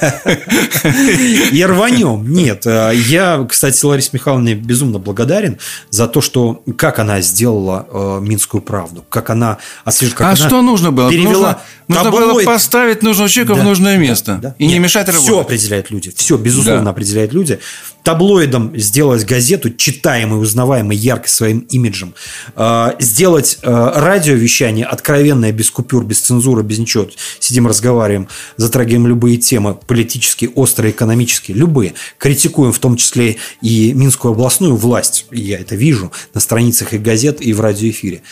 И 1.52 1.64
рванем. 1.64 2.30
Нет, 2.30 2.66
э, 2.66 2.92
я, 2.94 3.44
кстати, 3.48 3.84
Ларисе 3.84 4.10
Михайловне 4.12 4.54
безумно 4.54 4.98
благодарен 4.98 5.58
за 5.90 6.06
то, 6.06 6.20
что 6.20 6.62
как 6.76 6.98
она 6.98 7.20
сделала 7.20 7.86
э, 7.90 8.20
Минскую 8.22 8.62
правду, 8.62 9.04
как 9.08 9.30
она. 9.30 9.58
А 9.84 9.90
что 10.36 10.62
нужно 10.62 10.92
было? 10.92 11.10
Перевела 11.10 11.62
Нужно 11.88 12.10
было 12.10 12.42
поставить 12.42 13.02
нужного 13.02 13.28
человека 13.28 13.54
в 13.54 13.64
нужное 13.64 13.87
место 13.96 14.38
да. 14.42 14.54
и 14.58 14.64
Нет, 14.64 14.74
не 14.74 14.78
мешать 14.78 15.06
работать. 15.06 15.26
Все 15.26 15.40
определяют 15.40 15.90
люди. 15.90 16.12
Все, 16.14 16.36
безусловно, 16.36 16.84
да. 16.84 16.90
определяют 16.90 17.32
люди. 17.32 17.58
Таблоидом 18.02 18.76
сделать 18.78 19.24
газету, 19.24 19.70
читаемой, 19.70 20.40
узнаваемой, 20.40 20.96
яркой 20.96 21.28
своим 21.28 21.60
имиджем. 21.70 22.14
Э, 22.56 22.92
сделать 22.98 23.58
э, 23.62 23.92
радиовещание 23.94 24.86
откровенное, 24.86 25.52
без 25.52 25.70
купюр, 25.70 26.04
без 26.04 26.20
цензуры, 26.20 26.62
без 26.62 26.78
ничего. 26.78 27.08
Сидим, 27.40 27.66
разговариваем, 27.66 28.28
затрагиваем 28.56 29.06
любые 29.06 29.38
темы, 29.38 29.74
политические, 29.74 30.50
острые, 30.50 30.92
экономические, 30.92 31.56
любые. 31.56 31.94
Критикуем 32.18 32.72
в 32.72 32.78
том 32.78 32.96
числе 32.96 33.36
и 33.62 33.92
Минскую 33.92 34.32
областную 34.32 34.76
власть. 34.76 35.26
Я 35.30 35.58
это 35.58 35.74
вижу 35.74 36.12
на 36.34 36.40
страницах 36.40 36.92
и 36.92 36.98
газет, 36.98 37.40
и 37.40 37.52
в 37.52 37.60
радиоэфире. 37.60 38.22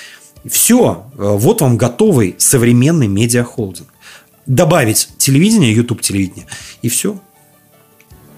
Все, 0.49 1.07
э, 1.13 1.17
вот 1.19 1.61
вам 1.61 1.77
готовый 1.77 2.37
современный 2.39 3.09
медиахолдинг 3.09 3.89
добавить 4.47 5.09
телевидение, 5.19 5.75
YouTube 5.75 6.01
телевидение, 6.03 6.47
и 6.83 6.89
все. 6.89 7.21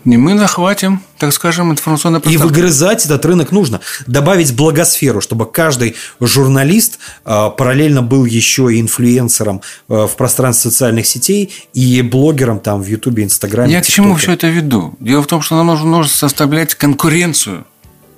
И 0.04 0.16
мы 0.16 0.32
нахватим, 0.34 1.02
так 1.18 1.32
скажем, 1.32 1.70
информационное 1.70 2.20
пространство. 2.20 2.48
И 2.48 2.50
выгрызать 2.50 3.04
этот 3.04 3.24
рынок 3.26 3.52
нужно. 3.52 3.80
Добавить 4.06 4.54
благосферу, 4.56 5.20
чтобы 5.20 5.44
каждый 5.44 5.96
журналист 6.20 6.98
э, 7.26 7.50
параллельно 7.56 8.02
был 8.02 8.24
еще 8.24 8.72
и 8.74 8.80
инфлюенсером 8.80 9.60
э, 9.88 10.06
в 10.06 10.16
пространстве 10.16 10.70
социальных 10.70 11.06
сетей 11.06 11.52
и 11.74 12.00
блогером 12.00 12.60
там 12.60 12.82
в 12.82 12.86
Ютубе, 12.86 13.24
Инстаграме. 13.24 13.72
Я 13.72 13.82
к 13.82 13.86
чему 13.86 14.14
все 14.16 14.32
это 14.32 14.48
веду? 14.48 14.94
Дело 15.00 15.22
в 15.22 15.26
том, 15.26 15.42
что 15.42 15.56
нам 15.56 15.66
нужно, 15.66 15.86
нужно 15.86 16.10
составлять 16.10 16.74
конкуренцию 16.74 17.66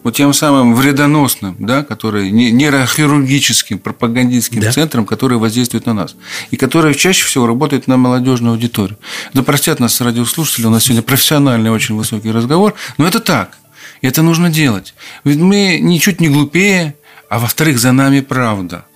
вот 0.03 0.15
тем 0.15 0.33
самым 0.33 0.75
вредоносным, 0.75 1.57
да, 1.59 1.85
который 1.85 2.31
нейрохирургическим, 2.31 3.79
пропагандистским 3.79 4.61
да. 4.61 4.73
центром, 4.73 5.05
который 5.05 5.39
воздействует 5.39 5.87
на 5.87 5.95
нас. 5.95 6.17
И 6.51 6.57
который 6.57 6.95
чаще 6.95 7.25
всего 7.25 7.47
работает 7.47 7.87
на 7.87 7.97
молодежную 7.97 8.53
аудиторию. 8.53 8.99
Да 9.35 9.43
простят 9.43 9.81
нас 9.81 10.01
радиослушатели, 10.01 10.67
у 10.67 10.71
нас 10.71 10.85
сегодня 10.85 11.03
профессиональный 11.03 11.71
очень 11.71 11.97
высокий 11.97 12.31
разговор, 12.31 12.75
но 12.99 13.07
это 13.07 13.21
так. 13.21 13.59
И 14.01 14.07
это 14.07 14.23
нужно 14.23 14.51
делать. 14.51 14.95
Ведь 15.25 15.39
мы 15.39 15.79
ничуть 15.81 16.21
не 16.21 16.29
глупее, 16.29 16.95
а 17.29 17.39
во-вторых, 17.39 17.79
за 17.79 17.93
нами 17.93 18.21
правда. 18.21 18.87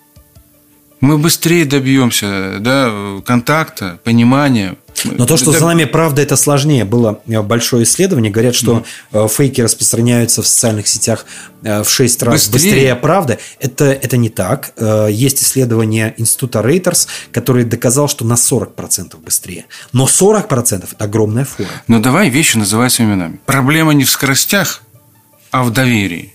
Мы 1.00 1.18
быстрее 1.18 1.64
добьемся 1.64 2.56
да, 2.60 3.20
контакта, 3.24 3.98
понимания, 4.04 4.76
но 5.04 5.26
то, 5.26 5.36
что 5.36 5.52
за 5.52 5.64
нами 5.66 5.84
правда, 5.84 6.22
это 6.22 6.36
сложнее. 6.36 6.84
Было 6.84 7.20
э, 7.26 7.42
большое 7.42 7.84
исследование. 7.84 8.30
Говорят, 8.30 8.54
что 8.54 8.84
mm. 9.12 9.28
фейки 9.28 9.60
распространяются 9.60 10.42
в 10.42 10.46
социальных 10.46 10.88
сетях 10.88 11.26
э, 11.62 11.82
в 11.82 11.90
6 11.90 12.22
раз 12.22 12.48
быстрее, 12.48 12.70
быстрее 12.70 12.94
правды. 12.94 13.38
Это, 13.60 13.86
это 13.86 14.16
не 14.16 14.30
так. 14.30 14.72
Есть 15.10 15.42
исследование 15.42 16.14
Института 16.16 16.62
Рейтерс, 16.62 17.08
который 17.32 17.64
доказал, 17.64 18.08
что 18.08 18.24
на 18.24 18.34
40% 18.34 19.16
быстрее. 19.22 19.66
Но 19.92 20.06
40% 20.06 20.88
это 20.92 21.04
огромная 21.04 21.44
фора. 21.44 21.68
Но 21.88 22.00
давай 22.00 22.30
вещи 22.30 22.56
называть 22.56 22.92
своими 22.92 23.12
именами. 23.12 23.40
Проблема 23.46 23.92
не 23.92 24.04
в 24.04 24.10
скоростях, 24.10 24.82
а 25.50 25.62
в 25.64 25.70
доверии. 25.70 26.34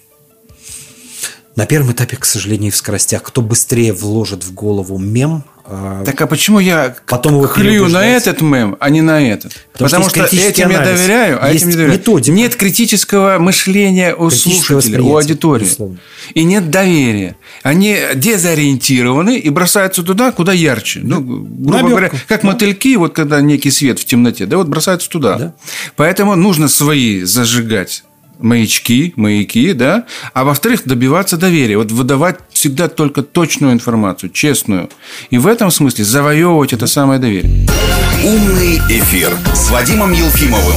На 1.60 1.66
первом 1.66 1.91
этапе, 1.91 2.16
к 2.16 2.24
сожалению, 2.24 2.72
в 2.72 2.76
скоростях. 2.78 3.22
Кто 3.22 3.41
быстрее 3.41 3.91
вложит 3.91 4.45
в 4.45 4.53
голову 4.53 4.97
мем, 4.97 5.43
а, 5.66 6.05
так 6.05 6.22
а 6.22 6.26
почему 6.26 6.60
я 6.60 6.95
потом 7.05 7.34
его 7.34 7.47
клюю 7.47 7.89
на 7.89 8.07
этот 8.07 8.39
мем, 8.39 8.78
а 8.80 8.89
не 8.89 9.01
на 9.01 9.22
этот? 9.22 9.51
Потому, 9.74 9.89
Потому 9.89 10.10
что, 10.10 10.26
что 10.26 10.36
этим 10.38 10.68
анализ. 10.68 10.88
я 10.88 10.95
доверяю, 10.95 11.38
а 11.43 11.51
есть 11.51 11.64
этим 11.64 11.72
не 11.72 11.76
доверяю. 11.76 11.99
Методика. 11.99 12.32
Нет 12.32 12.55
критического 12.55 13.39
мышления 13.39 14.16
у 14.16 14.30
слушателя, 14.30 15.03
у 15.03 15.18
аудитории. 15.18 15.66
Безусловно. 15.66 15.97
И 16.34 16.45
нет 16.45 16.72
доверия. 16.72 17.36
Они 17.62 17.97
дезориентированы 18.16 19.38
и 19.38 19.49
бросаются 19.49 20.01
туда, 20.01 20.32
куда 20.32 20.53
ярче. 20.53 21.01
Ну, 21.03 21.20
грубо 21.20 21.72
Наберку. 21.72 21.89
говоря, 21.89 22.12
как 22.30 22.41
да. 22.41 22.47
мотыльки, 22.47 22.95
вот 22.95 23.14
когда 23.14 23.41
некий 23.41 23.70
свет 23.70 23.99
в 23.99 24.05
темноте, 24.05 24.45
да, 24.45 24.55
вот 24.55 24.70
бросаются 24.70 25.10
туда. 25.10 25.36
Да. 25.38 25.55
Поэтому 25.97 26.36
нужно 26.36 26.70
свои 26.70 27.24
зажигать 27.24 28.05
маячки, 28.40 29.14
маяки, 29.16 29.74
да, 29.74 30.06
а 30.34 30.44
во-вторых, 30.44 30.82
добиваться 30.86 31.38
доверия, 31.38 31.78
вот 31.78 31.92
выдавать 31.92 32.40
всегда 32.52 32.88
только 32.88 33.22
точную 33.22 33.74
информацию, 33.74 34.32
честную. 34.32 34.90
И 35.30 35.38
в 35.38 35.48
этом 35.48 35.72
смысле 35.72 36.06
завоевывать 36.06 36.74
это 36.74 36.88
самое 36.88 37.20
доверие. 37.20 37.68
Умный 38.24 38.78
эфир 38.90 39.32
с 39.54 39.70
Вадимом 39.70 40.12
Елфимовым. 40.12 40.76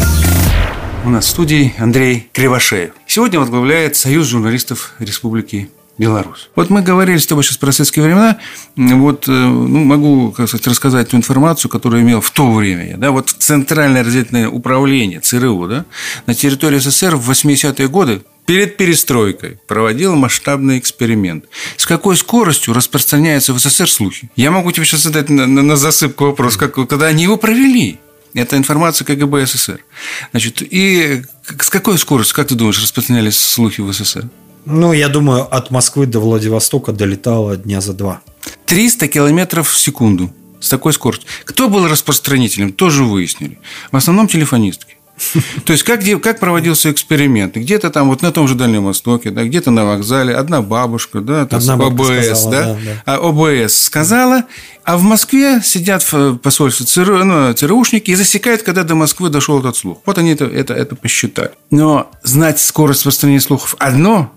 У 1.04 1.10
нас 1.10 1.26
в 1.26 1.28
студии 1.28 1.74
Андрей 1.78 2.28
Кривошеев. 2.32 2.92
Сегодня 3.06 3.40
возглавляет 3.40 3.96
Союз 3.96 4.28
журналистов 4.28 4.94
Республики 5.00 5.68
Беларусь. 5.98 6.48
Вот 6.56 6.70
мы 6.70 6.82
говорили 6.82 7.18
с 7.18 7.26
тобой 7.26 7.44
сейчас 7.44 7.58
про 7.58 7.70
советские 7.70 8.04
времена. 8.04 8.38
Вот 8.76 9.28
э, 9.28 9.30
ну, 9.30 9.84
могу 9.84 10.32
как 10.32 10.48
сказать, 10.48 10.66
рассказать 10.66 11.08
ту 11.10 11.16
информацию, 11.16 11.70
которую 11.70 12.02
имел 12.02 12.20
в 12.20 12.30
то 12.30 12.50
время. 12.50 12.96
Да, 12.96 13.10
вот 13.10 13.28
Центральное 13.30 14.02
разведывательное 14.02 14.48
управление 14.48 15.20
ЦРУ 15.20 15.68
да, 15.68 15.84
на 16.26 16.34
территории 16.34 16.78
СССР 16.78 17.16
в 17.16 17.30
80-е 17.30 17.88
годы 17.88 18.22
перед 18.46 18.76
перестройкой 18.76 19.58
проводил 19.68 20.16
масштабный 20.16 20.78
эксперимент. 20.78 21.44
С 21.76 21.86
какой 21.86 22.16
скоростью 22.16 22.74
распространяются 22.74 23.52
в 23.52 23.58
СССР 23.58 23.88
слухи? 23.88 24.30
Я 24.34 24.50
могу 24.50 24.72
тебе 24.72 24.86
сейчас 24.86 25.02
задать 25.02 25.28
на, 25.28 25.46
на, 25.46 25.62
на 25.62 25.76
засыпку 25.76 26.26
вопрос, 26.26 26.56
как, 26.56 26.74
когда 26.74 27.06
они 27.06 27.24
его 27.24 27.36
провели. 27.36 27.98
Это 28.34 28.56
информация 28.56 29.04
КГБ 29.04 29.46
СССР. 29.46 29.84
Значит, 30.30 30.62
и 30.62 31.22
с 31.60 31.68
какой 31.68 31.98
скоростью, 31.98 32.34
как 32.34 32.48
ты 32.48 32.54
думаешь, 32.54 32.82
распространялись 32.82 33.38
слухи 33.38 33.82
в 33.82 33.92
СССР? 33.92 34.28
Ну, 34.64 34.92
я 34.92 35.08
думаю, 35.08 35.52
от 35.54 35.70
Москвы 35.70 36.06
до 36.06 36.20
Владивостока 36.20 36.92
долетало 36.92 37.56
дня 37.56 37.80
за 37.80 37.92
два. 37.92 38.20
300 38.66 39.08
километров 39.08 39.68
в 39.68 39.78
секунду. 39.78 40.32
С 40.60 40.68
такой 40.68 40.92
скоростью. 40.92 41.28
Кто 41.44 41.68
был 41.68 41.88
распространителем, 41.88 42.72
тоже 42.72 43.02
выяснили. 43.02 43.58
В 43.90 43.96
основном 43.96 44.28
телефонистки. 44.28 44.96
То 45.64 45.72
есть, 45.72 45.82
как, 45.82 46.00
как 46.22 46.40
проводился 46.40 46.90
эксперимент? 46.90 47.56
Где-то 47.56 47.90
там, 47.90 48.08
вот 48.08 48.22
на 48.22 48.32
том 48.32 48.48
же 48.48 48.54
Дальнем 48.54 48.84
Востоке, 48.84 49.30
да, 49.30 49.44
где-то 49.44 49.70
на 49.70 49.84
вокзале, 49.84 50.34
одна 50.34 50.62
бабушка, 50.62 51.20
да, 51.20 51.46
там 51.46 51.58
одна 51.58 51.86
ОБС, 51.86 52.06
сказала, 52.06 52.50
да, 52.50 52.64
да, 52.64 52.78
да. 52.84 53.02
А 53.04 53.28
ОБС 53.28 53.76
сказала, 53.76 54.44
а 54.84 54.96
в 54.96 55.02
Москве 55.02 55.60
сидят 55.62 56.02
в 56.10 56.36
посольстве 56.38 56.86
ЦРУ, 56.86 57.24
ну, 57.24 57.52
ЦРУшники 57.52 58.10
и 58.10 58.14
засекают, 58.14 58.62
когда 58.62 58.84
до 58.84 58.94
Москвы 58.94 59.28
дошел 59.28 59.58
этот 59.60 59.76
слух. 59.76 59.98
Вот 60.06 60.18
они 60.18 60.30
это, 60.30 60.46
это, 60.46 60.74
это 60.74 60.96
посчитали. 60.96 61.52
Но 61.70 62.10
знать 62.22 62.60
скорость 62.60 63.00
распространения 63.00 63.40
слухов 63.40 63.76
одно, 63.78 64.32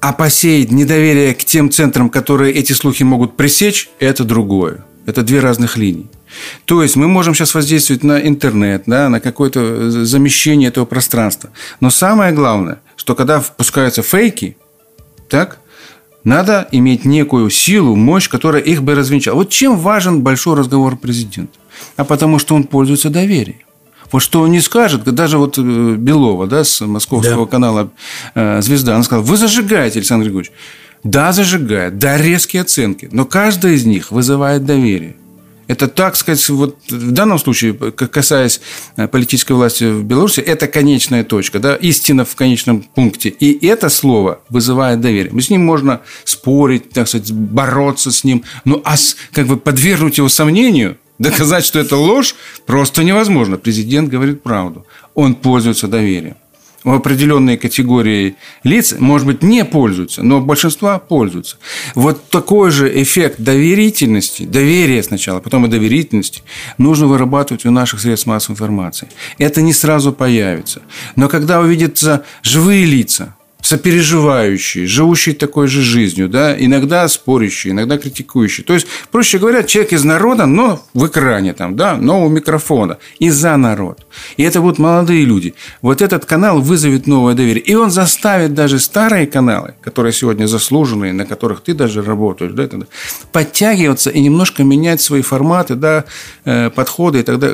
а 0.00 0.12
посеять 0.12 0.70
недоверие 0.70 1.34
к 1.34 1.44
тем 1.44 1.70
центрам, 1.70 2.10
которые 2.10 2.52
эти 2.52 2.72
слухи 2.72 3.02
могут 3.02 3.36
пресечь, 3.36 3.90
это 3.98 4.24
другое. 4.24 4.84
Это 5.06 5.22
две 5.22 5.40
разных 5.40 5.76
линии. 5.76 6.08
То 6.64 6.82
есть 6.82 6.96
мы 6.96 7.08
можем 7.08 7.34
сейчас 7.34 7.54
воздействовать 7.54 8.02
на 8.02 8.20
интернет, 8.20 8.82
да, 8.86 9.08
на 9.08 9.20
какое-то 9.20 9.90
замещение 10.04 10.68
этого 10.68 10.84
пространства. 10.84 11.50
Но 11.80 11.90
самое 11.90 12.32
главное, 12.32 12.80
что 12.96 13.14
когда 13.14 13.40
впускаются 13.40 14.02
фейки, 14.02 14.56
так, 15.28 15.60
надо 16.24 16.66
иметь 16.72 17.04
некую 17.04 17.50
силу, 17.50 17.94
мощь, 17.94 18.28
которая 18.28 18.60
их 18.60 18.82
бы 18.82 18.94
развенчала. 18.94 19.36
Вот 19.36 19.50
чем 19.50 19.78
важен 19.78 20.22
большой 20.22 20.56
разговор 20.56 20.96
президента? 20.96 21.58
А 21.96 22.04
потому 22.04 22.38
что 22.38 22.54
он 22.54 22.64
пользуется 22.64 23.10
доверием. 23.10 23.60
Вот 24.12 24.20
что 24.20 24.42
он 24.42 24.50
не 24.52 24.60
скажет, 24.60 25.04
даже 25.04 25.38
вот 25.38 25.58
э, 25.58 25.62
Белова, 25.62 26.46
да, 26.46 26.64
с 26.64 26.80
московского 26.84 27.46
да. 27.46 27.50
канала 27.50 27.90
э, 28.34 28.62
«Звезда», 28.62 28.94
она 28.94 29.02
сказала, 29.02 29.24
вы 29.24 29.36
зажигаете, 29.36 29.98
Александр 29.98 30.24
Григорьевич. 30.24 30.52
Да, 31.04 31.32
зажигает, 31.32 31.98
да, 31.98 32.16
резкие 32.16 32.62
оценки, 32.62 33.08
но 33.12 33.24
каждая 33.24 33.74
из 33.74 33.84
них 33.84 34.10
вызывает 34.10 34.64
доверие. 34.64 35.16
Это, 35.68 35.88
так 35.88 36.14
сказать, 36.14 36.48
вот 36.48 36.78
в 36.88 37.10
данном 37.10 37.38
случае, 37.38 37.74
касаясь 37.74 38.60
э, 38.96 39.08
политической 39.08 39.52
власти 39.52 39.84
в 39.84 40.04
Беларуси, 40.04 40.40
это 40.40 40.68
конечная 40.68 41.24
точка, 41.24 41.58
да, 41.58 41.74
истина 41.74 42.24
в 42.24 42.34
конечном 42.36 42.82
пункте. 42.82 43.30
И 43.30 43.66
это 43.66 43.88
слово 43.88 44.40
вызывает 44.48 45.00
доверие. 45.00 45.40
С 45.40 45.50
ним 45.50 45.64
можно 45.64 46.02
спорить, 46.24 46.90
так 46.90 47.08
сказать, 47.08 47.32
бороться 47.32 48.12
с 48.12 48.22
ним, 48.22 48.44
ну, 48.64 48.80
а 48.84 48.94
как 49.32 49.46
бы 49.46 49.56
подвергнуть 49.56 50.18
его 50.18 50.28
сомнению, 50.28 50.98
доказать, 51.18 51.64
что 51.64 51.78
это 51.78 51.96
ложь, 51.96 52.34
просто 52.66 53.04
невозможно. 53.04 53.56
Президент 53.58 54.08
говорит 54.08 54.42
правду. 54.42 54.86
Он 55.14 55.34
пользуется 55.34 55.88
доверием 55.88 56.36
в 56.86 56.92
определенной 56.92 57.56
категории 57.56 58.36
лиц, 58.62 58.94
может 58.96 59.26
быть, 59.26 59.42
не 59.42 59.64
пользуются, 59.64 60.22
но 60.22 60.40
большинство 60.40 61.00
пользуются. 61.00 61.56
Вот 61.96 62.30
такой 62.30 62.70
же 62.70 63.02
эффект 63.02 63.40
доверительности, 63.40 64.44
доверия 64.44 65.02
сначала, 65.02 65.40
потом 65.40 65.66
и 65.66 65.68
доверительности, 65.68 66.44
нужно 66.78 67.08
вырабатывать 67.08 67.66
у 67.66 67.72
наших 67.72 68.00
средств 68.00 68.28
массовой 68.28 68.54
информации. 68.54 69.08
Это 69.36 69.62
не 69.62 69.72
сразу 69.72 70.12
появится. 70.12 70.82
Но 71.16 71.28
когда 71.28 71.60
увидятся 71.60 72.24
живые 72.42 72.84
лица, 72.84 73.34
сопереживающие, 73.66 74.86
живущие 74.86 75.34
такой 75.34 75.66
же 75.66 75.82
жизнью, 75.82 76.28
да, 76.28 76.56
иногда 76.56 77.08
спорящие, 77.08 77.72
иногда 77.72 77.98
критикующие. 77.98 78.64
То 78.64 78.74
есть, 78.74 78.86
проще 79.10 79.38
говоря, 79.38 79.64
человек 79.64 79.92
из 79.92 80.04
народа, 80.04 80.46
но 80.46 80.80
в 80.94 81.08
экране 81.08 81.52
там, 81.52 81.74
да, 81.74 81.96
но 81.96 82.24
у 82.24 82.28
микрофона, 82.28 82.98
и 83.18 83.28
за 83.28 83.56
народ. 83.56 84.06
И 84.36 84.44
это 84.44 84.60
будут 84.60 84.78
молодые 84.78 85.24
люди. 85.24 85.54
Вот 85.82 86.00
этот 86.00 86.24
канал 86.26 86.60
вызовет 86.60 87.08
новое 87.08 87.34
доверие. 87.34 87.64
И 87.64 87.74
он 87.74 87.90
заставит 87.90 88.54
даже 88.54 88.78
старые 88.78 89.26
каналы, 89.26 89.74
которые 89.80 90.12
сегодня 90.12 90.46
заслуженные, 90.46 91.12
на 91.12 91.26
которых 91.26 91.60
ты 91.60 91.74
даже 91.74 92.02
работаешь, 92.02 92.52
да, 92.52 92.68
подтягиваться 93.32 94.10
и 94.10 94.20
немножко 94.20 94.62
менять 94.62 95.00
свои 95.00 95.22
форматы, 95.22 95.74
да, 95.74 96.04
э, 96.44 96.70
подходы, 96.70 97.18
и 97.18 97.22
тогда 97.24 97.48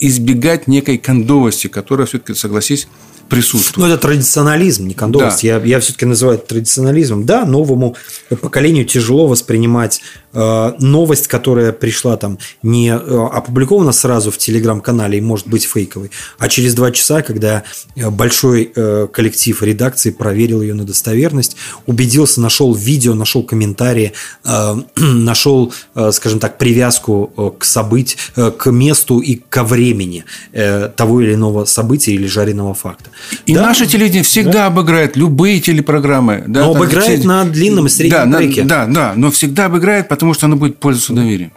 избегать 0.00 0.66
некой 0.66 0.96
кондовости, 0.96 1.66
которая 1.66 2.06
все-таки, 2.06 2.32
согласись, 2.32 2.88
присутствует. 3.28 3.76
Ну, 3.76 3.94
это 3.94 4.02
традиционализм, 4.02 4.86
не 4.86 4.94
кондовость. 4.94 5.42
Да. 5.42 5.48
Я, 5.48 5.58
я 5.58 5.80
все-таки 5.80 6.06
называю 6.06 6.38
это 6.38 6.46
традиционализмом. 6.48 7.24
Да, 7.24 7.44
новому 7.44 7.96
поколению 8.40 8.84
тяжело 8.84 9.26
воспринимать 9.26 10.00
Э, 10.34 10.74
новость, 10.78 11.26
которая 11.26 11.72
пришла 11.72 12.18
там 12.18 12.38
не 12.62 12.90
э, 12.90 12.94
опубликована 12.96 13.92
сразу 13.92 14.30
в 14.30 14.36
телеграм-канале 14.36 15.18
и 15.18 15.20
может 15.22 15.48
быть 15.48 15.64
фейковой, 15.64 16.10
а 16.38 16.48
через 16.48 16.74
два 16.74 16.90
часа, 16.90 17.22
когда 17.22 17.64
э, 17.96 18.10
большой 18.10 18.66
коллектив 19.12 19.62
редакции 19.62 20.10
проверил 20.10 20.60
ее 20.62 20.74
на 20.74 20.84
достоверность, 20.84 21.56
убедился, 21.86 22.40
нашел 22.40 22.74
видео, 22.74 23.14
нашел 23.14 23.42
комментарии, 23.42 24.12
нашел, 24.96 25.72
скажем 26.12 26.40
так, 26.40 26.58
привязку 26.58 27.54
к 27.58 27.64
событию, 27.64 28.18
к 28.52 28.70
месту 28.70 29.20
и 29.20 29.36
ко 29.36 29.64
времени 29.64 30.24
того 30.52 31.20
или 31.20 31.34
иного 31.34 31.64
события 31.64 32.12
или 32.12 32.26
жареного 32.26 32.74
факта. 32.74 33.10
И 33.46 33.54
да, 33.54 33.62
наше 33.62 33.86
телевидение 33.86 34.22
всегда 34.22 34.52
да. 34.52 34.66
обыграет 34.66 35.16
любые 35.16 35.60
телепрограммы. 35.60 36.44
Да, 36.46 36.60
но 36.64 36.70
обыграет 36.74 37.20
все... 37.20 37.28
на 37.28 37.44
длинном 37.44 37.86
и 37.86 37.88
среднем 37.88 38.30
да, 38.30 38.38
треке. 38.38 38.62
Да, 38.62 38.86
да, 38.86 39.12
но 39.16 39.30
всегда 39.30 39.66
обыграет, 39.66 40.08
потому 40.08 40.34
что 40.34 40.46
оно 40.46 40.56
будет 40.56 40.78
пользоваться 40.78 41.12
доверием. 41.12 41.52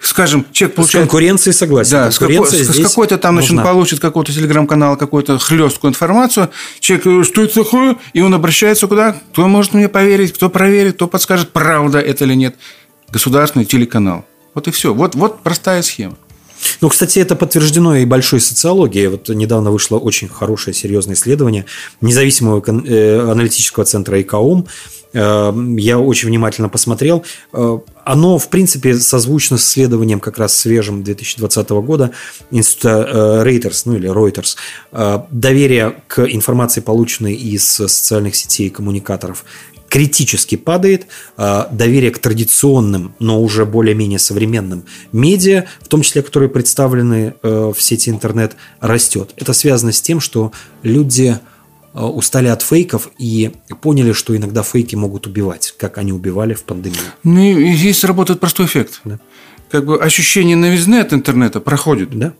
скажем, 0.00 0.46
человек 0.52 0.74
С 0.74 0.76
получает... 0.76 1.06
конкуренцией 1.06 1.54
согласен. 1.54 1.90
Да, 1.90 2.10
с, 2.10 2.18
какой- 2.18 2.36
Конкуренция 2.36 2.64
с- 2.64 2.68
с 2.68 2.72
здесь 2.74 2.86
какой-то 2.88 3.18
там, 3.18 3.34
значит, 3.36 3.52
он 3.52 3.62
получит 3.62 4.00
какого-то 4.00 4.32
телеграм-канала, 4.32 4.96
какую-то 4.96 5.38
хлесткую 5.38 5.90
информацию. 5.90 6.50
Человек, 6.80 7.04
говорит, 7.06 7.26
что 7.26 7.42
это 7.42 7.64
такое? 7.64 7.96
И 8.12 8.20
он 8.20 8.32
обращается 8.32 8.86
куда? 8.86 9.16
Кто 9.32 9.48
может 9.48 9.74
мне 9.74 9.88
поверить? 9.88 10.32
Кто 10.32 10.48
проверит? 10.48 10.94
Кто 10.94 11.08
подскажет, 11.08 11.50
правда 11.50 11.98
это 12.00 12.24
или 12.24 12.34
нет? 12.34 12.56
Государственный 13.10 13.64
телеканал. 13.64 14.24
Вот 14.54 14.68
и 14.68 14.70
все. 14.70 14.94
Вот, 14.94 15.14
вот 15.14 15.42
простая 15.42 15.82
схема. 15.82 16.16
Ну, 16.80 16.88
кстати, 16.88 17.18
это 17.18 17.36
подтверждено 17.36 17.96
и 17.96 18.04
большой 18.04 18.40
социологией. 18.40 19.08
Вот 19.08 19.28
недавно 19.28 19.70
вышло 19.70 19.98
очень 19.98 20.28
хорошее, 20.28 20.74
серьезное 20.74 21.14
исследование 21.14 21.64
независимого 22.00 22.62
э, 22.66 23.30
аналитического 23.30 23.84
центра 23.84 24.20
ИКАОМ. 24.20 24.66
Э, 25.12 25.52
Я 25.76 25.98
очень 25.98 26.28
внимательно 26.28 26.68
посмотрел. 26.68 27.24
Э, 27.52 27.78
Оно, 28.04 28.38
в 28.38 28.48
принципе, 28.48 28.94
созвучно 28.98 29.58
с 29.58 29.64
исследованием 29.64 30.20
как 30.20 30.38
раз 30.38 30.56
свежим 30.56 31.02
2020 31.02 31.70
года 31.70 32.10
института 32.50 33.42
Reuters, 33.44 33.82
ну 33.84 33.96
или 33.96 34.10
Reuters. 34.10 34.56
Доверие 35.30 36.02
к 36.06 36.24
информации, 36.24 36.80
полученной 36.80 37.34
из 37.34 37.66
социальных 37.66 38.34
сетей 38.36 38.68
и 38.68 38.70
коммуникаторов, 38.70 39.44
критически 39.88 40.56
падает, 40.56 41.06
э, 41.36 41.64
доверие 41.70 42.10
к 42.10 42.18
традиционным, 42.18 43.14
но 43.18 43.42
уже 43.42 43.64
более-менее 43.64 44.18
современным 44.18 44.84
медиа, 45.12 45.64
в 45.80 45.88
том 45.88 46.02
числе, 46.02 46.22
которые 46.22 46.48
представлены 46.48 47.34
э, 47.42 47.72
в 47.74 47.82
сети 47.82 48.10
интернет, 48.10 48.56
растет. 48.80 49.32
Это 49.36 49.52
связано 49.52 49.92
с 49.92 50.00
тем, 50.00 50.20
что 50.20 50.52
люди 50.82 51.38
э, 51.94 52.00
устали 52.00 52.48
от 52.48 52.62
фейков 52.62 53.10
и 53.18 53.52
поняли, 53.80 54.12
что 54.12 54.36
иногда 54.36 54.62
фейки 54.62 54.94
могут 54.94 55.26
убивать, 55.26 55.74
как 55.78 55.98
они 55.98 56.12
убивали 56.12 56.54
в 56.54 56.64
пандемию. 56.64 57.00
Ну, 57.24 57.40
и 57.40 57.72
здесь 57.72 58.04
работает 58.04 58.40
простой 58.40 58.66
эффект. 58.66 59.00
Да. 59.04 59.18
Как 59.70 59.84
бы 59.84 59.98
ощущение 59.98 60.56
новизны 60.56 60.96
от 61.00 61.12
интернета 61.12 61.60
проходит. 61.60 62.10
Да? 62.18 62.32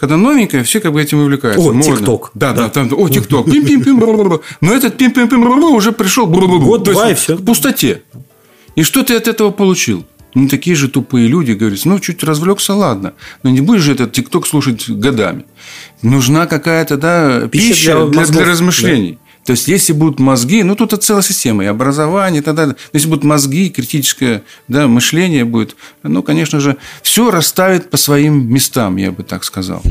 Когда 0.00 0.16
новенькое, 0.16 0.64
все 0.64 0.80
как 0.80 0.94
бы 0.94 1.02
этим 1.02 1.20
увлекаются. 1.20 1.60
О. 1.68 1.80
ТикТок. 1.82 2.30
Да, 2.34 2.52
да, 2.52 2.62
Да. 2.64 2.68
там, 2.70 2.88
о, 2.96 3.08
ТикТок. 3.08 3.44
Пим-пим-пим. 3.46 4.40
Но 4.62 4.72
этот 4.72 4.96
пим-пим-пим 4.96 5.42
уже 5.74 5.92
пришел 5.92 6.26
есть 6.90 6.94
два, 6.94 7.10
и 7.10 7.14
всё. 7.14 7.36
К 7.36 7.44
пустоте. 7.44 8.02
И 8.76 8.82
что 8.82 9.02
ты 9.02 9.14
от 9.14 9.28
этого 9.28 9.50
получил? 9.50 10.06
Ну, 10.34 10.48
такие 10.48 10.76
же 10.76 10.88
тупые 10.88 11.26
люди 11.26 11.52
говорят, 11.52 11.80
ну, 11.84 11.98
чуть 11.98 12.22
развлекся, 12.22 12.72
ладно. 12.74 13.12
Но 13.42 13.50
не 13.50 13.60
будешь 13.60 13.82
же 13.82 13.92
этот 13.92 14.12
ТикТок 14.12 14.46
слушать 14.46 14.88
годами. 14.88 15.44
Нужна 16.02 16.46
какая-то, 16.46 16.96
да, 16.96 17.48
Пища 17.48 17.68
пища, 17.68 18.06
для 18.06 18.24
для, 18.24 18.32
для 18.32 18.44
размышлений. 18.44 19.18
То 19.44 19.52
есть, 19.52 19.68
если 19.68 19.92
будут 19.92 20.20
мозги, 20.20 20.62
ну, 20.62 20.76
тут 20.76 20.92
это 20.92 21.02
целая 21.02 21.22
система, 21.22 21.64
и 21.64 21.66
образование, 21.66 22.40
и 22.40 22.44
так 22.44 22.54
далее. 22.54 22.76
Если 22.92 23.08
будут 23.08 23.24
мозги, 23.24 23.70
критическое 23.70 24.42
да, 24.68 24.86
мышление 24.86 25.44
будет, 25.44 25.76
ну, 26.02 26.22
конечно 26.22 26.60
же, 26.60 26.76
все 27.02 27.30
расставит 27.30 27.90
по 27.90 27.96
своим 27.96 28.52
местам, 28.52 28.96
я 28.96 29.12
бы 29.12 29.22
так 29.22 29.44
сказал. 29.44 29.82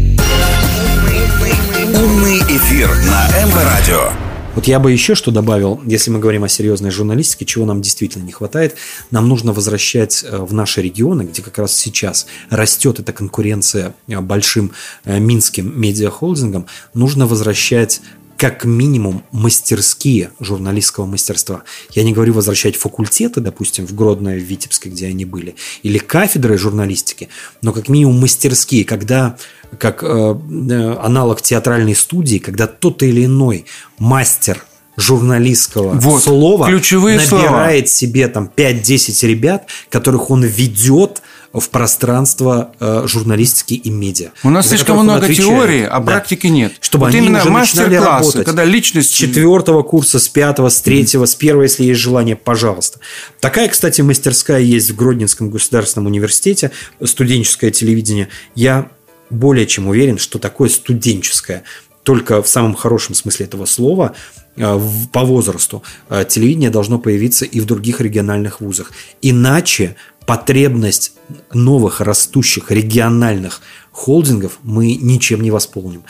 Умный 1.95 2.39
эфир 2.39 2.87
на 2.89 3.27
МВ 3.45 3.55
Радио. 3.63 4.11
Вот 4.55 4.67
я 4.67 4.79
бы 4.79 4.91
еще 4.91 5.15
что 5.15 5.31
добавил, 5.31 5.79
если 5.85 6.11
мы 6.11 6.19
говорим 6.19 6.43
о 6.43 6.49
серьезной 6.49 6.91
журналистике, 6.91 7.45
чего 7.45 7.65
нам 7.65 7.81
действительно 7.81 8.23
не 8.23 8.31
хватает, 8.31 8.75
нам 9.11 9.29
нужно 9.29 9.53
возвращать 9.53 10.23
э, 10.23 10.37
в 10.37 10.53
наши 10.53 10.81
регионы, 10.81 11.23
где 11.23 11.41
как 11.41 11.59
раз 11.59 11.73
сейчас 11.73 12.25
растет 12.49 12.99
эта 12.99 13.13
конкуренция 13.13 13.93
э, 14.07 14.19
большим 14.19 14.71
э, 15.05 15.19
минским 15.19 15.79
медиахолдингом, 15.79 16.65
нужно 16.93 17.27
возвращать 17.27 18.01
как 18.39 18.63
минимум 18.63 19.23
мастерские 19.33 20.31
журналистского 20.39 21.05
мастерства. 21.05 21.63
Я 21.91 22.03
не 22.03 22.13
говорю 22.13 22.33
возвращать 22.33 22.77
факультеты, 22.77 23.41
допустим, 23.41 23.85
в 23.85 23.93
Гродно, 23.93 24.31
в 24.31 24.37
Витебске, 24.37 24.89
где 24.89 25.07
они 25.07 25.25
были, 25.25 25.55
или 25.83 25.97
кафедры 25.97 26.57
журналистики, 26.57 27.27
но 27.61 27.73
как 27.73 27.89
минимум 27.89 28.17
мастерские, 28.21 28.85
когда 28.85 29.35
как 29.77 30.03
э, 30.03 30.07
э, 30.07 30.95
аналог 31.01 31.41
театральной 31.41 31.95
студии, 31.95 32.37
когда 32.37 32.65
тот 32.65 33.03
или 33.03 33.25
иной 33.25 33.65
мастер 33.97 34.63
журналистского 34.95 35.95
Вот, 35.95 36.23
слова 36.23 36.67
ключевые 36.67 37.19
слова. 37.19 37.43
набирает 37.43 37.89
себе 37.89 38.29
там 38.29 38.49
5-10 38.55 39.27
ребят, 39.27 39.67
которых 39.89 40.29
он 40.29 40.45
ведет 40.45 41.21
в 41.51 41.69
пространство 41.69 42.73
э, 42.79 43.03
журналистики 43.07 43.73
и 43.73 43.89
медиа. 43.89 44.29
У 44.43 44.49
нас 44.49 44.69
слишком 44.69 44.99
много 44.99 45.23
отвечает. 45.25 45.49
теории, 45.49 45.83
а 45.83 45.99
Да. 45.99 46.05
практики 46.05 46.47
нет. 46.47 46.73
Чтобы 46.79 47.05
вот 47.05 47.15
они 47.15 47.25
именно 47.25 47.39
уже 47.39 47.49
начинали 47.49 47.95
работать. 47.95 48.45
когда 48.45 48.63
личность... 48.63 49.09
С 49.09 49.13
четвертого 49.13 49.81
курса, 49.83 50.19
с 50.19 50.29
пятого, 50.29 50.69
с 50.69 50.81
третьего, 50.81 51.25
с 51.25 51.35
первого, 51.35 51.63
если 51.63 51.85
есть 51.85 51.99
желание, 51.99 52.35
пожалуйста. 52.35 52.99
Такая, 53.39 53.67
кстати, 53.67 54.01
мастерская 54.01 54.59
есть 54.59 54.91
в 54.91 54.95
Гродненском 54.95 55.49
государственном 55.49 56.05
университете, 56.07 56.71
студенческое 57.03 57.71
телевидение. 57.71 58.29
Я 58.53 58.89
более 59.29 59.65
чем 59.65 59.87
уверен, 59.87 60.17
что 60.17 60.37
такое 60.39 60.69
студенческое, 60.69 61.63
только 62.03 62.41
в 62.41 62.47
самом 62.47 62.75
хорошем 62.75 63.15
смысле 63.15 63.45
этого 63.47 63.65
слова, 63.65 64.13
э, 64.55 64.79
по 65.11 65.21
возрасту, 65.21 65.83
э, 66.09 66.25
телевидение 66.27 66.69
должно 66.69 66.99
появиться 66.99 67.45
и 67.45 67.59
в 67.59 67.65
других 67.65 68.01
региональных 68.01 68.61
вузах. 68.61 68.91
Иначе 69.21 69.95
потребность 70.29 71.13
новых 71.55 72.01
растущих 72.01 72.69
региональных 72.69 73.61
холдингов 73.91 74.59
мы 74.61 74.93
ничем 74.93 75.41
не 75.41 75.49
восполним. 75.49 76.03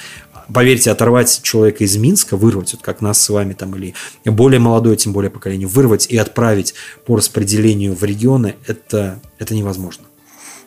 Поверьте, 0.54 0.92
оторвать 0.92 1.40
человека 1.42 1.86
из 1.86 1.96
Минска, 1.96 2.36
вырвать, 2.36 2.74
вот 2.74 2.82
как 2.82 3.00
нас 3.00 3.22
с 3.22 3.30
вами 3.30 3.54
там, 3.54 3.74
или 3.78 3.94
более 4.26 4.60
молодое, 4.60 4.98
тем 4.98 5.14
более 5.14 5.32
поколение, 5.32 5.70
вырвать 5.70 6.08
и 6.08 6.18
отправить 6.18 6.74
по 7.06 7.16
распределению 7.16 7.96
в 7.96 8.04
регионы, 8.04 8.56
это, 8.68 9.22
это 9.38 9.56
невозможно. 9.56 10.04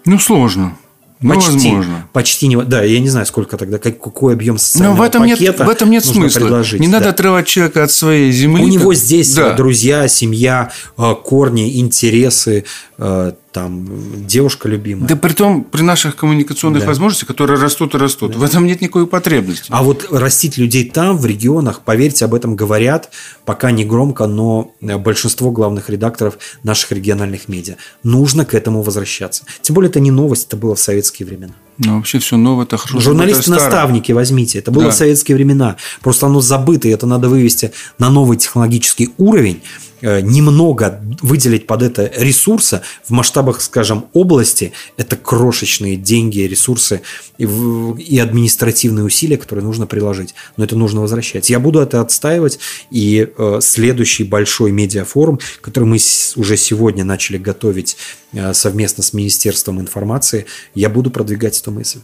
Ну, 0.07 0.19
сложно. 0.19 0.79
Ну, 1.21 1.35
почти, 1.35 1.53
возможно. 1.53 2.09
почти 2.13 2.49
не, 2.49 2.57
да, 2.65 2.83
я 2.83 2.99
не 2.99 3.09
знаю, 3.09 3.27
сколько 3.27 3.57
тогда, 3.57 3.79
как- 3.79 4.01
какой 4.01 4.33
объем 4.35 4.55
Но 4.55 4.59
социального 4.59 4.97
в 4.97 5.03
этом, 5.03 5.25
нет, 5.25 5.39
пакета 5.39 5.65
в 5.65 5.69
этом 5.69 5.91
нет 5.91 6.05
нужно 6.05 6.23
смысла. 6.23 6.41
предложить. 6.41 6.81
Не 6.81 6.89
надо 6.89 7.05
да. 7.05 7.11
отрывать 7.11 7.47
человека 7.47 7.85
от 7.85 7.93
своей 7.93 8.33
земли. 8.33 8.63
У 8.63 8.67
как- 8.67 8.75
него 8.75 8.95
здесь 8.95 9.33
Да. 9.33 9.53
друзья, 9.53 10.09
семья, 10.09 10.73
э, 10.99 11.15
корни, 11.23 11.79
интересы, 11.79 12.65
э, 12.99 13.33
там 13.53 14.27
девушка 14.27 14.69
любимая. 14.69 15.07
Да 15.09 15.17
при 15.17 15.33
том, 15.33 15.63
при 15.65 15.83
наших 15.83 16.17
коммуникационных 16.17 16.81
Да. 16.83 16.89
возможностях, 16.89 17.29
которые 17.29 17.61
растут 17.61 17.95
и 17.95 17.99
растут, 17.99 18.35
в 18.35 18.43
этом 18.43 18.67
нет 18.67 18.81
никакой 18.81 19.07
потребности. 19.07 19.67
А 19.69 19.83
вот 19.83 20.09
растить 20.11 20.57
людей 20.59 20.89
там, 20.89 21.17
в 21.19 21.27
регионах, 21.27 21.83
поверьте, 21.83 22.25
об 22.25 22.35
этом 22.35 22.57
говорят, 22.57 23.11
пока 23.45 23.71
не 23.71 23.85
громко, 23.85 24.27
но 24.27 24.73
э, 24.81 24.97
большинство 24.97 25.51
главных 25.51 25.91
редакторов 25.91 26.39
наших 26.63 26.93
региональных 26.93 27.49
медиа. 27.49 27.77
Нужно 28.03 28.45
к 28.45 28.55
этому 28.55 28.83
возвращаться. 28.83 29.45
Тем 29.61 29.75
более, 29.75 29.91
это 29.91 30.01
не 30.01 30.11
новость, 30.11 30.47
это 30.49 30.57
было 30.57 30.75
в 30.75 30.81
советские 30.81 31.27
времена. 31.27 31.53
Ну, 31.79 31.97
вообще 31.97 32.19
все 32.19 32.37
новое, 32.37 32.65
это 32.65 32.77
хорошо. 32.77 33.01
Журналисты-наставники 33.01 34.13
возьмите. 34.13 34.59
Это 34.59 34.71
было 34.71 34.85
Да. 34.85 34.91
в 34.91 34.95
советские 34.95 35.37
времена. 35.37 35.77
Просто 36.03 36.27
оно 36.27 36.41
забыто, 36.41 36.87
и 36.89 36.91
это 36.91 37.07
надо 37.07 37.29
вывести 37.29 37.73
на 37.99 38.11
новый 38.11 38.37
технологический 38.37 39.11
уровень. 39.19 39.63
Э, 40.03 40.21
Немного 40.21 41.01
выделить 41.23 41.67
под 41.67 41.83
это 41.83 42.11
ресурса 42.17 42.83
в 43.05 43.11
масштабах, 43.11 43.61
скажем, 43.61 44.07
области. 44.13 44.73
Это 44.97 45.17
крошечные 45.17 45.97
деньги, 45.97 46.41
ресурсы 46.41 47.03
и, 47.39 47.45
и 47.45 48.19
административные 48.19 49.05
усилия, 49.05 49.37
которые 49.37 49.65
нужно 49.65 49.87
приложить. 49.87 50.35
Но 50.57 50.65
это 50.65 50.77
нужно 50.77 51.01
возвращать. 51.01 51.51
Я 51.51 51.61
буду 51.61 51.81
это 51.81 52.01
отстаивать. 52.01 52.59
И 52.91 53.29
э, 53.37 53.59
следующий 53.63 54.25
большой 54.25 54.73
медиафорум, 54.73 55.39
который 55.61 55.85
мы 55.85 55.99
уже 56.37 56.57
сегодня 56.57 57.05
начали 57.05 57.39
готовить 57.39 57.97
э, 58.33 58.53
совместно 58.55 59.05
с 59.05 59.13
Министерством 59.13 59.81
информации, 59.81 60.47
я 60.75 60.89
буду 60.89 61.11
продвигать 61.11 61.61
эту 61.61 61.71
мысль. 61.71 62.01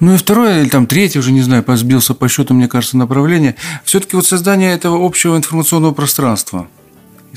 Ну 0.00 0.14
и 0.14 0.16
второе, 0.16 0.62
или 0.62 0.68
там 0.68 0.86
третье, 0.86 1.20
уже 1.20 1.30
не 1.32 1.42
знаю, 1.42 1.64
сбился 1.76 2.14
по 2.14 2.28
счету, 2.28 2.54
мне 2.54 2.68
кажется, 2.68 2.96
направление. 2.96 3.54
Все-таки 3.84 4.16
вот 4.16 4.26
создание 4.26 4.72
этого 4.74 5.04
общего 5.04 5.36
информационного 5.36 5.94
пространства 5.94 6.68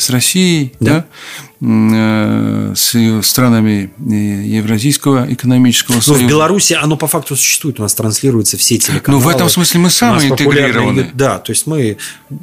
с 0.01 0.09
Россией, 0.09 0.73
Да. 0.79 1.05
да, 1.61 2.71
э, 2.71 2.73
с 2.75 2.95
странами 3.25 3.91
э, 3.99 4.13
Евразийского 4.57 5.27
экономического 5.31 5.95
Ну, 5.95 6.01
союза. 6.01 6.23
в 6.23 6.27
Беларуси 6.27 6.73
оно 6.73 6.97
по 6.97 7.07
факту 7.07 7.35
существует, 7.35 7.79
у 7.79 7.83
нас 7.83 7.93
транслируются 7.93 8.57
все 8.57 8.77
телеканалы. 8.77 9.21
Ну, 9.23 9.29
в 9.29 9.33
этом 9.33 9.49
смысле 9.49 9.79
мы 9.81 9.89
самые 9.89 10.29
люди- 10.29 11.11
Да, 11.13 11.39
то 11.39 11.51
есть 11.51 11.67
мы 11.67 11.97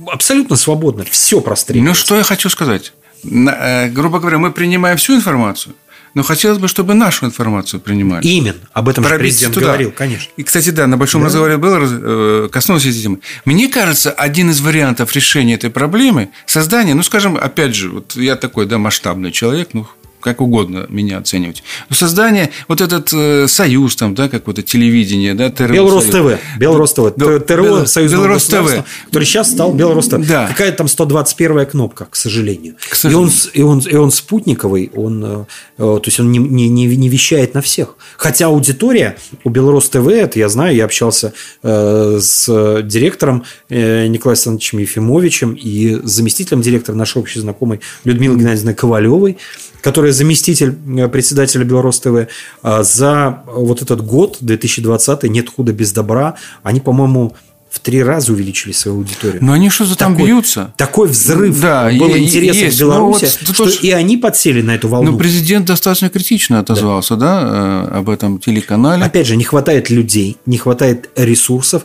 абсолютно 0.06 0.56
свободно, 0.56 1.04
все 1.10 1.36
Ну, 1.36 1.42
простреливается. 1.42 2.00
что 2.00 2.16
я 2.16 2.22
хочу 2.22 2.48
сказать. 2.48 2.92
Э, 3.24 3.88
грубо 3.88 4.20
говоря, 4.20 4.38
мы 4.38 4.52
принимаем 4.52 4.96
всю 4.96 5.14
информацию, 5.16 5.74
но 6.18 6.24
хотелось 6.24 6.58
бы, 6.58 6.66
чтобы 6.66 6.94
нашу 6.94 7.26
информацию 7.26 7.78
принимали. 7.78 8.26
Именно, 8.26 8.58
об 8.72 8.88
этом 8.88 9.04
же 9.04 9.18
президент 9.18 9.54
туда. 9.54 9.66
говорил, 9.66 9.92
конечно. 9.92 10.28
И, 10.36 10.42
кстати, 10.42 10.70
да, 10.70 10.88
на 10.88 10.96
большом 10.96 11.24
разговоре 11.24 11.58
было, 11.58 11.78
э, 11.80 12.48
коснулся 12.50 12.88
этой 12.88 13.00
темы. 13.00 13.20
Мне 13.44 13.68
кажется, 13.68 14.10
один 14.10 14.50
из 14.50 14.60
вариантов 14.60 15.12
решения 15.12 15.54
этой 15.54 15.70
проблемы– 15.70 16.30
создание, 16.46 16.96
ну, 16.96 17.04
скажем, 17.04 17.36
опять 17.36 17.76
же, 17.76 17.90
вот 17.90 18.16
я 18.16 18.34
такой, 18.34 18.66
да, 18.66 18.78
масштабный 18.78 19.30
человек, 19.30 19.68
ну, 19.74 19.86
как 20.20 20.40
угодно 20.40 20.86
меня 20.88 21.18
оценивать. 21.18 21.62
Создание, 21.90 22.50
вот 22.66 22.80
этот 22.80 23.12
э, 23.12 23.46
союз, 23.48 23.96
там, 23.96 24.14
да, 24.14 24.28
как 24.28 24.46
вот 24.46 24.58
это 24.58 24.68
телевидение, 24.68 25.34
да, 25.34 25.50
ТРО. 25.50 25.72
Белрос 25.72 26.04
ТВ. 26.06 26.38
Белрос 26.58 26.92
ТВ. 26.92 27.14
Да, 27.16 27.38
ТРО 27.38 27.86
Союзного 27.86 28.24
Белрос 28.24 28.46
ТВ. 28.46 28.84
который 29.06 29.24
сейчас 29.24 29.50
стал 29.50 29.72
Белрос 29.74 30.08
ТВ. 30.08 30.26
Да. 30.26 30.48
Какая 30.48 30.72
там 30.72 30.88
121 30.88 31.66
кнопка, 31.66 32.06
к 32.06 32.16
сожалению. 32.16 32.76
К 32.88 32.94
сожалению. 32.94 33.30
И, 33.52 33.62
он, 33.62 33.80
и, 33.80 33.86
он, 33.86 33.92
и 33.92 33.96
он 33.96 34.10
спутниковый, 34.10 34.90
он, 34.94 35.24
э, 35.24 35.44
то 35.76 36.02
есть 36.04 36.20
он 36.20 36.32
не, 36.32 36.38
не, 36.38 36.68
не, 36.68 36.86
не 36.96 37.08
вещает 37.08 37.54
на 37.54 37.62
всех. 37.62 37.96
Хотя 38.16 38.46
аудитория 38.46 39.16
у 39.44 39.50
Белрос 39.50 39.88
ТВ, 39.88 40.06
это 40.08 40.38
я 40.38 40.48
знаю, 40.48 40.74
я 40.74 40.84
общался 40.84 41.32
э, 41.62 42.18
с 42.20 42.82
директором 42.82 43.44
э, 43.68 44.06
Николаем 44.06 44.36
Александровичем 44.38 44.78
Ефимовичем 44.78 45.54
и 45.54 45.98
заместителем 46.04 46.60
директора 46.60 46.96
нашей 46.96 47.18
общей 47.18 47.40
знакомой 47.40 47.80
Людмилой 48.04 48.38
Геннадьевной 48.38 48.74
Ковалевой 48.74 49.38
которая 49.80 50.12
заместитель 50.12 50.76
э, 50.96 51.08
председателя 51.08 51.64
Беларусь 51.64 52.00
ТВ, 52.00 52.28
а 52.62 52.82
за 52.82 53.42
вот 53.46 53.82
этот 53.82 54.04
год, 54.04 54.38
2020, 54.40 55.24
«Нет 55.24 55.48
худа 55.48 55.72
без 55.72 55.92
добра», 55.92 56.36
они, 56.62 56.80
по-моему, 56.80 57.34
в 57.70 57.80
три 57.80 58.02
раза 58.02 58.32
увеличили 58.32 58.72
свою 58.72 58.98
аудиторию. 58.98 59.44
Но 59.44 59.52
они 59.52 59.68
что-то 59.68 59.96
там 59.96 60.16
бьются. 60.16 60.72
Такой 60.76 61.08
взрыв 61.08 61.60
да, 61.60 61.90
был 61.98 62.14
есть. 62.14 62.76
в 62.76 62.80
Беларуси, 62.80 63.24
ну, 63.24 63.46
вот, 63.46 63.54
что 63.54 63.64
тоже... 63.64 63.78
и 63.82 63.90
они 63.90 64.16
подсели 64.16 64.62
на 64.62 64.74
эту 64.74 64.88
волну. 64.88 65.12
Но 65.12 65.18
президент 65.18 65.66
достаточно 65.66 66.08
критично 66.08 66.60
отозвался 66.60 67.16
да. 67.16 67.40
Да, 67.40 67.88
э, 67.92 67.98
об 67.98 68.08
этом 68.08 68.38
телеканале. 68.38 69.04
Опять 69.04 69.26
же, 69.26 69.36
не 69.36 69.44
хватает 69.44 69.90
людей, 69.90 70.38
не 70.46 70.56
хватает 70.56 71.10
ресурсов. 71.14 71.84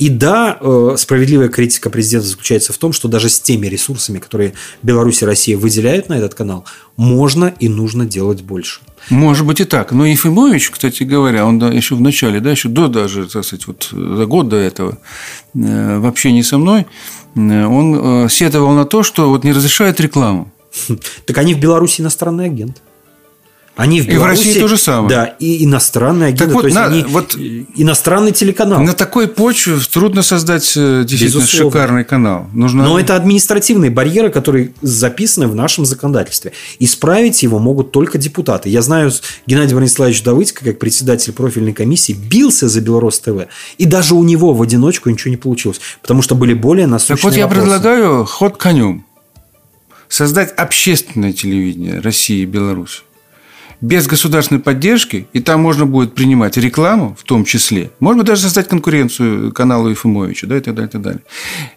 И 0.00 0.08
да, 0.08 0.56
э, 0.58 0.94
справедливая 0.96 1.50
критика 1.50 1.90
президента 1.90 2.26
заключается 2.26 2.72
в 2.72 2.78
том, 2.78 2.94
что 2.94 3.06
даже 3.06 3.28
с 3.28 3.38
теми 3.38 3.66
ресурсами, 3.66 4.18
которые 4.18 4.54
Беларусь 4.82 5.20
и 5.20 5.26
Россия 5.26 5.58
выделяют 5.58 6.08
на 6.08 6.14
этот 6.14 6.34
канал, 6.34 6.64
можно 6.96 7.52
и 7.60 7.68
нужно 7.68 8.06
делать 8.06 8.40
больше. 8.40 8.80
Может 9.10 9.46
быть 9.46 9.60
и 9.60 9.64
так. 9.64 9.92
Но 9.92 10.06
Ефимович, 10.06 10.70
кстати 10.70 11.02
говоря, 11.02 11.44
он 11.44 11.60
еще 11.70 11.96
в 11.96 12.00
начале, 12.00 12.40
да, 12.40 12.50
еще 12.50 12.70
до 12.70 12.88
даже, 12.88 13.28
так 13.28 13.44
сказать, 13.44 13.66
вот 13.66 13.90
за 13.92 14.24
год 14.24 14.48
до 14.48 14.56
этого, 14.56 14.96
э, 15.54 15.98
в 15.98 16.06
общении 16.06 16.40
со 16.40 16.56
мной, 16.56 16.86
э, 17.34 17.66
он 17.66 18.30
сетовал 18.30 18.72
на 18.72 18.86
то, 18.86 19.02
что 19.02 19.28
вот 19.28 19.44
не 19.44 19.52
разрешают 19.52 20.00
рекламу. 20.00 20.50
Так 21.26 21.36
они 21.36 21.52
в 21.52 21.60
Беларуси 21.60 22.00
иностранный 22.00 22.46
агент. 22.46 22.80
Они 23.76 24.02
в 24.02 24.06
Беларуси, 24.06 24.40
и 24.40 24.42
в 24.42 24.46
России 24.46 24.60
то 24.60 24.68
же 24.68 24.76
самое. 24.76 25.08
Да, 25.08 25.24
и 25.38 25.64
иностранные 25.64 26.28
агенты, 26.28 26.44
так 26.44 26.54
вот, 26.54 26.60
то 26.62 26.66
есть 26.66 26.76
на, 26.76 26.86
они 26.86 27.02
вот 27.04 27.34
иностранный 27.36 28.32
телеканал. 28.32 28.82
На 28.82 28.92
такой 28.92 29.26
почве 29.26 29.76
трудно 29.90 30.22
создать 30.22 30.74
э, 30.76 31.04
действительно 31.06 31.40
Безусловно. 31.40 31.70
шикарный 31.70 32.04
канал. 32.04 32.46
Нужно... 32.52 32.84
Но 32.84 32.98
это 32.98 33.16
административные 33.16 33.90
барьеры, 33.90 34.30
которые 34.30 34.72
записаны 34.82 35.46
в 35.46 35.54
нашем 35.54 35.86
законодательстве. 35.86 36.52
Исправить 36.78 37.42
его 37.42 37.58
могут 37.58 37.90
только 37.92 38.18
депутаты. 38.18 38.68
Я 38.68 38.82
знаю, 38.82 39.12
Геннадий 39.46 39.74
Брониславович 39.74 40.22
Давыдько, 40.24 40.64
как 40.64 40.78
председатель 40.78 41.32
профильной 41.32 41.72
комиссии, 41.72 42.12
бился 42.12 42.68
за 42.68 42.80
Белрос 42.80 43.20
ТВ. 43.20 43.46
И 43.78 43.86
даже 43.86 44.14
у 44.14 44.24
него 44.24 44.52
в 44.52 44.60
одиночку 44.60 45.08
ничего 45.08 45.30
не 45.30 45.38
получилось. 45.38 45.80
Потому 46.02 46.22
что 46.22 46.34
были 46.34 46.54
более 46.54 46.86
насущные 46.86 47.16
Так 47.16 47.24
вот 47.24 47.34
я 47.34 47.48
предлагаю 47.48 48.26
ход 48.26 48.56
конем. 48.58 49.06
Создать 50.08 50.52
общественное 50.56 51.32
телевидение 51.32 52.00
России 52.00 52.42
и 52.42 52.46
Беларуси 52.46 53.02
без 53.80 54.06
государственной 54.06 54.60
поддержки, 54.60 55.26
и 55.32 55.40
там 55.40 55.60
можно 55.60 55.86
будет 55.86 56.14
принимать 56.14 56.56
рекламу 56.56 57.16
в 57.18 57.24
том 57.24 57.44
числе, 57.44 57.90
можно 58.00 58.22
даже 58.22 58.42
создать 58.42 58.68
конкуренцию 58.68 59.52
каналу 59.52 59.88
Ефимовича, 59.88 60.46
да, 60.46 60.56
и 60.56 60.60
так 60.60 60.74
далее, 60.74 60.88
и 60.88 60.92
так 60.92 61.02
далее. 61.02 61.22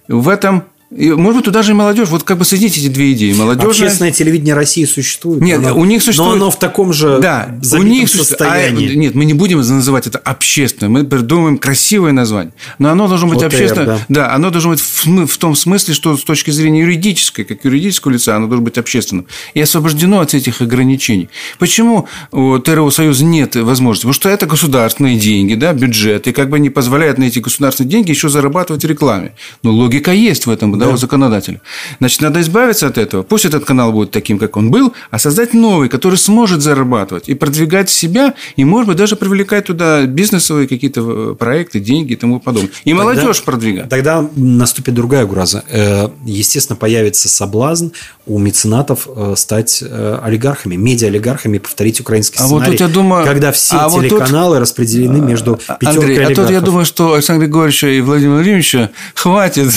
В 0.08 0.30
этом 0.30 0.64
и, 0.96 1.12
может 1.12 1.38
быть, 1.38 1.46
туда 1.46 1.64
же 1.64 1.72
и 1.72 1.76
молодежь. 1.76 2.10
Вот 2.10 2.24
как 2.24 2.38
бы 2.38 2.46
соединить 2.46 2.78
эти 2.78 2.88
две 2.88 3.14
идеи. 3.14 3.34
Молодежь. 3.34 3.66
Общественное 3.66 4.12
телевидение 4.12 4.54
России 4.54 4.86
существует. 4.86 5.42
Нет, 5.42 5.60
оно, 5.60 5.76
у 5.76 5.86
них 5.86 6.04
существует. 6.04 6.32
Но 6.32 6.36
оно 6.36 6.52
в 6.52 6.60
таком 6.60 6.94
же 6.94 7.20
да, 7.20 7.60
у 7.74 7.84
них 7.84 8.10
состоянии. 8.10 8.92
А, 8.92 8.96
нет, 8.96 9.16
мы 9.16 9.26
не 9.26 9.34
будем 9.34 9.58
называть 9.58 10.08
это 10.08 10.20
общественным. 10.20 10.94
Мы 10.94 11.04
придумаем 11.06 11.58
красивое 11.58 12.12
название. 12.12 12.54
Но 12.80 12.90
оно 12.90 13.08
должно 13.08 13.28
быть 13.28 13.38
ОТР, 13.38 13.48
общественное. 13.48 13.86
Да. 13.86 14.00
да, 14.10 14.34
оно 14.34 14.50
должно 14.50 14.72
быть 14.72 14.82
в, 14.82 15.26
в 15.26 15.38
том 15.38 15.56
смысле, 15.56 15.94
что 15.94 16.16
с 16.16 16.24
точки 16.24 16.52
зрения 16.52 16.82
юридической, 16.82 17.44
как 17.44 17.66
юридического 17.66 18.12
лица, 18.12 18.36
оно 18.36 18.48
должно 18.48 18.66
быть 18.66 18.78
общественным. 18.78 19.26
И 19.54 19.62
освобождено 19.62 20.20
от 20.20 20.34
этих 20.34 20.62
ограничений. 20.62 21.30
Почему 21.60 22.08
у 22.32 22.60
ТРО 22.60 22.92
Союза 22.92 23.26
нет 23.26 23.56
возможности? 23.56 24.04
Потому 24.04 24.14
что 24.14 24.30
это 24.30 24.46
государственные 24.46 25.18
деньги, 25.18 25.56
да, 25.56 25.74
бюджет. 25.74 26.28
И 26.28 26.32
как 26.34 26.50
бы 26.50 26.60
не 26.60 26.70
позволяет 26.70 27.18
на 27.18 27.24
эти 27.24 27.40
государственные 27.40 27.90
деньги 27.90 28.12
еще 28.12 28.30
зарабатывать 28.30 28.84
рекламе. 28.84 29.34
Но 29.64 29.72
логика 29.72 30.12
есть 30.12 30.46
в 30.46 30.50
этом 30.50 30.72
да, 30.88 30.94
у 30.94 30.98
законодателя. 30.98 31.62
Значит, 32.00 32.22
надо 32.22 32.42
избавиться 32.42 32.88
от 32.88 32.98
этого. 32.98 33.24
Пусть 33.24 33.46
этот 33.46 33.66
канал 33.66 33.92
будет 33.92 34.12
таким, 34.12 34.40
как 34.40 34.58
он 34.58 34.72
был, 34.72 34.94
а 35.12 35.20
создать 35.20 35.54
новый, 35.54 35.90
который 35.90 36.18
сможет 36.18 36.62
зарабатывать 36.62 37.30
и 37.30 37.34
продвигать 37.34 37.90
себя, 37.90 38.34
и, 38.56 38.66
может 38.66 38.88
быть, 38.88 38.98
даже 38.98 39.16
привлекать 39.16 39.66
туда 39.66 40.04
бизнесовые 40.06 40.68
какие-то 40.68 41.32
э, 41.32 41.36
проекты, 41.36 41.80
деньги 41.80 42.14
и 42.14 42.16
тому 42.16 42.40
подобное. 42.40 42.72
И 42.84 42.90
тогда, 42.92 43.04
молодежь 43.04 43.44
продвигать. 43.44 43.90
Тогда 43.90 44.28
наступит 44.36 44.94
другая 44.94 45.26
угроза. 45.26 45.64
Э, 45.70 46.10
естественно, 46.26 46.76
появится 46.76 47.30
соблазн 47.30 47.88
у 48.26 48.40
меценатов 48.40 49.08
э, 49.14 49.34
стать 49.38 49.84
олигархами, 49.84 50.76
медиа-олигархами, 50.76 51.58
повторить 51.58 52.00
украинский 52.00 52.38
сценарий. 52.38 52.56
А 52.56 52.60
вот 52.60 52.72
тут 52.72 52.80
я 52.80 52.88
думаю... 52.88 53.26
Когда 53.26 53.52
все 53.52 53.78
а 53.78 53.90
телеканалы 53.90 54.50
вот 54.50 54.56
тут... 54.56 54.62
распределены 54.62 55.20
между 55.20 55.56
пятеркой 55.56 55.90
Андрей, 55.90 56.18
олигархов. 56.18 56.38
а 56.38 56.42
тут 56.42 56.52
я 56.52 56.62
думаю, 56.62 56.86
что 56.86 57.14
Александра 57.14 57.46
Григорьевича 57.46 57.88
и 57.88 58.02
Владимира 58.02 58.36
Владимировича 58.36 58.90
хватит 59.16 59.72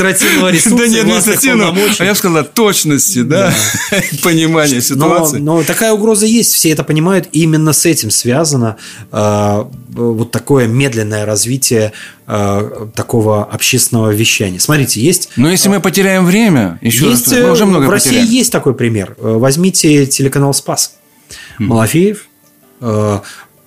административного 0.00 0.48
ресурса. 0.50 0.76
Да 0.76 0.86
не 0.86 0.98
административного, 0.98 1.76
а 1.98 2.04
я 2.04 2.10
бы 2.10 2.16
сказал, 2.16 2.44
точности, 2.44 3.22
да, 3.22 3.52
понимания 4.22 4.80
ситуации. 4.80 5.38
Но 5.38 5.62
такая 5.62 5.92
угроза 5.92 6.26
есть, 6.26 6.54
все 6.54 6.70
это 6.70 6.84
понимают. 6.84 7.28
Именно 7.32 7.72
с 7.72 7.86
этим 7.86 8.10
связано 8.10 8.76
а, 9.10 9.68
вот 9.88 10.30
такое 10.30 10.66
медленное 10.66 11.26
развитие 11.26 11.92
а, 12.26 12.88
такого 12.94 13.44
общественного 13.44 14.10
вещания. 14.10 14.58
Смотрите, 14.58 15.00
есть... 15.00 15.30
Но 15.36 15.50
если 15.50 15.68
мы 15.68 15.80
потеряем 15.80 16.24
время, 16.24 16.78
еще 16.80 17.08
есть, 17.10 17.30
раз, 17.32 17.42
мы 17.42 17.50
уже 17.52 17.66
много 17.66 17.86
В 17.86 17.90
России 17.90 18.10
потеряем. 18.10 18.30
есть 18.30 18.52
такой 18.52 18.74
пример. 18.74 19.16
Возьмите 19.18 20.06
телеканал 20.06 20.54
«Спас». 20.54 20.92
Малафеев 21.58 22.28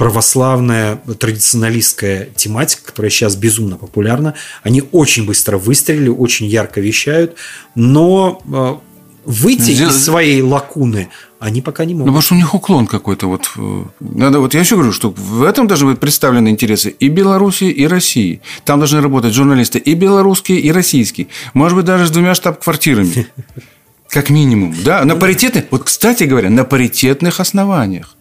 православная 0.02 0.95
традиционалистская 0.95 2.30
тематика, 2.36 2.82
которая 2.86 3.12
сейчас 3.12 3.36
безумно 3.36 3.78
популярна. 3.78 4.34
Они 4.64 4.82
очень 4.91 5.28
быстро 5.28 5.60
выстрелили, 5.60 6.10
очень 6.10 6.47
ярко 6.47 6.82
вещают, 6.82 7.36
но 7.76 8.41
э, 8.52 8.78
выйти 9.26 9.74
Здесь... 9.74 9.91
из 9.91 10.04
своей 10.04 10.41
лакуны 10.41 11.10
они 11.38 11.62
пока 11.62 11.86
не 11.86 11.93
могут. 11.93 12.08
Ну, 12.08 12.14
потому 12.14 12.22
что 12.24 12.34
у 12.34 12.38
них 12.38 12.56
уклон 12.56 12.88
какой-то. 12.88 13.28
Вот, 13.28 13.52
э, 13.56 13.84
надо, 13.99 14.39
вот 14.39 14.56
я 14.56 14.62
еще 14.62 14.74
говорю, 14.74 14.91
что 14.91 15.12
в 15.12 15.43
этом 15.43 15.68
должны 15.68 15.91
быть 15.91 15.99
представлены 15.99 16.49
интересы 16.49 16.89
и 16.89 17.08
Беларуси, 17.08 17.66
и 17.66 17.86
России. 17.86 18.41
Там 18.66 18.80
должны 18.80 19.02
работать 19.02 19.36
журналисты 19.36 19.78
и 19.78 19.93
белорусские, 19.93 20.62
и 20.62 20.72
российские. 20.72 21.28
Может 21.54 21.78
быть, 21.78 21.86
даже 21.86 22.08
с 22.08 22.10
двумя 22.10 22.34
штаб-квартирами. 22.34 23.28
Как 24.10 24.32
минимум. 24.32 24.74
Да, 24.84 25.06
на 25.06 25.16
паритетных, 25.16 25.66
вот, 25.70 25.84
кстати 25.84 26.24
говоря, 26.24 26.49
на 26.49 26.64
паритетных 26.64 27.39
основаниях. 27.39 28.16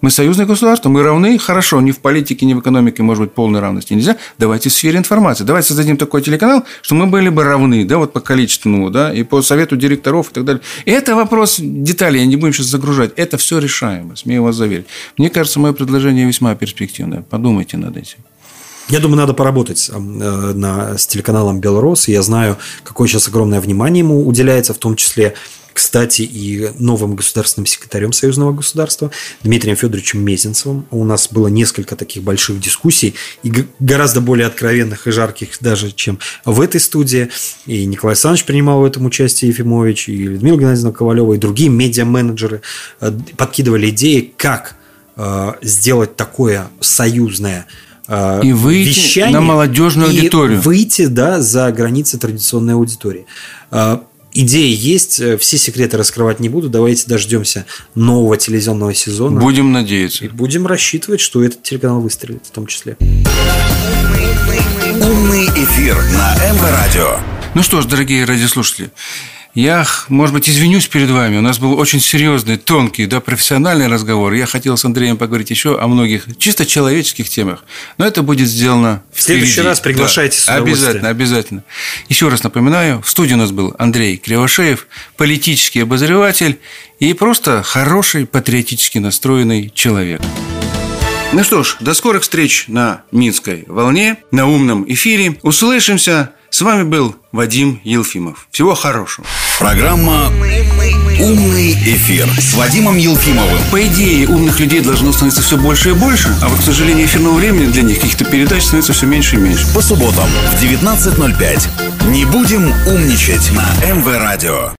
Мы 0.00 0.10
союзное 0.10 0.46
государство, 0.46 0.88
мы 0.88 1.02
равны, 1.02 1.38
хорошо, 1.38 1.80
ни 1.80 1.90
в 1.90 1.98
политике, 1.98 2.46
ни 2.46 2.54
в 2.54 2.60
экономике, 2.60 3.02
может 3.02 3.24
быть, 3.24 3.32
полной 3.32 3.60
равности 3.60 3.94
нельзя. 3.94 4.16
Давайте 4.38 4.68
в 4.68 4.72
сфере 4.72 4.98
информации. 4.98 5.44
Давайте 5.44 5.68
создадим 5.68 5.96
такой 5.96 6.22
телеканал, 6.22 6.64
что 6.82 6.94
мы 6.94 7.06
были 7.06 7.28
бы 7.28 7.44
равны, 7.44 7.84
да, 7.84 7.98
вот 7.98 8.12
по 8.12 8.20
количественному, 8.20 8.90
да, 8.90 9.12
и 9.12 9.22
по 9.22 9.42
совету 9.42 9.76
директоров 9.76 10.30
и 10.30 10.34
так 10.34 10.44
далее. 10.44 10.62
И 10.84 10.90
это 10.90 11.14
вопрос 11.14 11.56
деталей, 11.58 12.20
я 12.20 12.26
не 12.26 12.36
будем 12.36 12.52
сейчас 12.52 12.66
загружать. 12.66 13.12
Это 13.16 13.36
все 13.36 13.58
решаемо, 13.58 14.16
смею 14.16 14.42
вас 14.42 14.56
заверить. 14.56 14.86
Мне 15.16 15.30
кажется, 15.30 15.60
мое 15.60 15.72
предложение 15.72 16.26
весьма 16.26 16.54
перспективное. 16.54 17.22
Подумайте 17.22 17.76
над 17.76 17.96
этим. 17.96 18.18
Я 18.88 19.00
думаю, 19.00 19.18
надо 19.18 19.34
поработать 19.34 19.90
э, 19.92 19.98
на, 19.98 20.96
с 20.96 21.06
телеканалом 21.08 21.60
«Белрос». 21.60 22.06
Я 22.06 22.22
знаю, 22.22 22.56
какое 22.84 23.08
сейчас 23.08 23.26
огромное 23.26 23.60
внимание 23.60 24.00
ему 24.00 24.24
уделяется, 24.26 24.74
в 24.74 24.78
том 24.78 24.94
числе 24.94 25.34
кстати, 25.76 26.22
и 26.22 26.70
новым 26.78 27.16
государственным 27.16 27.66
секретарем 27.66 28.14
Союзного 28.14 28.52
государства 28.52 29.10
Дмитрием 29.42 29.76
Федоровичем 29.76 30.24
Мезенцевым. 30.24 30.86
У 30.90 31.04
нас 31.04 31.28
было 31.30 31.48
несколько 31.48 31.96
таких 31.96 32.22
больших 32.22 32.58
дискуссий, 32.60 33.14
и 33.42 33.52
гораздо 33.78 34.22
более 34.22 34.46
откровенных 34.46 35.06
и 35.06 35.10
жарких 35.10 35.50
даже, 35.60 35.92
чем 35.92 36.18
в 36.46 36.62
этой 36.62 36.80
студии. 36.80 37.28
И 37.66 37.84
Николай 37.84 38.14
Александрович 38.14 38.46
принимал 38.46 38.80
в 38.80 38.84
этом 38.86 39.04
участие, 39.04 39.50
Ефимович, 39.50 40.08
и 40.08 40.16
Людмила 40.16 40.56
Геннадьевна 40.56 40.92
Ковалева, 40.92 41.34
и 41.34 41.38
другие 41.38 41.68
медиа-менеджеры 41.68 42.62
э, 43.02 43.12
подкидывали 43.36 43.90
идеи, 43.90 44.32
как 44.34 44.76
э, 45.16 45.52
сделать 45.60 46.16
такое 46.16 46.68
союзное 46.80 47.66
э, 48.08 48.40
и 48.42 48.54
выйти 48.54 48.88
вещание, 48.88 49.34
на 49.34 49.42
молодежную 49.42 50.08
аудиторию. 50.08 50.58
Выйти 50.58 51.04
да, 51.04 51.42
за 51.42 51.70
границы 51.70 52.18
традиционной 52.18 52.72
аудитории 52.72 53.26
идеи 54.36 54.74
есть, 54.74 55.20
э, 55.20 55.38
все 55.38 55.58
секреты 55.58 55.96
раскрывать 55.96 56.40
не 56.40 56.48
буду. 56.48 56.68
Давайте 56.68 57.06
дождемся 57.06 57.66
нового 57.94 58.36
телевизионного 58.36 58.94
сезона. 58.94 59.40
Будем 59.40 59.72
надеяться. 59.72 60.26
И 60.26 60.28
будем 60.28 60.66
рассчитывать, 60.66 61.20
что 61.20 61.42
этот 61.42 61.62
телеканал 61.62 62.00
выстрелит 62.00 62.42
в 62.46 62.50
том 62.50 62.66
числе. 62.66 62.96
Умный 65.00 65.46
эфир 65.46 65.96
на 65.96 66.34
МВ 66.52 66.62
Радио. 66.62 67.18
Ну 67.54 67.62
что 67.62 67.80
ж, 67.80 67.86
дорогие 67.86 68.24
радиослушатели, 68.24 68.90
Я, 69.56 69.86
может 70.10 70.34
быть, 70.34 70.50
извинюсь 70.50 70.86
перед 70.86 71.08
вами. 71.08 71.38
У 71.38 71.40
нас 71.40 71.58
был 71.58 71.78
очень 71.78 71.98
серьезный, 71.98 72.58
тонкий, 72.58 73.06
да, 73.06 73.20
профессиональный 73.20 73.86
разговор. 73.86 74.34
Я 74.34 74.44
хотел 74.44 74.76
с 74.76 74.84
Андреем 74.84 75.16
поговорить 75.16 75.48
еще 75.48 75.80
о 75.80 75.88
многих 75.88 76.26
чисто 76.36 76.66
человеческих 76.66 77.30
темах. 77.30 77.64
Но 77.96 78.06
это 78.06 78.22
будет 78.22 78.48
сделано 78.48 79.02
в 79.14 79.22
следующий 79.22 79.52
впереди. 79.52 79.68
раз 79.68 79.80
приглашайте 79.80 80.42
да, 80.46 80.56
Обязательно, 80.56 81.08
обязательно. 81.08 81.64
Еще 82.10 82.28
раз 82.28 82.42
напоминаю, 82.42 83.00
в 83.00 83.08
студии 83.08 83.32
у 83.32 83.38
нас 83.38 83.50
был 83.50 83.74
Андрей 83.78 84.18
Кривошеев, 84.18 84.86
политический 85.16 85.80
обозреватель 85.80 86.60
и 87.00 87.14
просто 87.14 87.62
хороший, 87.62 88.26
патриотически 88.26 88.98
настроенный 88.98 89.72
человек. 89.74 90.20
Ну 91.32 91.42
что 91.42 91.62
ж, 91.62 91.78
до 91.80 91.94
скорых 91.94 92.24
встреч 92.24 92.66
на 92.68 93.04
Минской 93.10 93.64
волне, 93.68 94.18
на 94.30 94.46
умном 94.46 94.84
эфире. 94.86 95.38
Услышимся. 95.40 96.32
С 96.56 96.62
вами 96.62 96.84
был 96.84 97.14
Вадим 97.32 97.82
Елфимов. 97.84 98.48
Всего 98.50 98.74
хорошего. 98.74 99.26
Программа 99.58 100.28
«Умный 101.20 101.72
эфир» 101.72 102.26
с 102.40 102.54
Вадимом 102.54 102.96
Елфимовым. 102.96 103.58
По 103.70 103.86
идее, 103.86 104.26
умных 104.26 104.58
людей 104.58 104.80
должно 104.80 105.12
становиться 105.12 105.42
все 105.42 105.58
больше 105.58 105.90
и 105.90 105.92
больше, 105.92 106.34
а 106.40 106.48
вот, 106.48 106.60
к 106.60 106.62
сожалению, 106.62 107.04
эфирного 107.04 107.34
времени 107.34 107.66
для 107.66 107.82
них 107.82 108.00
каких-то 108.00 108.24
передач 108.24 108.62
становится 108.62 108.94
все 108.94 109.04
меньше 109.04 109.36
и 109.36 109.38
меньше. 109.38 109.66
По 109.74 109.82
субботам 109.82 110.30
в 110.30 110.62
19.05. 110.62 112.08
Не 112.08 112.24
будем 112.24 112.72
умничать 112.86 113.52
на 113.52 113.66
МВ 113.86 114.06
Радио. 114.06 114.72